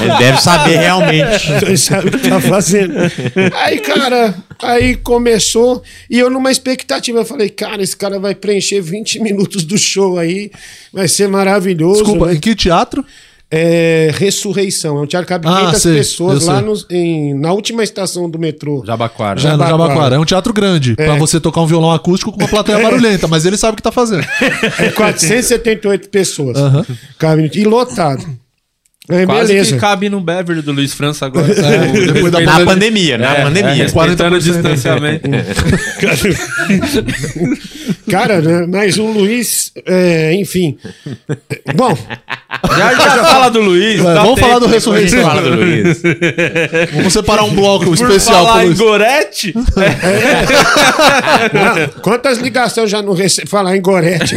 [0.01, 1.53] Ele deve saber realmente.
[1.63, 2.95] Ele sabe o que tá fazendo.
[3.55, 5.83] Aí, cara, aí começou.
[6.09, 10.19] E eu numa expectativa, eu falei, cara, esse cara vai preencher 20 minutos do show
[10.19, 10.51] aí.
[10.93, 12.03] Vai ser maravilhoso.
[12.03, 12.35] Desculpa, né?
[12.35, 13.05] em que teatro?
[13.51, 14.99] É Ressurreição.
[14.99, 18.39] É um teatro que cabe Ah, 500 sei, pessoas lá em- na última estação do
[18.39, 18.83] metrô.
[18.87, 19.41] Jabaquara.
[19.41, 19.89] Já no Jabaquara.
[19.89, 20.17] Jabaquara.
[20.17, 20.95] É um teatro grande.
[20.95, 23.83] Pra você tocar um violão acústico com uma plateia barulhenta, mas ele sabe o que
[23.83, 24.27] tá fazendo.
[24.79, 26.57] É 478 pessoas.
[26.59, 26.85] Aham.
[27.19, 28.25] Cabe- E lotado.
[29.11, 29.75] Aí, Quase beleza.
[29.75, 31.47] que cabe no Beverly do Luiz França agora.
[31.51, 33.71] É, depois da Na pandemia, na É, pandemia.
[33.71, 34.43] é, respeitando o 40%.
[34.43, 35.29] distanciamento.
[38.11, 40.77] Cara, né, mas o Luiz, é, enfim.
[41.75, 41.97] Bom,
[42.77, 44.01] Já, já fala do Luiz.
[44.01, 44.67] É, dá vamos tempo falar do.
[44.67, 45.23] Ressurreição.
[45.23, 46.03] Fala do Luiz.
[46.95, 48.79] Vamos separar um bloco Por especial falar pro em Luiz.
[48.79, 49.55] Gorete,
[51.53, 53.49] não, quantas ligações eu já não recebi?
[53.49, 54.37] Falar em Gorete.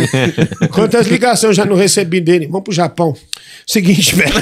[0.72, 2.48] Quantas ligações eu já não recebi dele?
[2.48, 3.16] Vamos pro Japão.
[3.66, 4.34] Seguinte, velho.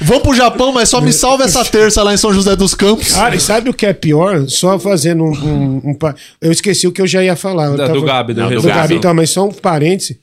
[0.00, 3.12] Vamos pro Japão, mas só me salva essa terça lá em São José dos Campos.
[3.12, 4.48] Cara, e sabe o que é pior?
[4.48, 5.30] Só fazendo um.
[5.32, 7.66] um- um pa- eu esqueci o que eu já ia falar.
[7.66, 8.82] Eu Da- do Gabi, do do, Ressurreição.
[8.82, 8.94] Gabi.
[8.96, 10.16] Então, mas só um parênteses.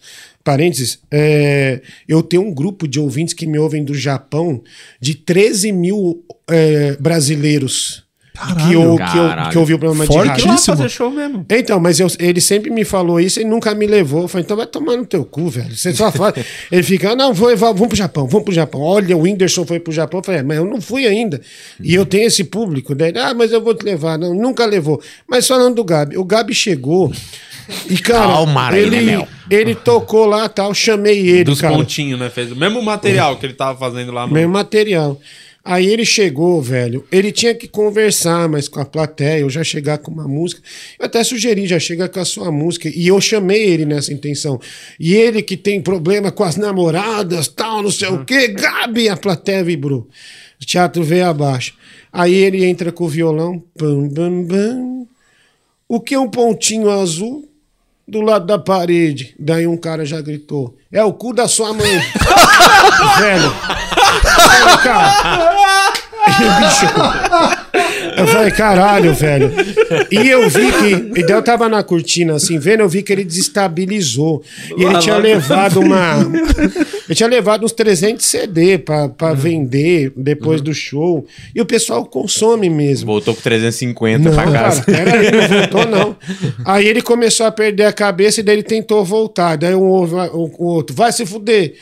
[0.44, 4.62] Parênteses, é, eu tenho um grupo de ouvintes que me ouvem do Japão
[5.00, 8.04] de 13 mil é, brasileiros
[8.40, 9.50] que, eu, que, eu, Caralho.
[9.52, 10.46] que ouviu o programa de rádio.
[10.46, 10.78] lá Altíssimo.
[10.78, 11.46] fazer show mesmo.
[11.50, 14.22] Então, mas eu- ele sempre me falou isso e nunca me levou.
[14.24, 15.76] Eu falei, então vai tomar no teu cu, velho.
[15.76, 16.34] Você só fala.
[16.72, 18.82] ele fica, não, vou, vamos pro Japão, vamos pro Japão.
[18.82, 20.20] Olha, o Whindersson foi pro Japão.
[20.20, 21.42] Eu falei, "É, mas eu não fui ainda.
[21.82, 22.96] E eu tenho esse público.
[22.96, 24.18] Daí, ah, mas eu vou te levar.
[24.18, 25.02] Não, nunca levou.
[25.28, 27.12] Mas falando do Gabi, o Gabi chegou.
[27.88, 29.28] E, cara, Calma aí, ele, né, Mel?
[29.48, 31.76] ele tocou lá tal, chamei ele, Dos cara.
[31.76, 32.28] pontinhos, né?
[32.28, 34.34] Fez o mesmo material que ele tava fazendo lá no.
[34.34, 35.20] Mesmo material.
[35.70, 37.06] Aí ele chegou, velho.
[37.12, 40.64] Ele tinha que conversar mais com a plateia, eu já chegar com uma música.
[40.98, 42.90] Eu até sugeri, já chega com a sua música.
[42.90, 44.60] E eu chamei ele nessa intenção.
[45.00, 48.48] E ele que tem problema com as namoradas, tal, não sei o quê.
[48.48, 50.08] Gabi, a plateia vibrou.
[50.60, 51.76] O teatro veio abaixo.
[52.12, 53.62] Aí ele entra com o violão.
[53.80, 55.08] Bam, bam, bam.
[55.88, 57.48] O que é um pontinho azul?
[58.08, 59.36] Do lado da parede.
[59.38, 62.00] Daí um cara já gritou: É o cu da sua mãe.
[63.20, 63.54] Velho.
[64.84, 65.54] Cara.
[66.60, 66.86] Bicho.
[68.18, 69.52] Eu falei, caralho, velho.
[70.12, 71.20] E eu vi que.
[71.20, 74.44] E daí eu tava na cortina, assim, vendo, eu vi que ele desestabilizou.
[74.78, 76.18] E ele Lá, tinha levado uma.
[77.08, 81.26] Ele tinha levado uns 300 CD pra, pra vender depois do show.
[81.56, 83.08] E o pessoal consome mesmo.
[83.08, 84.84] Voltou com 350 Não, pra cara, casa.
[84.84, 86.16] peraí, não voltou, não.
[86.66, 89.58] Aí ele começou a perder a cabeça e daí ele tentou voltar.
[89.58, 91.74] Daí um, o, o outro, vai se fuder.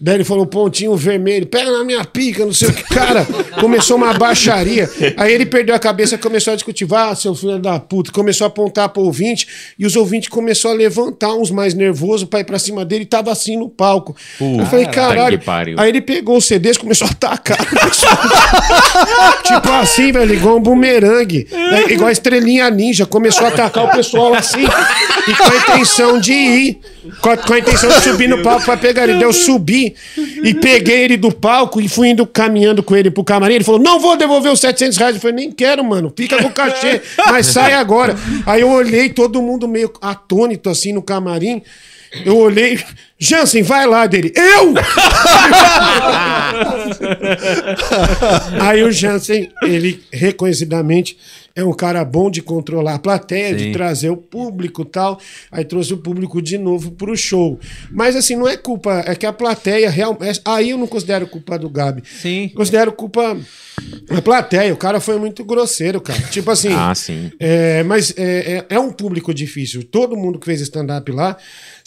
[0.00, 2.82] Daí ele falou, pontinho vermelho, pega na minha pica, não sei o que.
[2.84, 3.26] Cara,
[3.60, 4.88] começou uma baixaria.
[5.16, 8.12] Aí ele perdeu a cabeça, começou a discutir, vá, seu filho da puta.
[8.12, 9.46] Começou a apontar pro ouvinte
[9.78, 13.06] e os ouvintes começaram a levantar uns mais nervosos pra ir pra cima dele e
[13.06, 14.14] tava assim no palco.
[14.40, 15.36] eu falei, caralho.
[15.78, 17.58] Aí ele pegou os CDs e começou a atacar.
[17.60, 18.16] o pessoal.
[19.44, 21.46] tipo assim, velho, igual um bumerangue.
[21.88, 23.06] Igual a estrelinha ninja.
[23.06, 24.64] Começou a atacar o pessoal assim.
[24.64, 26.80] E com a intenção de ir.
[27.20, 29.14] Com a, com a intenção de subir no palco pra pegar ele.
[29.14, 29.94] Daí eu subi
[30.42, 33.54] e peguei ele do palco e fui indo caminhando com ele pro camarim.
[33.54, 35.14] Ele falou: Não vou devolver os 700 reais.
[35.16, 36.12] Eu falei: Nem quero, mano.
[36.16, 37.00] Fica com o cachê.
[37.26, 38.16] Mas sai agora.
[38.44, 41.62] Aí eu olhei, todo mundo meio atônito assim no camarim.
[42.24, 42.80] Eu olhei,
[43.18, 44.32] Jansen, vai lá dele.
[44.34, 44.74] Eu!
[48.62, 51.18] Aí o Jansen, ele reconhecidamente
[51.56, 55.18] é um cara bom de controlar a plateia, de trazer o público e tal.
[55.50, 57.58] Aí trouxe o público de novo pro show.
[57.90, 60.42] Mas assim, não é culpa, é que a plateia realmente.
[60.44, 62.02] Aí eu não considero culpa do Gabi.
[62.04, 62.50] Sim.
[62.54, 63.34] Considero culpa
[64.06, 64.72] da plateia.
[64.74, 66.20] O cara foi muito grosseiro, cara.
[66.28, 66.74] Tipo assim.
[66.74, 67.32] Ah, sim.
[67.40, 69.82] É, mas é, é, é um público difícil.
[69.82, 71.38] Todo mundo que fez stand-up lá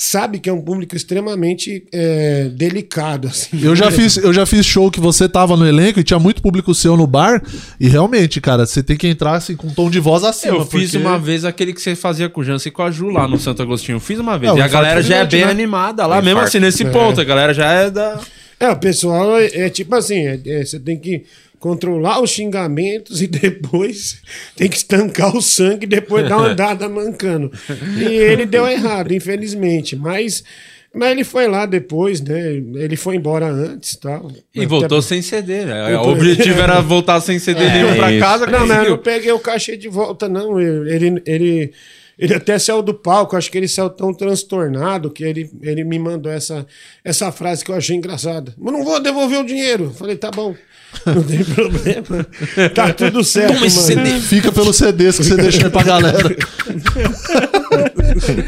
[0.01, 3.27] sabe que é um público extremamente é, delicado.
[3.27, 3.61] Assim.
[3.61, 6.41] Eu já fiz, eu já fiz show que você tava no elenco e tinha muito
[6.41, 7.43] público seu no bar.
[7.77, 10.55] E realmente, cara, você tem que entrar assim com um tom de voz acima.
[10.55, 12.89] Eu fiz porque- uma vez aquele que você fazia com o Jansen e com a
[12.89, 13.97] Ju lá no Santo Agostinho.
[13.97, 14.53] Eu fiz uma vez.
[14.53, 15.51] É, e a galera já é bem né?
[15.51, 16.47] animada lá, O mesmo infarto.
[16.47, 17.19] assim, nesse ponto.
[17.19, 18.21] A galera já é da.
[18.59, 21.23] É, o pessoal é, é tipo assim: é- é, você tem que
[21.59, 24.21] controlar os xingamentos e depois
[24.55, 27.51] tem que estancar o sangue e depois dar uma andada mancando.
[27.97, 29.95] E ele deu errado, infelizmente.
[29.95, 30.43] Mas.
[30.91, 32.53] Mas ele foi lá depois, né?
[32.53, 34.31] Ele foi embora antes tal.
[34.55, 35.95] E voltou sem CD, né?
[35.97, 38.19] O objetivo era voltar sem CD nenhum pra isso.
[38.19, 38.47] casa.
[38.47, 40.59] Não, mas eu não peguei o cachê de volta, não.
[40.59, 41.71] Ele, ele,
[42.19, 45.97] Ele até saiu do palco, acho que ele saiu tão transtornado que ele, ele me
[45.97, 46.67] mandou essa,
[47.01, 48.53] essa frase que eu achei engraçada.
[48.57, 49.93] Mas não vou devolver o dinheiro.
[49.97, 50.53] Falei, tá bom.
[51.05, 52.25] Não tem problema.
[52.73, 54.07] Tá tudo certo, Toma esse mano.
[54.07, 54.19] CD.
[54.21, 56.17] Fica pelos CDs que você deixa aí pra galera.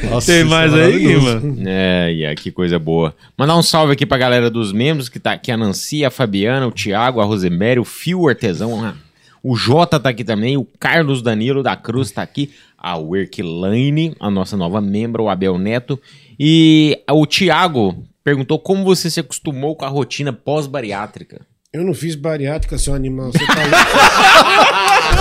[0.09, 1.57] Nossa, Tem isso mais é aí, mano?
[1.67, 3.15] É, aí, que coisa boa.
[3.37, 6.67] Mandar um salve aqui pra galera dos membros, que tá aqui a Nancy, a Fabiana,
[6.67, 8.91] o Thiago, a Rosemary, o Fio Artesão,
[9.43, 12.51] o Jota tá aqui também, o Carlos Danilo da Cruz tá aqui,
[12.81, 16.01] a Workline, a nossa nova membro, o Abel Neto,
[16.39, 21.45] e o Thiago perguntou como você se acostumou com a rotina pós-bariátrica.
[21.73, 23.31] Eu não fiz bariátrica, seu animal.
[23.31, 23.71] Você tá louco?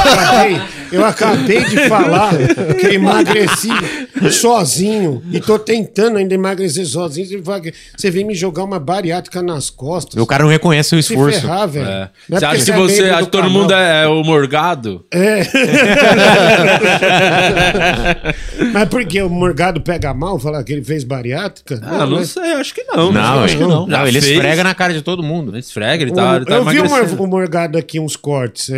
[0.01, 0.61] Eu acabei,
[0.93, 2.33] eu acabei de falar
[2.81, 3.69] que eu emagreci
[4.33, 7.41] sozinho e tô tentando ainda emagrecer sozinho.
[7.97, 10.21] Você vem me jogar uma bariátrica nas costas.
[10.21, 11.41] O cara não reconhece o Se esforço.
[11.41, 11.87] ferrar, velho.
[11.89, 12.11] É.
[12.29, 13.51] Não é Você porque acha que é você acha todo canal.
[13.51, 15.05] mundo é, é o morgado?
[15.13, 15.43] É.
[18.73, 21.81] Mas por que o Morgado pega mal falar que ele fez bariátrica?
[21.83, 23.13] Ah, não mas- sei, acho que não.
[23.13, 23.87] Não, acho é- que não.
[23.87, 24.33] não, ele fez.
[24.37, 25.51] esfrega na cara de todo mundo.
[25.53, 28.71] Ele esfrega, ele tá, ele tá eu vi o, Morgado aqui uns cortes.
[28.71, 28.77] é,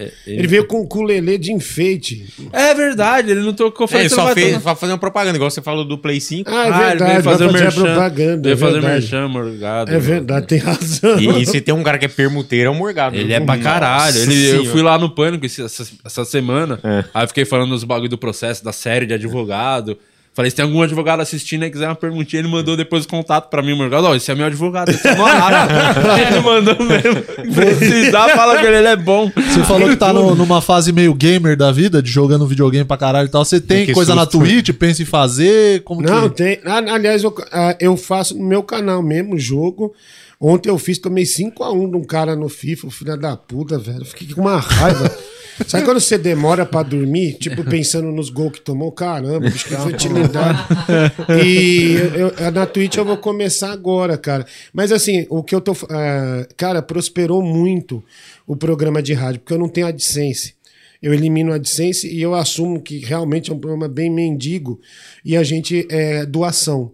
[0.00, 0.38] É, ele...
[0.38, 2.26] ele- veio com o ukulele de enfeite.
[2.52, 5.62] É verdade, ele não tocou É, ele só fez pra fazer uma propaganda, igual você
[5.62, 6.50] falou do Play 5.
[6.50, 7.10] Ah, é Ah, ele verdade.
[7.12, 7.82] veio fazer, fazer a merchan.
[7.82, 8.42] propaganda.
[8.42, 8.94] Veio é fazer verdade.
[9.00, 9.94] merchan, morgado.
[9.94, 11.18] É verdade, tem razão.
[11.20, 13.16] E, e se tem um cara que é permuteiro, é o Morgado.
[13.16, 14.16] Ele é pra caralho.
[14.18, 16.78] Ele, eu fui lá no Pânico esse- essa, essa semana.
[16.82, 17.04] É.
[17.14, 19.98] Aí eu fiquei falando dos bagulho do processo, da série de advogado.
[20.34, 23.48] Falei, se tem algum advogado assistindo e quiser uma perguntinha, ele mandou depois o contato
[23.48, 24.08] pra mim, o Morgado.
[24.08, 25.12] Ó, esse é meu advogado, esse é
[26.26, 27.54] ele mandou mesmo.
[27.54, 29.30] Precisar, fala que ele é bom.
[29.36, 32.96] Você falou que tá no- numa fase meio gamer da vida, de jogando videogame pra
[32.96, 33.44] caralho e tal.
[33.44, 34.38] Você tem Que coisa na susto.
[34.40, 35.82] Twitch, pensa em fazer?
[35.84, 36.36] Como Não, que...
[36.36, 36.58] tem.
[36.64, 39.94] Ah, Aliás, eu, ah, eu faço no meu canal mesmo jogo.
[40.40, 44.04] Ontem eu fiz, tomei 5x1 de um cara no FIFA, filha da puta, velho.
[44.04, 45.10] Fiquei com uma raiva.
[45.66, 48.90] Sabe quando você demora pra dormir, tipo, pensando nos gols que tomou?
[48.92, 50.58] Caramba, bicho, que futilidade.
[51.44, 54.46] E eu, eu- na Twitch eu vou começar agora, cara.
[54.72, 55.72] Mas assim, o que eu tô.
[55.90, 58.02] ah, cara, prosperou muito
[58.46, 60.54] o programa de rádio, porque eu não tenho AdSense.
[61.02, 64.80] Eu elimino a AdSense e eu assumo que realmente é um programa bem mendigo
[65.24, 66.90] e a gente é doação.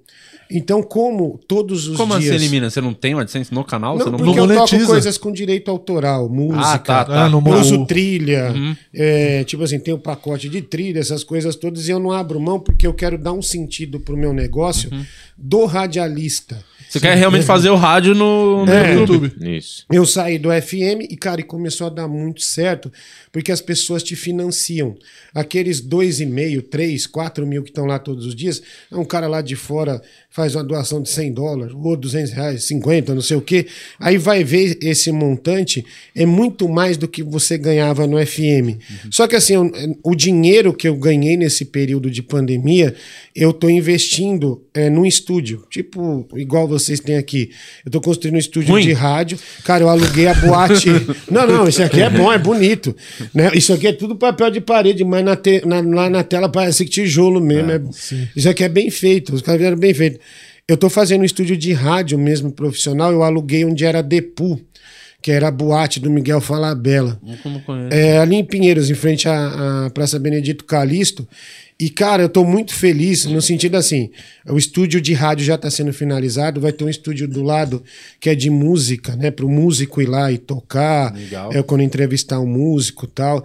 [0.50, 2.34] Então, como todos os Como dias...
[2.34, 2.68] assim elimina?
[2.68, 3.96] Você não tem o AdSense no canal?
[3.96, 7.26] Não, você não porque eu toco coisas com direito autoral, música, Ah, tá, tá.
[7.26, 8.52] Ah, uso trilha,
[8.92, 12.40] é, tipo assim, tem o pacote de trilha, essas coisas todas, e eu não abro
[12.40, 14.90] mão porque eu quero dar um sentido pro meu negócio
[15.36, 16.62] do radialista.
[16.90, 18.94] Você quer realmente fazer o rádio no, no É.
[18.94, 19.32] YouTube.
[19.40, 19.84] Isso.
[19.90, 22.90] Eu saí do FM e, cara, e começou a dar muito certo,
[23.30, 24.96] porque as pessoas te financiam.
[25.32, 28.60] Aqueles dois e meio, três, quatro mil que estão lá todos os dias,
[28.90, 33.14] um cara lá de fora faz uma doação de 100 dólares, ou 200 reais, 50,
[33.14, 33.66] não sei o quê.
[33.98, 35.84] Aí vai ver esse montante,
[36.14, 38.78] é muito mais do que você ganhava no FM.
[39.10, 39.70] Só que assim, o,
[40.02, 42.94] o dinheiro que eu ganhei nesse período de pandemia,
[43.34, 47.50] eu tô investindo é, num estúdio, tipo, igual vocês têm aqui.
[47.84, 48.82] Eu tô construindo um estúdio Ruim.
[48.82, 49.38] de rádio.
[49.64, 50.88] Cara, eu aluguei a boate.
[51.30, 52.94] não, não, isso aqui é bom, é bonito.
[53.34, 53.50] Né?
[53.54, 56.84] Isso aqui é tudo papel de parede, mas na te- na- lá na tela parece
[56.84, 57.70] que tijolo mesmo.
[57.70, 57.80] é-
[58.34, 60.18] isso aqui é bem feito, os caras vieram bem feito.
[60.66, 64.60] Eu tô fazendo um estúdio de rádio mesmo profissional, eu aluguei onde era Depu,
[65.20, 67.20] que era a boate do Miguel Falabella.
[67.90, 71.26] É, ali em Pinheiros, em frente à, à Praça Benedito Calixto.
[71.80, 74.10] E, cara, eu tô muito feliz no sentido assim:
[74.46, 77.82] o estúdio de rádio já está sendo finalizado, vai ter um estúdio do lado
[78.20, 79.30] que é de música, né?
[79.30, 81.14] Para o músico ir lá e tocar.
[81.14, 81.50] Legal.
[81.54, 83.42] É quando entrevistar um músico e tal.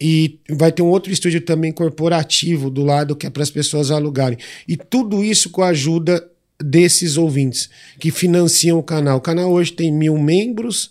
[0.00, 3.90] E vai ter um outro estúdio também corporativo do lado que é para as pessoas
[3.90, 4.38] alugarem.
[4.66, 6.26] E tudo isso com a ajuda
[6.62, 7.68] desses ouvintes
[8.00, 9.18] que financiam o canal.
[9.18, 10.90] O canal hoje tem mil membros,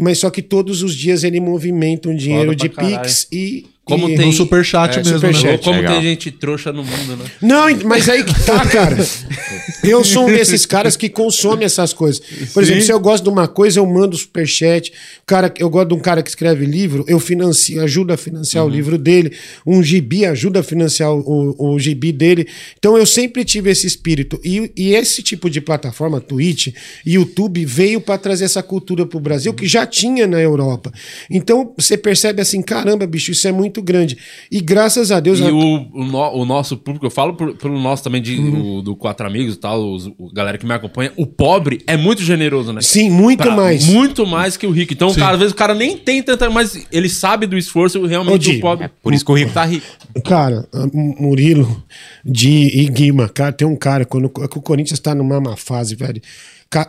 [0.00, 2.70] mas só que todos os dias ele movimenta um dinheiro de.
[2.70, 3.66] Pix e.
[3.90, 5.44] Como e- tem- No superchat É, mesmo, superchat.
[5.44, 5.58] né?
[5.58, 5.94] Como Legal.
[5.94, 7.24] tem gente trouxa no mundo, né?
[7.42, 8.96] Não, mas aí que tá, cara.
[9.82, 12.20] Eu sou um desses caras que consome essas coisas.
[12.52, 14.92] Por exemplo, se eu gosto de uma coisa, eu mando superchat.
[15.26, 18.68] Cara, eu gosto de um cara que escreve livro, eu financio, ajudo a financiar o
[18.68, 19.32] livro dele.
[19.66, 22.46] Um gibi ajuda a financiar o, o, gibi dele.
[22.78, 24.38] Então eu sempre tive esse espírito.
[24.44, 26.68] E, e esse tipo de plataforma, Twitch
[27.06, 30.92] e YouTube, veio para trazer essa cultura pro Brasil que já tinha na Europa.
[31.30, 34.16] Então você percebe assim, caramba, bicho, isso é muito grande.
[34.50, 35.38] E graças a Deus.
[35.40, 38.36] E a- o, o, no- o nosso público, eu falo por- pelo nosso também, de,
[38.38, 38.78] Uhum.
[38.78, 41.96] o- do Quatro Amigos e tal, os, o galera que me acompanha, o pobre é
[41.96, 42.80] muito generoso, né?
[42.80, 43.86] Sim, muito Pra- mais.
[43.86, 44.92] Muito mais que o rico.
[44.92, 48.54] Então, cara, às vezes o cara nem tem tanta, mas ele sabe do esforço realmente
[48.54, 48.86] do pobre.
[48.86, 49.86] É por isso que o rico tá rico.
[50.24, 51.82] Cara, Murilo
[52.24, 52.50] de
[52.80, 56.20] e Guima, cara, tem um cara, quando que o Corinthians tá numa má fase, velho.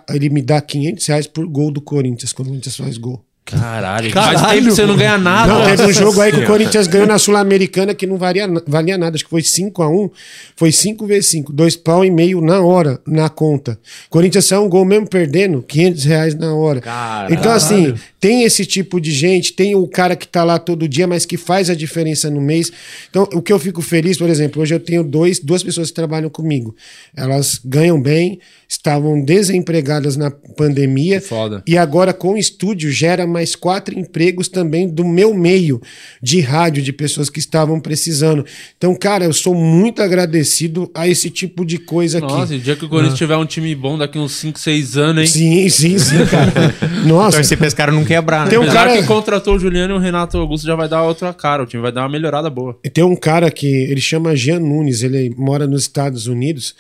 [0.09, 3.23] Ele me dá 500 reais por gol do Corinthians, quando o Corinthians faz gol.
[3.43, 5.53] Caralho, Caralho, faz tempo que você não ganha nada.
[5.53, 6.45] Não, teve um jogo aí que o.
[6.45, 9.15] Corinthians ganhou na Sul-Americana que não valia, valia nada.
[9.15, 10.11] Acho que foi 5x1.
[10.55, 11.51] Foi 5 vezes 5.
[11.51, 13.77] Dois pau e meio na hora, na conta.
[14.09, 16.81] Corinthians saiu um gol mesmo perdendo, 500 reais na hora.
[16.81, 17.33] Caralho.
[17.33, 19.53] Então, assim, tem esse tipo de gente.
[19.53, 22.71] Tem o cara que tá lá todo dia, mas que faz a diferença no mês.
[23.09, 25.95] Então, o que eu fico feliz, por exemplo, hoje eu tenho dois, duas pessoas que
[25.95, 26.75] trabalham comigo.
[27.15, 28.39] Elas ganham bem,
[28.71, 31.19] estavam desempregadas na pandemia.
[31.19, 31.61] Foda.
[31.67, 35.81] E agora, com o estúdio, gera mais quatro empregos também do meu meio
[36.23, 38.45] de rádio, de pessoas que estavam precisando.
[38.77, 42.53] Então, cara, eu sou muito agradecido a esse tipo de coisa Nossa, aqui.
[42.53, 45.21] e o dia que o Corinthians tiver um time bom daqui uns 5, 6 anos,
[45.23, 45.27] hein?
[45.27, 46.51] Sim, sim, sim, cara.
[47.05, 48.51] Nossa, pra esse cara não quebrar, né?
[48.51, 51.03] Tem um Apesar cara- que contratou o Juliano e o Renato Augusto já vai dar
[51.03, 51.63] outra cara.
[51.63, 52.79] O time vai dar uma melhorada boa.
[52.85, 56.73] E Tem um cara que ele chama Jean Nunes, ele mora nos Estados Unidos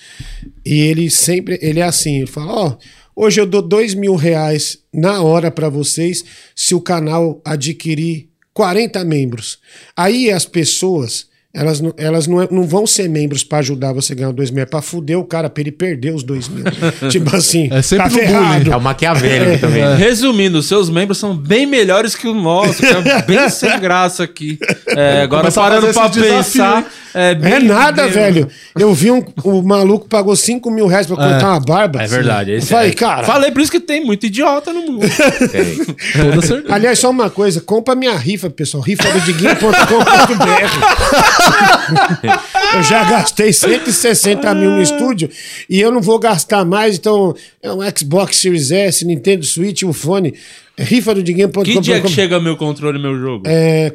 [0.65, 2.77] e ele sempre, ele é assim, fala, ó,
[3.15, 6.23] hoje eu dou dois mil reais na hora pra vocês
[6.55, 9.59] se o canal adquirir 40 membros.
[9.95, 14.13] Aí as pessoas, elas, não- elas não, é- não vão ser membros pra ajudar você
[14.13, 16.63] a ganhar dois mil, é pra fuder o cara, pra ele perder os dois mil.
[17.09, 18.71] tipo assim, É sempre tá ferrado.
[18.71, 19.95] É o maquiavélico também.
[19.95, 24.23] Resumindo, os seus membros são bem melhores que o nosso, que é bem sem graça
[24.23, 24.57] aqui.
[24.87, 26.85] É, agora, Começar a parando pra desafio, pensar.
[27.13, 28.47] É, bem- É nada, bem- velho.
[28.79, 32.01] Eu vi um, o maluco pagou 5 mil reais pra cortar uma barba.
[32.01, 32.51] É verdade.
[32.51, 33.23] Esse falei, é- cara.
[33.27, 35.01] Falei por isso que tem muito idiota no mundo.
[35.01, 36.63] Toda certeza.
[36.73, 38.81] Aliás, só uma coisa, compra minha rifa, pessoal.
[38.81, 41.40] Rifa do diguinho.com.br.
[42.75, 45.29] eu já gastei 160 mil no estúdio
[45.69, 49.93] e eu não vou gastar mais, então é um Xbox Series S, Nintendo Switch, um
[49.93, 50.33] fone.
[50.77, 51.21] Rifa do.
[51.23, 53.43] Que dia que chega meu controle e meu jogo?
[53.47, 53.91] É,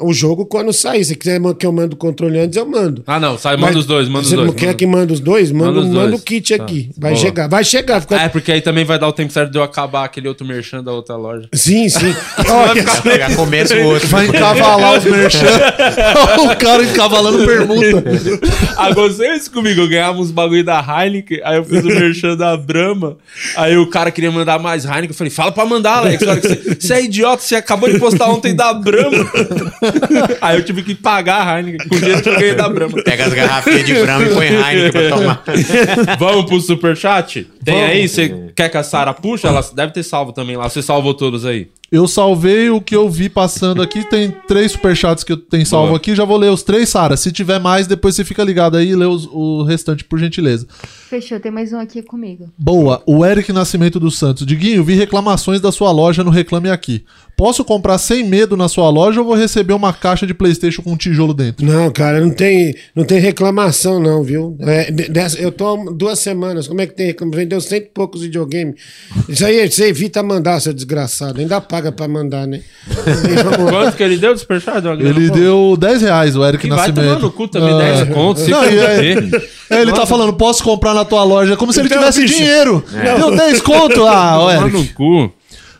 [0.00, 1.04] o jogo quando sair.
[1.04, 3.02] Se quiser que eu mando o controle antes, eu mando.
[3.06, 4.46] Ah, não, sai, manda Mas os dois, manda os Você dois.
[4.48, 5.52] não quer manda- que manda os dois?
[5.52, 6.20] Manda, Manda os manda dois.
[6.20, 6.64] o kit Tá.
[6.64, 6.90] aqui.
[6.98, 7.22] Vai Boa.
[7.22, 8.00] chegar, vai chegar.
[8.00, 8.16] Fica...
[8.20, 10.82] É porque aí também vai dar o tempo certo de eu acabar aquele outro merchan
[10.82, 11.48] da outra loja.
[11.52, 12.14] Sim, sim.
[12.50, 12.82] Olha,
[13.28, 14.08] Já começa o outro.
[14.08, 15.46] Vai encavalar os merchan.
[16.42, 18.04] o cara encavalando permuta.
[18.76, 22.56] Aconteceu isso comigo, eu ganhava uns bagulho da Heineken, aí eu fiz o merchan da
[22.56, 23.16] Brahma,
[23.56, 27.04] aí o cara queria mandar mais Heineken, eu falei, fala pra mandar, Alex, você, é
[27.04, 29.30] idiota, você acabou de postar ontem da Brahma.
[30.40, 33.02] aí eu tive que pagar a Heineken com o dinheiro que eu ganhei da Brahma.
[33.02, 35.44] Pega as garrafinhas de Brahma e põe Heineken pra tomar.
[36.18, 37.46] Vamos pro superchat?
[37.64, 38.08] Tem aí?
[38.08, 39.48] Você quer que a Sara puxa?
[39.48, 40.68] Ela deve ter salvo também lá.
[40.68, 41.68] Você salvou todos aí.
[41.90, 44.02] Eu salvei o que eu vi passando aqui.
[44.08, 45.96] Tem três superchats que eu tenho salvo Boa.
[45.98, 46.14] aqui.
[46.16, 47.16] Já vou ler os três, Sara.
[47.16, 50.66] Se tiver mais, depois você fica ligado aí e lê os- o restante, por gentileza.
[51.08, 52.50] Fechou, tem mais um aqui comigo.
[52.58, 53.02] Boa.
[53.06, 54.44] O Eric Nascimento dos Santos.
[54.44, 57.04] Diguinho, vi reclamações da sua loja no Reclame Aqui.
[57.36, 60.92] Posso comprar sem medo na sua loja ou vou receber uma caixa de Playstation com
[60.92, 61.66] um tijolo dentro?
[61.66, 64.56] Não, cara, não tem, não tem reclamação, não, viu?
[64.60, 66.66] É, de- dessa- eu tô há duas semanas.
[66.66, 67.38] Como é que tem reclamação?
[67.38, 68.76] Vendeu cento e poucos videogames.
[69.28, 71.38] Isso aí você evita mandar, seu desgraçado.
[71.38, 72.62] Ainda paga pra mandar, né?
[72.88, 73.36] E.
[73.70, 74.80] Quanto que ele deu de superchat?
[74.80, 75.38] Deu uma grana Ele boa?
[75.38, 77.04] deu 10 reais, o Eric Que vai Nascimento.
[77.06, 77.78] tomar no cu também, Ah.
[77.78, 78.48] 10 contos.
[78.48, 79.48] Não, e é- fuder.
[79.68, 82.34] É, ele tá falando, posso comprar na tua loja, como se ele Então, tivesse bicho,
[82.34, 82.82] dinheiro.
[83.18, 84.06] Deu 10 conto.
[84.06, 84.72] Ah, ó, Tomar Eric.
[84.78, 85.32] no cu.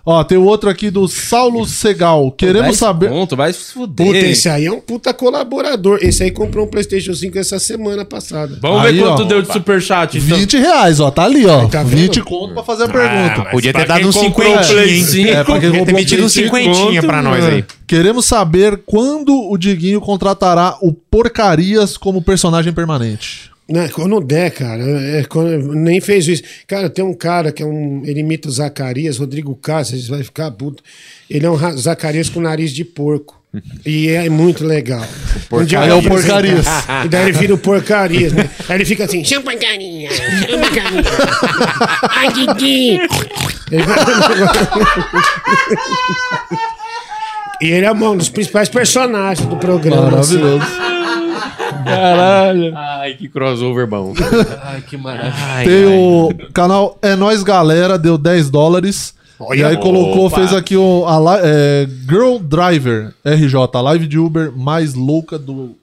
[0.08, 2.30] Ó, tem o outro aqui do Saulo Segal.
[2.30, 3.08] Queremos 10 saber.
[3.08, 4.06] Conto, vai se fuder.
[4.06, 5.98] Puta, esse aí é um puta colaborador.
[6.00, 8.56] Esse aí comprou um PlayStation 5 essa semana passada.
[8.62, 9.26] Vamos Aí, ver quanto ó.
[9.26, 10.38] deu de superchat, então.
[10.38, 11.66] 20 reais, ó, tá ali, ó.
[11.66, 11.96] tá vendo?
[12.02, 13.50] 20 conto pra fazer a pergunta.
[13.50, 15.04] Podia ter pra dado quem uns comprou o 50, Play hein?
[15.04, 17.64] 5, É, pra quem Podia ter comprou metido uns Play 50 conto, pra nós aí.
[17.84, 23.50] Queremos saber quando o Diguinho contratará o Porcarias como personagem permanente.
[23.68, 26.42] Né, quando der, cara, é, quando- nem fez isso.
[26.68, 28.02] Cara, tem um cara que é um.
[28.04, 30.84] Ele imita o Zacarias, Rodrigo Cáceres, vai ficar puto.
[31.28, 33.34] Ele é um Zacarias com nariz de porco.
[33.86, 35.04] E é muito legal.
[35.50, 36.66] Um dia Aí é o vou Porcarias.
[37.06, 38.50] E daí ele vira o porcarias, né?
[38.68, 41.02] Aí ele fica assim, chama porcaria, chama porcaria.
[42.10, 42.98] Ai, Didi.
[47.60, 50.20] E ele é um dos principais personagens do programa.
[50.20, 50.36] assim.
[51.84, 52.76] Maravilhoso.
[52.76, 54.14] Ai, que crossover bom.
[54.62, 55.64] Ai, que maravilha.
[55.64, 59.14] Tem o canal É Nós Galera, deu 10 dólares.
[59.54, 60.36] e aí colocou, Opa.
[60.36, 65.76] fez aqui o a é, Girl Driver RJ, a live de Uber mais louca do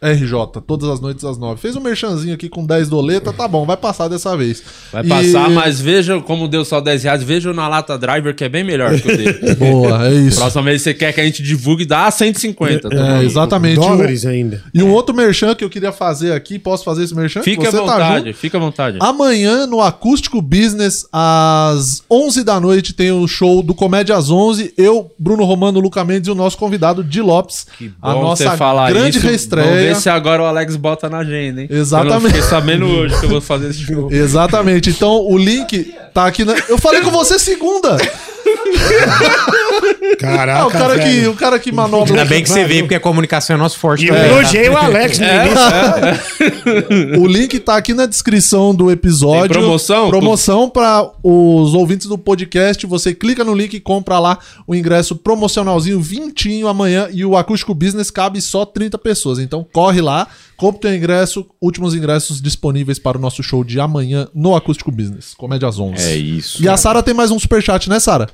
[0.00, 1.60] RJ, todas as noites às 9.
[1.60, 4.62] Fez um merchanzinho aqui com 10 doleta, tá bom, vai passar dessa vez.
[4.92, 7.22] Vai E- passar, mas veja como deu só 10 reais.
[7.22, 9.54] Veja na lata driver, que é bem melhor que o dele.
[9.58, 10.38] Boa, é isso.
[10.38, 12.88] Próxima vez você quer que a gente divulgue, dá 150.
[12.88, 13.22] tá É, bom?
[13.22, 13.74] exatamente.
[13.76, 14.62] Dólares ainda.
[14.72, 17.42] E um outro merchan que eu queria fazer aqui, posso fazer esse merchan?
[17.42, 18.38] Fica à tá vontade, junto?
[18.38, 18.98] fica à vontade.
[19.00, 24.72] Amanhã, no Acústico Business, às 11 da noite, tem o show do Comédia às 11.
[24.78, 27.66] Eu, Bruno Romano, Luca Mendes e o nosso convidado, Di Lopes.
[28.00, 29.26] a Bom nossa você falar grande isso.
[29.26, 29.87] reestreia.
[29.88, 31.68] Ver se agora o Alex bota na agenda, hein?
[31.70, 32.24] Exatamente.
[32.24, 34.10] Eu fiquei sabendo hoje que eu vou fazer esse show.
[34.10, 34.90] Exatamente.
[34.90, 36.54] Então, o link tá aqui na...
[36.68, 37.96] Eu falei com você segunda!
[40.16, 42.12] Caraca, Ah, o, cara que, o cara que manobra.
[42.12, 44.30] Ainda bem que você veio, porque a comunicação é nosso forte E eu também.
[44.30, 47.20] elogiei o Alex no início.
[47.20, 49.48] O link tá aqui na descrição do episódio.
[49.54, 50.08] Tem promoção?
[50.08, 52.86] Promoção para os ouvintes do podcast.
[52.86, 57.08] Você clica no link e compra lá o ingresso promocionalzinho, vintinho amanhã.
[57.12, 59.38] E o Acústico Business cabe só 30 pessoas.
[59.38, 60.26] Então corre lá,
[60.56, 61.46] compra o teu ingresso.
[61.60, 65.34] Últimos ingressos disponíveis para o nosso show de amanhã no Acústico Business.
[65.36, 66.02] Comédia às 11.
[66.02, 66.62] É isso.
[66.62, 68.28] E a Sara tem mais um superchat, né, Sara?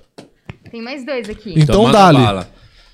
[0.74, 1.55] Tem mais dois aqui.
[1.56, 2.46] Então, manda dá-lhe.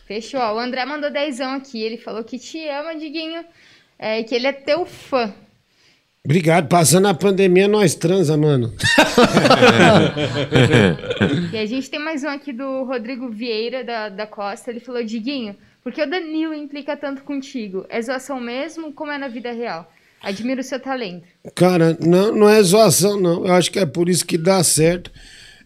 [0.06, 0.38] Fechou.
[0.38, 0.56] ó.
[0.56, 1.80] O André mandou dezão aqui.
[1.80, 3.42] Ele falou que te ama, Diguinho.
[3.98, 5.32] É, que ele é teu fã.
[6.22, 6.68] Obrigado.
[6.68, 8.74] Passando a pandemia, nós transa, mano.
[11.54, 14.70] E a gente tem mais um aqui do Rodrigo Vieira, da, da Costa.
[14.70, 17.86] Ele falou, Diguinho, por que o Danilo implica tanto contigo?
[17.88, 18.92] É zoação mesmo?
[18.92, 19.90] Como é na vida real?
[20.22, 21.26] Admiro o seu talento.
[21.54, 23.46] Cara, não, não é zoação, não.
[23.46, 25.10] Eu acho que é por isso que dá certo.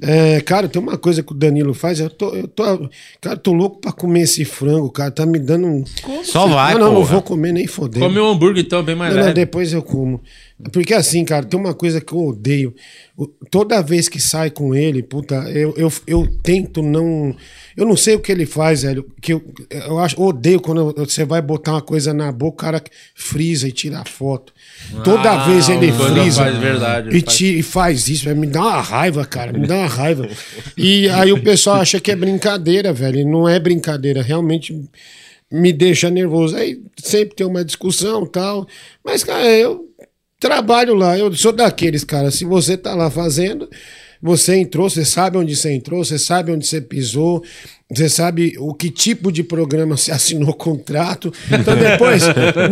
[0.03, 2.01] É, cara, tem uma coisa que o Danilo faz.
[2.01, 2.89] Eu tô, eu tô,
[3.21, 5.11] cara, tô louco pra comer esse frango, cara.
[5.11, 5.85] Tá me dando um.
[6.25, 7.13] Só vai, não, não, não porra.
[7.13, 8.03] vou comer nem foder.
[8.03, 9.35] Come um hambúrguer então, bem mais Não, não, leve.
[9.35, 10.21] depois eu como.
[10.73, 12.75] Porque assim, cara, tem uma coisa que eu odeio.
[13.51, 17.35] Toda vez que sai com ele, puta, eu, eu, eu tento não.
[17.77, 19.05] Eu não sei o que ele faz, velho.
[19.21, 22.83] Que eu, eu acho, odeio quando você vai botar uma coisa na boca, o cara
[23.15, 24.53] frisa e tira a foto.
[25.05, 27.41] Toda Ah, vez ele frisa faz verdade, e, faz.
[27.41, 30.29] e faz isso, velho, me dá uma raiva, cara, me dá uma raiva.
[30.77, 33.21] E aí o pessoal acha que é brincadeira, velho.
[33.21, 34.75] E não é brincadeira, realmente
[35.53, 36.57] me deixa nervoso.
[36.57, 38.67] Aí sempre tem uma discussão e tal.
[39.05, 39.85] Mas, cara, eu
[40.41, 42.31] trabalho lá, eu sou daqueles, cara.
[42.31, 43.69] Se você tá lá fazendo,
[44.23, 47.43] você entrou, você sabe onde você entrou, você sabe onde você pisou,
[47.95, 51.33] você sabe o que tipo de programa você assinou contrato.
[51.51, 52.23] Então depois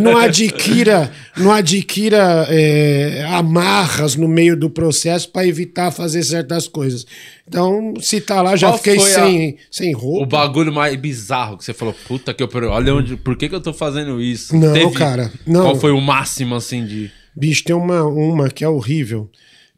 [0.01, 7.05] não adquira, não adquira é, amarras no meio do processo para evitar fazer certas coisas.
[7.47, 10.37] Então, se tá lá, já Qual fiquei foi a- sem, sem O roupa.
[10.37, 12.49] bagulho mais bizarro que você falou, puta que eu.
[12.69, 13.15] Olha onde.
[13.17, 14.55] Por que, que eu tô fazendo isso?
[14.57, 15.61] Não, cara, não.
[15.61, 17.11] Qual foi o máximo assim de.
[17.35, 19.29] Bicho, tem uma, uma que é horrível.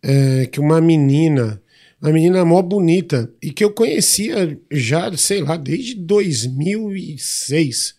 [0.06, 1.60] é, que uma menina,
[2.00, 7.96] uma menina mó bonita, e que eu conhecia já, sei lá, desde 2006,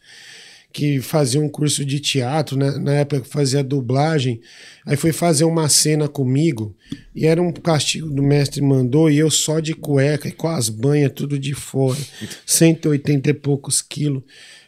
[0.73, 2.71] que fazia um curso de teatro, né?
[2.79, 4.41] na época que fazia dublagem.
[4.85, 6.77] Aí foi fazer uma cena comigo,
[7.15, 10.69] e era um castigo do mestre mandou, e eu só de cueca, e com as
[10.69, 11.99] banhas tudo de fora,
[12.47, 14.23] 180 e poucos quilos.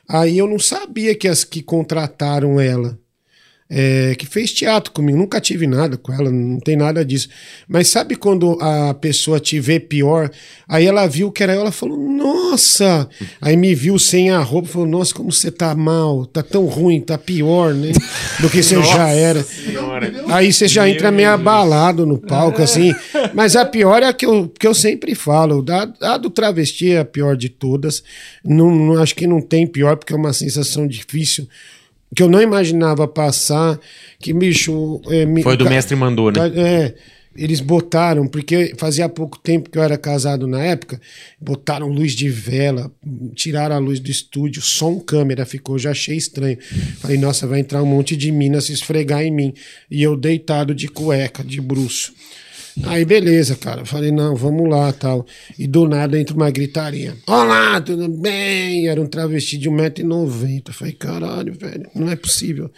[0.09, 2.98] Aí eu não sabia que as que contrataram ela
[3.70, 5.19] é, que fez teatro comigo.
[5.19, 7.28] Nunca tive nada com ela, não tem nada disso.
[7.69, 10.31] Mas sabe quando a pessoa te vê pior?
[10.66, 13.09] Aí ela viu que era eu, ela falou, nossa!
[13.40, 17.01] Aí me viu sem a roupa, falou, nossa, como você tá mal, tá tão ruim,
[17.01, 17.93] tá pior, né?
[18.40, 19.45] Do que você já era.
[20.28, 22.95] Aí você já entra meio abalado no palco, assim.
[23.35, 25.65] Mas a pior é a que eu, que eu sempre falo.
[26.01, 28.03] A, a do travesti é a pior de todas.
[28.45, 31.47] Não, não- acho que não tem pior, porque é uma sensação difícil
[32.14, 33.78] que eu não imaginava passar,
[34.18, 35.01] que, bicho...
[35.09, 36.40] é, me- Foi do ca- mestre mandou, né?
[36.56, 36.94] É,
[37.36, 41.01] eles botaram, porque fazia pouco tempo que eu era casado na época,
[41.40, 42.90] botaram luz de vela,
[43.35, 46.59] tiraram a luz do estúdio, som câmera ficou, já achei estranho.
[46.98, 49.55] Falei, nossa, vai entrar um monte de mina se esfregar em mim.
[49.89, 52.12] E eu deitado de cueca, de bruxo.
[52.84, 53.84] Aí beleza, cara.
[53.84, 55.26] Falei, não, vamos lá tal.
[55.59, 57.16] E do nada entra uma gritaria.
[57.26, 58.88] Olá, tudo bem?
[58.88, 60.72] Era um travesti de 1,90m.
[60.72, 62.70] Falei, caralho, velho, não é possível.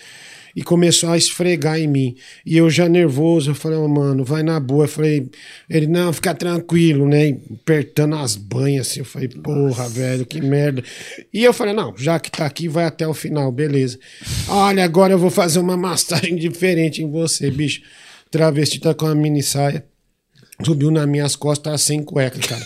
[0.57, 2.17] E começou a esfregar em mim.
[2.45, 4.85] E eu já nervoso, eu falei, oh, mano, vai na boa.
[4.85, 5.31] Eu falei,
[5.69, 7.29] ele, não, fica tranquilo, né?
[7.29, 9.01] E Apertando as banhas assim.
[9.01, 10.83] Eu falei, porra, velho, que merda.
[11.33, 13.99] E eu falei, não, já que tá aqui, vai até o final, beleza.
[14.49, 17.83] Olha, agora eu vou fazer uma massagem diferente em você, bicho.
[18.31, 19.85] Travesti tá com a mini saia
[20.65, 22.65] subiu nas minhas costas sem cueca, cara.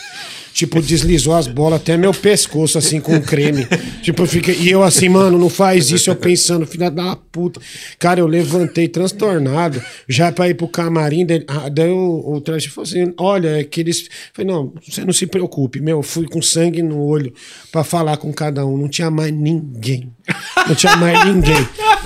[0.55, 3.67] Tipo, deslizou as bolas até meu pescoço, assim, com creme.
[4.03, 4.55] Tipo, eu fiquei.
[4.55, 6.09] E eu assim, mano, não faz isso.
[6.09, 7.61] Eu pensando, filha da puta.
[7.99, 11.27] Cara, eu levantei transtornado, já pra ir pro camarim.
[11.27, 14.09] Daí, ah, daí o, o travesti falou assim: olha, é que eles.
[14.33, 15.97] Falei, não, você não se preocupe, meu.
[15.97, 17.35] eu Fui com sangue no olho
[17.73, 18.77] pra falar com cada um.
[18.77, 20.13] Não tinha mais ninguém.
[20.67, 21.57] Não tinha mais ninguém.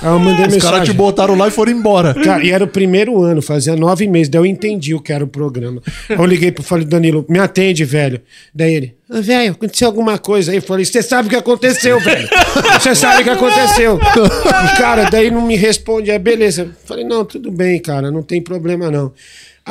[0.01, 0.93] Aí eu mandei Os caras te mensagem.
[0.95, 2.13] botaram lá e foram embora.
[2.13, 4.29] Cara, e era o primeiro ano, fazia nove meses.
[4.29, 5.81] Daí eu entendi o que era o programa.
[6.09, 8.21] Aí eu liguei pro falei, Danilo, me atende, velho.
[8.53, 10.57] Daí ele, "Ah, velho, aconteceu alguma coisa aí.
[10.57, 12.27] Eu falei, você sabe o que aconteceu, velho.
[12.79, 13.99] Você sabe o que aconteceu.
[13.99, 16.11] E, cara, daí não me responde.
[16.11, 16.63] Aí, beleza.
[16.63, 19.13] Eu Falei, não, tudo bem, cara, não tem problema não.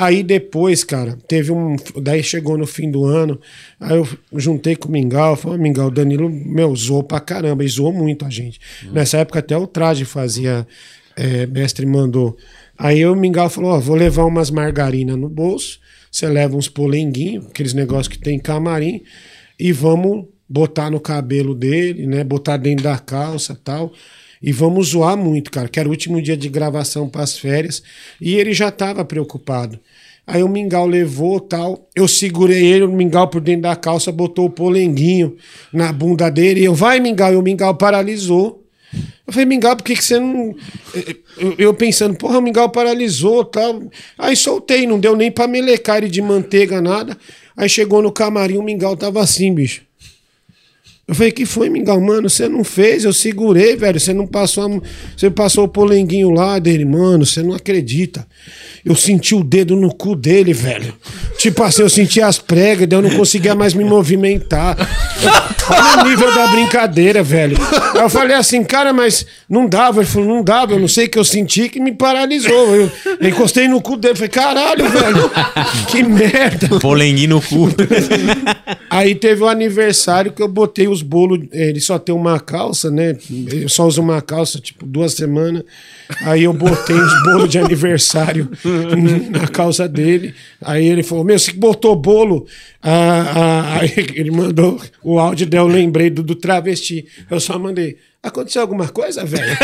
[0.00, 1.74] Aí depois, cara, teve um.
[2.00, 3.40] Daí chegou no fim do ano,
[3.80, 7.64] aí eu juntei com o Mingau, falei, "Ô, Mingau, o Danilo, meu, zoou pra caramba,
[7.64, 8.60] e zoou muito a gente.
[8.92, 10.64] Nessa época até o traje fazia,
[11.16, 12.36] é, mestre mandou.
[12.78, 15.80] Aí o Mingau falou, ó, vou levar umas margarinas no bolso,
[16.12, 19.02] você leva uns polenguinhos, aqueles negócios que tem em camarim,
[19.58, 22.22] e vamos botar no cabelo dele, né?
[22.22, 23.92] Botar dentro da calça tal.
[24.42, 27.82] E vamos zoar muito, cara, que era o último dia de gravação para as férias.
[28.20, 29.78] E ele já tava preocupado.
[30.26, 31.88] Aí o Mingau levou tal.
[31.96, 35.36] Eu segurei ele, o Mingau por dentro da calça, botou o polenguinho
[35.72, 36.60] na bunda dele.
[36.60, 37.32] E eu, vai, Mingau.
[37.32, 38.62] E o Mingau paralisou.
[39.26, 40.54] Eu falei, Mingau, por que, que você não.
[41.38, 43.82] Eu, eu pensando, porra, o Mingau paralisou tal.
[44.18, 47.16] Aí soltei, não deu nem pra melecar ele de manteiga, nada.
[47.56, 49.87] Aí chegou no camarim, o Mingau tava assim, bicho.
[51.08, 51.98] Eu falei, que foi, Mingau?
[51.98, 53.98] Mano, você não fez, eu segurei, velho.
[53.98, 54.82] Você não passou.
[55.16, 57.24] Você passou o polenguinho lá dele, mano.
[57.24, 58.26] Você não acredita.
[58.84, 60.94] Eu senti o dedo no cu dele, velho.
[61.38, 64.76] Tipo assim, eu senti as pregas, daí eu não conseguia mais me movimentar.
[65.70, 67.56] Olha o nível da brincadeira, velho.
[67.94, 70.00] Aí eu falei assim, cara, mas não dava.
[70.00, 72.74] Ele falou, não dava, eu não sei o que eu senti que me paralisou.
[72.74, 75.30] Eu, eu encostei no cu dele, falei, caralho, velho.
[75.88, 76.78] Que merda.
[76.80, 77.68] Polenguinho no cu.
[78.90, 81.46] Aí teve o aniversário que eu botei os bolos.
[81.52, 83.16] Ele só tem uma calça, né?
[83.52, 85.64] Eu só uso uma calça, tipo, duas semanas.
[86.22, 88.48] Aí eu botei os bolos de aniversário
[89.30, 90.34] na calça dele.
[90.60, 92.46] Aí ele falou: Meu, você botou bolo.
[92.82, 97.06] Ah, ah, aí ele mandou o áudio, daí eu lembrei do, do travesti.
[97.30, 97.96] Eu só mandei.
[98.20, 99.56] Aconteceu alguma coisa, velho?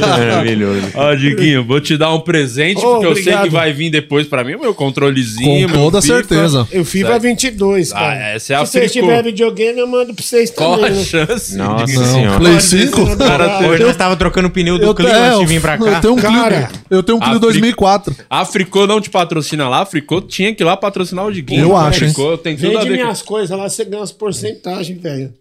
[0.00, 0.88] Maravilhoso.
[0.94, 3.42] Ó, Diguinho, vou te dar um presente, Ô, porque eu sei obrigado.
[3.44, 5.68] que vai vir depois pra mim o meu controlezinho.
[5.68, 6.14] Com meu toda FIFA.
[6.14, 6.68] certeza.
[6.70, 8.06] Eu FIFA 22, cara.
[8.12, 10.90] Ah, essa é a Se vocês tiverem videogame, eu mando pra vocês Qual também.
[10.90, 11.04] a né?
[11.04, 11.56] chance?
[11.56, 12.38] Nossa senhora.
[12.38, 13.16] Play 5?
[13.18, 15.60] Cara, Hoje nós tava trocando o pneu do Eu, Clio é, antes de eu, vir
[15.60, 16.00] pra eu cá.
[16.00, 16.80] tenho um Cara, Clio.
[16.90, 18.16] Eu tenho um Clio a Fri- 2004.
[18.28, 21.60] A Fricô não te patrocina lá, a Fricô tinha que ir lá patrocinar o Diguinho.
[21.62, 22.12] Eu acho, hein?
[22.14, 25.34] Fricô tem tudo a Vende minhas coisas lá, você ganha umas porcentagens, velho.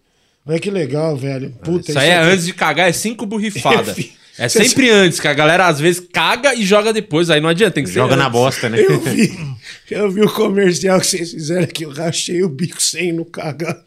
[0.46, 1.52] Olha que legal, velho.
[1.64, 3.96] Puta, Isso aí é aqui- antes de cagar, é cinco borrifadas.
[3.98, 4.14] Vi.
[4.38, 7.30] É sempre antes, que a galera às vezes caga e joga depois.
[7.30, 8.32] Aí não adianta, tem que ser Joga na antes.
[8.40, 8.80] bosta, né?
[8.82, 9.38] Eu vi,
[9.92, 13.78] eu vi o comercial que vocês fizeram aqui, eu rachei o bico sem no cagar.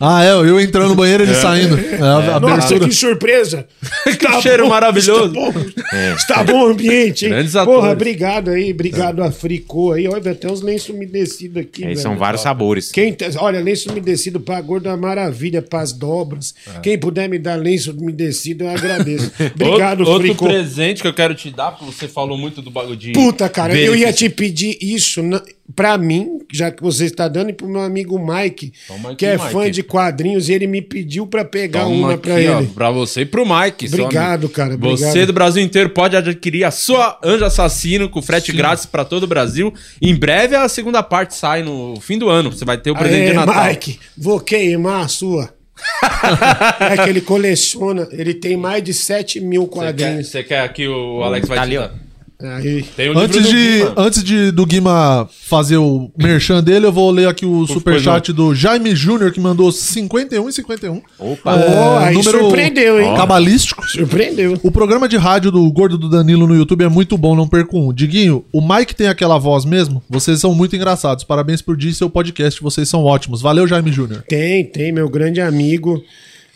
[0.00, 1.76] Ah, é, eu entrando no banheiro e ele saindo.
[1.78, 2.88] É, a Nossa, abertura.
[2.88, 3.66] que surpresa!
[4.18, 5.32] Que cheiro maravilhoso.
[5.34, 7.30] Está bom, está bom o ambiente, hein?
[7.30, 7.92] Grandes Porra, atores.
[7.92, 10.08] obrigado aí, obrigado a Fricô aí.
[10.08, 11.98] Olha, até os lenços umedecidos aqui, É, velho.
[11.98, 12.90] são vários sabores.
[12.90, 16.54] Quem, te- olha, lenço umedecido pra gordo é uma maravilha, pras dobras.
[16.76, 16.80] É.
[16.80, 19.30] Quem puder me dar lenço umedecido, eu agradeço.
[19.54, 20.46] Obrigado, outro, outro Fricô.
[20.46, 23.12] presente que eu quero te dar, porque você falou muito do bagulho de.
[23.12, 25.42] Puta, cara, eu ia te pedir isso na,
[25.76, 29.26] pra mim, já que você está dando, e pro meu amigo Mike, Toma aqui, que
[29.26, 29.50] é Mike.
[29.52, 32.66] fã de quadrinhos, e ele me pediu pra pegar Toma uma ó, ele.
[32.74, 33.88] pra você e pro Mike.
[33.88, 35.26] seu Obrigado, cara, Você obrigado.
[35.26, 39.26] do Brasil inteiro pode adquirir a sua Anjo Assassino com frete grátis pra todo o
[39.28, 39.72] Brasil.
[40.00, 42.50] Em breve a segunda parte sai no fim do ano.
[42.50, 43.64] Você vai ter o presente Aê, de Natal.
[43.66, 45.52] Mike, vou queimar a sua.
[46.80, 50.28] é que ele coleciona, ele tem mais de 7 mil Você quer, quadrinhos.
[50.28, 51.82] você quer aqui o Alex vai Tá te ali, ó.
[51.82, 52.07] dar?
[52.40, 52.84] Aí.
[52.96, 53.94] Tem o livro Antes do de, Guima.
[53.96, 58.54] antes de do Guima fazer o merchan dele, eu vou ler aqui o superchat do
[58.54, 61.02] Jaime Júnior, que mandou 51 e 51.
[61.18, 61.56] Opa.
[61.56, 63.16] Ó, aí surpreendeu, hein?
[63.16, 63.84] Cabalístico.
[63.88, 64.58] Surpreendeu.
[64.62, 67.76] O programa de rádio do Gordo do Danilo no YouTube é muito bom, não perco
[67.76, 67.92] um.
[67.92, 70.00] Diguinho, o Mike tem aquela voz mesmo?
[70.08, 71.24] Vocês são muito engraçados.
[71.24, 73.42] Parabéns por dia e seu podcast, vocês são ótimos.
[73.42, 74.22] Valeu, Jaime Júnior.
[74.28, 76.00] Tem, tem, meu grande amigo.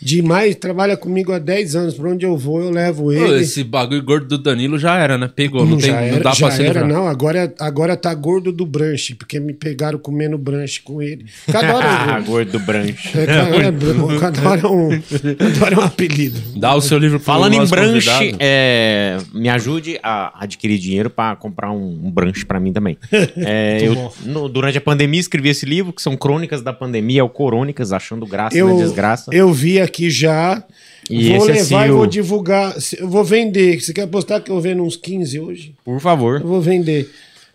[0.03, 1.93] Demais, trabalha comigo há 10 anos.
[1.95, 3.41] Pra onde eu vou, eu levo Pô, ele.
[3.41, 5.29] Esse bagulho gordo do Danilo já era, né?
[5.33, 7.07] Pegou, não, tem, já não era, dá já pra se era, não.
[7.07, 11.25] Agora, agora tá gordo do branche, porque me pegaram comendo branche com ele.
[11.51, 13.17] Cada hora, Ah, eu- gordo do branche.
[13.17, 13.73] é, cada, hora,
[14.19, 15.01] cada hora é um,
[15.37, 16.39] cada hora é um apelido.
[16.57, 21.35] Dá o seu livro pro Falando em branche, é, me ajude a adquirir dinheiro pra
[21.35, 22.97] comprar um, um branche pra mim também.
[23.45, 27.23] É, eu, no- durante a pandemia, escrevi esse livro, que são crônicas da pandemia, é
[27.23, 29.29] o Corônicas, achando graça Eu, na desgraça.
[29.33, 30.63] eu vi aqui já.
[31.09, 32.75] E vou esse, levar assim, e vou divulgar.
[33.01, 33.81] Vou vender.
[33.81, 35.75] Você quer apostar que eu vendo uns 15 hoje?
[35.83, 36.39] Por favor.
[36.41, 37.09] Eu vou vender.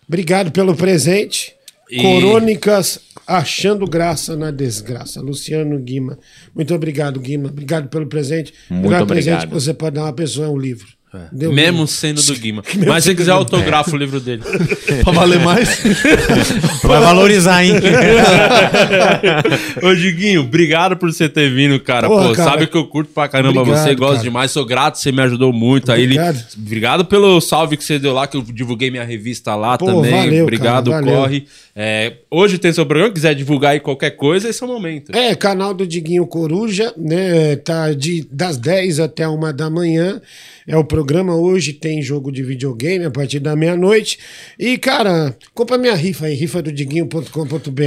[0.06, 1.54] Obrigado pelo presente.
[1.90, 5.20] E- Corônicas achando graça na desgraça.
[5.22, 6.18] Luciano Guima.
[6.54, 7.48] Muito obrigado, Guima.
[7.48, 8.52] Obrigado pelo presente.
[8.68, 9.06] Muito o melhor obrigado.
[9.06, 10.97] presente que você pode dar uma pessoa é um livro.
[11.32, 12.62] Deu Mesmo sendo do Guima.
[12.86, 14.42] Mas se quiser do- autografa o livro dele.
[15.02, 15.82] pra valer mais.
[16.84, 17.72] Vai valorizar, hein?
[19.82, 22.08] Ô, Diguinho, obrigado por você ter vindo, cara.
[22.08, 22.50] Porra, Pô, cara.
[22.50, 24.22] sabe que eu curto pra caramba Obrigado, você, gosto cara.
[24.22, 25.90] demais, sou grato, você me ajudou muito.
[25.90, 26.44] Aí, ele- Obrigado.
[26.58, 30.10] obrigado pelo salve que você deu lá, que eu divulguei minha revista lá Pô, também.
[30.10, 31.46] valeu, obrigado, cara, corre.
[31.74, 35.14] É, hoje tem seu programa, quiser divulgar aí qualquer coisa, esse é o momento.
[35.16, 37.56] É, canal do Diguinho Coruja, né?
[37.56, 40.20] Tá de, das 10 até uma da manhã.
[40.66, 40.97] É o programa.
[41.04, 44.18] Hoje tem jogo de videogame a partir da meia-noite.
[44.58, 47.82] E, cara, compra minha rifa aí, rifa do Diguinho.com.br.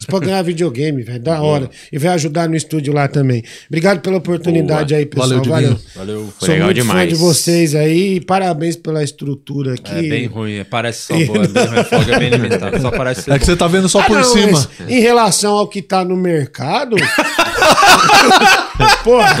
[0.00, 1.20] Isso pra ganhar videogame, velho.
[1.20, 1.68] Da hora.
[1.92, 3.42] E vai ajudar no estúdio lá também.
[3.68, 5.28] Obrigado pela oportunidade aí, pessoal.
[5.28, 5.78] Valeu, Valeu.
[5.94, 6.32] Valeu.
[6.38, 7.08] Foi Sou legal muito fã demais.
[7.10, 8.18] de vocês aí.
[8.22, 9.92] Parabéns pela estrutura aqui.
[9.92, 12.80] É bem ruim, é, parece só boa, é bem ruim, a folga é bem limitada,
[12.80, 14.52] só parece ser É que você tá vendo só Ah, por não, cima.
[14.52, 16.96] mas em relação ao que tá no mercado.
[19.04, 19.34] Porra,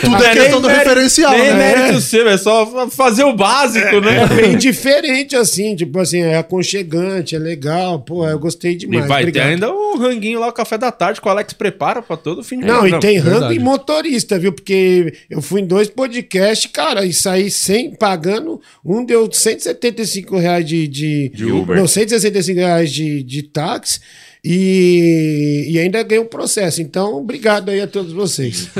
[0.00, 1.54] Tudo é questão do referencial, Nem né?
[1.54, 4.26] mérito seu, é só fazer o básico, É né?
[4.26, 9.06] bem diferente, assim, tipo assim, é aconchegante, é legal, pô, eu gostei E demais.
[9.06, 9.44] vai obrigado.
[9.46, 12.42] ter ainda o ranguinho lá, o café da tarde, que o Alex prepara pra todo
[12.42, 13.54] fim de Não, e tem rango verdade.
[13.54, 14.52] e motorista, viu?
[14.52, 18.60] Porque eu fui em dois podcasts, cara, e saí sem, pagando.
[18.84, 20.86] Um deu 175 reais de.
[20.88, 21.76] De, De Uber.
[21.76, 24.00] Não, 165 reais de, de táxi.
[24.44, 26.82] E, e ainda ganhei um processo.
[26.82, 28.70] Então, obrigado aí a todos vocês.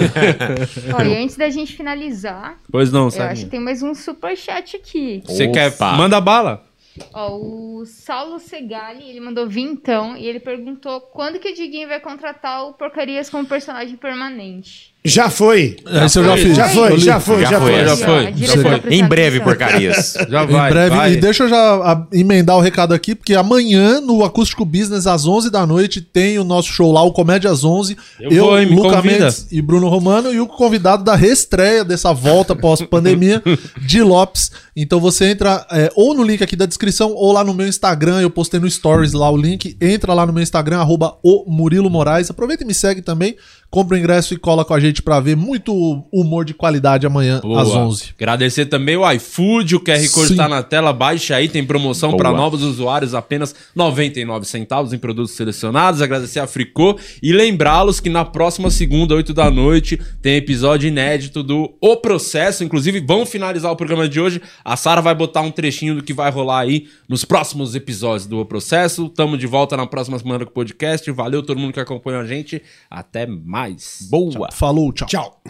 [0.93, 3.33] Ó, e antes da gente finalizar, Pois não, eu sabe?
[3.33, 5.23] acho que tem mais um superchat aqui.
[5.25, 5.75] Você quer.
[5.97, 6.67] Manda bala.
[7.13, 11.99] Ó, o Saulo Segali, ele mandou vintão e ele perguntou quando que o Diguinho vai
[11.99, 14.94] contratar o Porcarias como personagem permanente.
[15.07, 15.77] Já foi.
[16.07, 16.57] Esse eu já fiz.
[16.57, 18.83] Já foi, Eu já foi, Já foi, já foi, já foi.
[18.91, 20.15] Em breve, porcarias.
[20.31, 20.69] Já vai.
[20.69, 20.97] em breve.
[20.97, 21.13] vai.
[21.13, 25.51] E deixa eu já emendar o recado aqui, porque amanhã no Acústico Business, às 11
[25.51, 27.99] da noite, tem o nosso show lá, o Comédia às 11.
[28.19, 29.19] Eu vou, me Luca convida.
[29.19, 33.43] Mendes e Bruno Romano, e o convidado da reestreia dessa volta pós-pandemia,
[33.87, 34.53] de Lopes.
[34.75, 38.23] Então você entra é, ou no link aqui da descrição, ou lá no meu Instagram,
[38.23, 39.77] eu postei no Stories lá o link.
[39.83, 42.31] Entra lá no meu Instagram, arroba o Murilo Moraes.
[42.31, 43.37] Aproveita e me segue também.
[43.75, 45.75] Compra o ingresso e cola com a gente pra ver muito
[46.13, 47.61] humor de qualidade amanhã Boa.
[47.61, 48.15] às 11.
[48.17, 50.37] Agradecer também o iFood, o QR Code Sim.
[50.37, 55.33] tá na tela, baixa aí, tem promoção para novos usuários, apenas 99 centavos em produtos
[55.33, 56.01] selecionados.
[56.01, 61.43] Agradecer a Fricô e lembrá-los que na próxima segunda, 8 da noite, tem episódio inédito
[61.43, 62.63] do O Processo.
[62.63, 64.41] Inclusive, vamos finalizar o programa de hoje.
[64.65, 68.39] A Sara vai botar um trechinho do que vai rolar aí nos próximos episódios do
[68.39, 69.09] O Processo.
[69.09, 71.11] Tamo de volta na próxima semana com o podcast.
[71.11, 72.63] Valeu todo mundo que acompanhou a gente.
[72.89, 73.64] Até mais.
[74.11, 74.51] Boa.
[74.53, 75.09] Falou, tchau.
[75.09, 75.41] Tchau.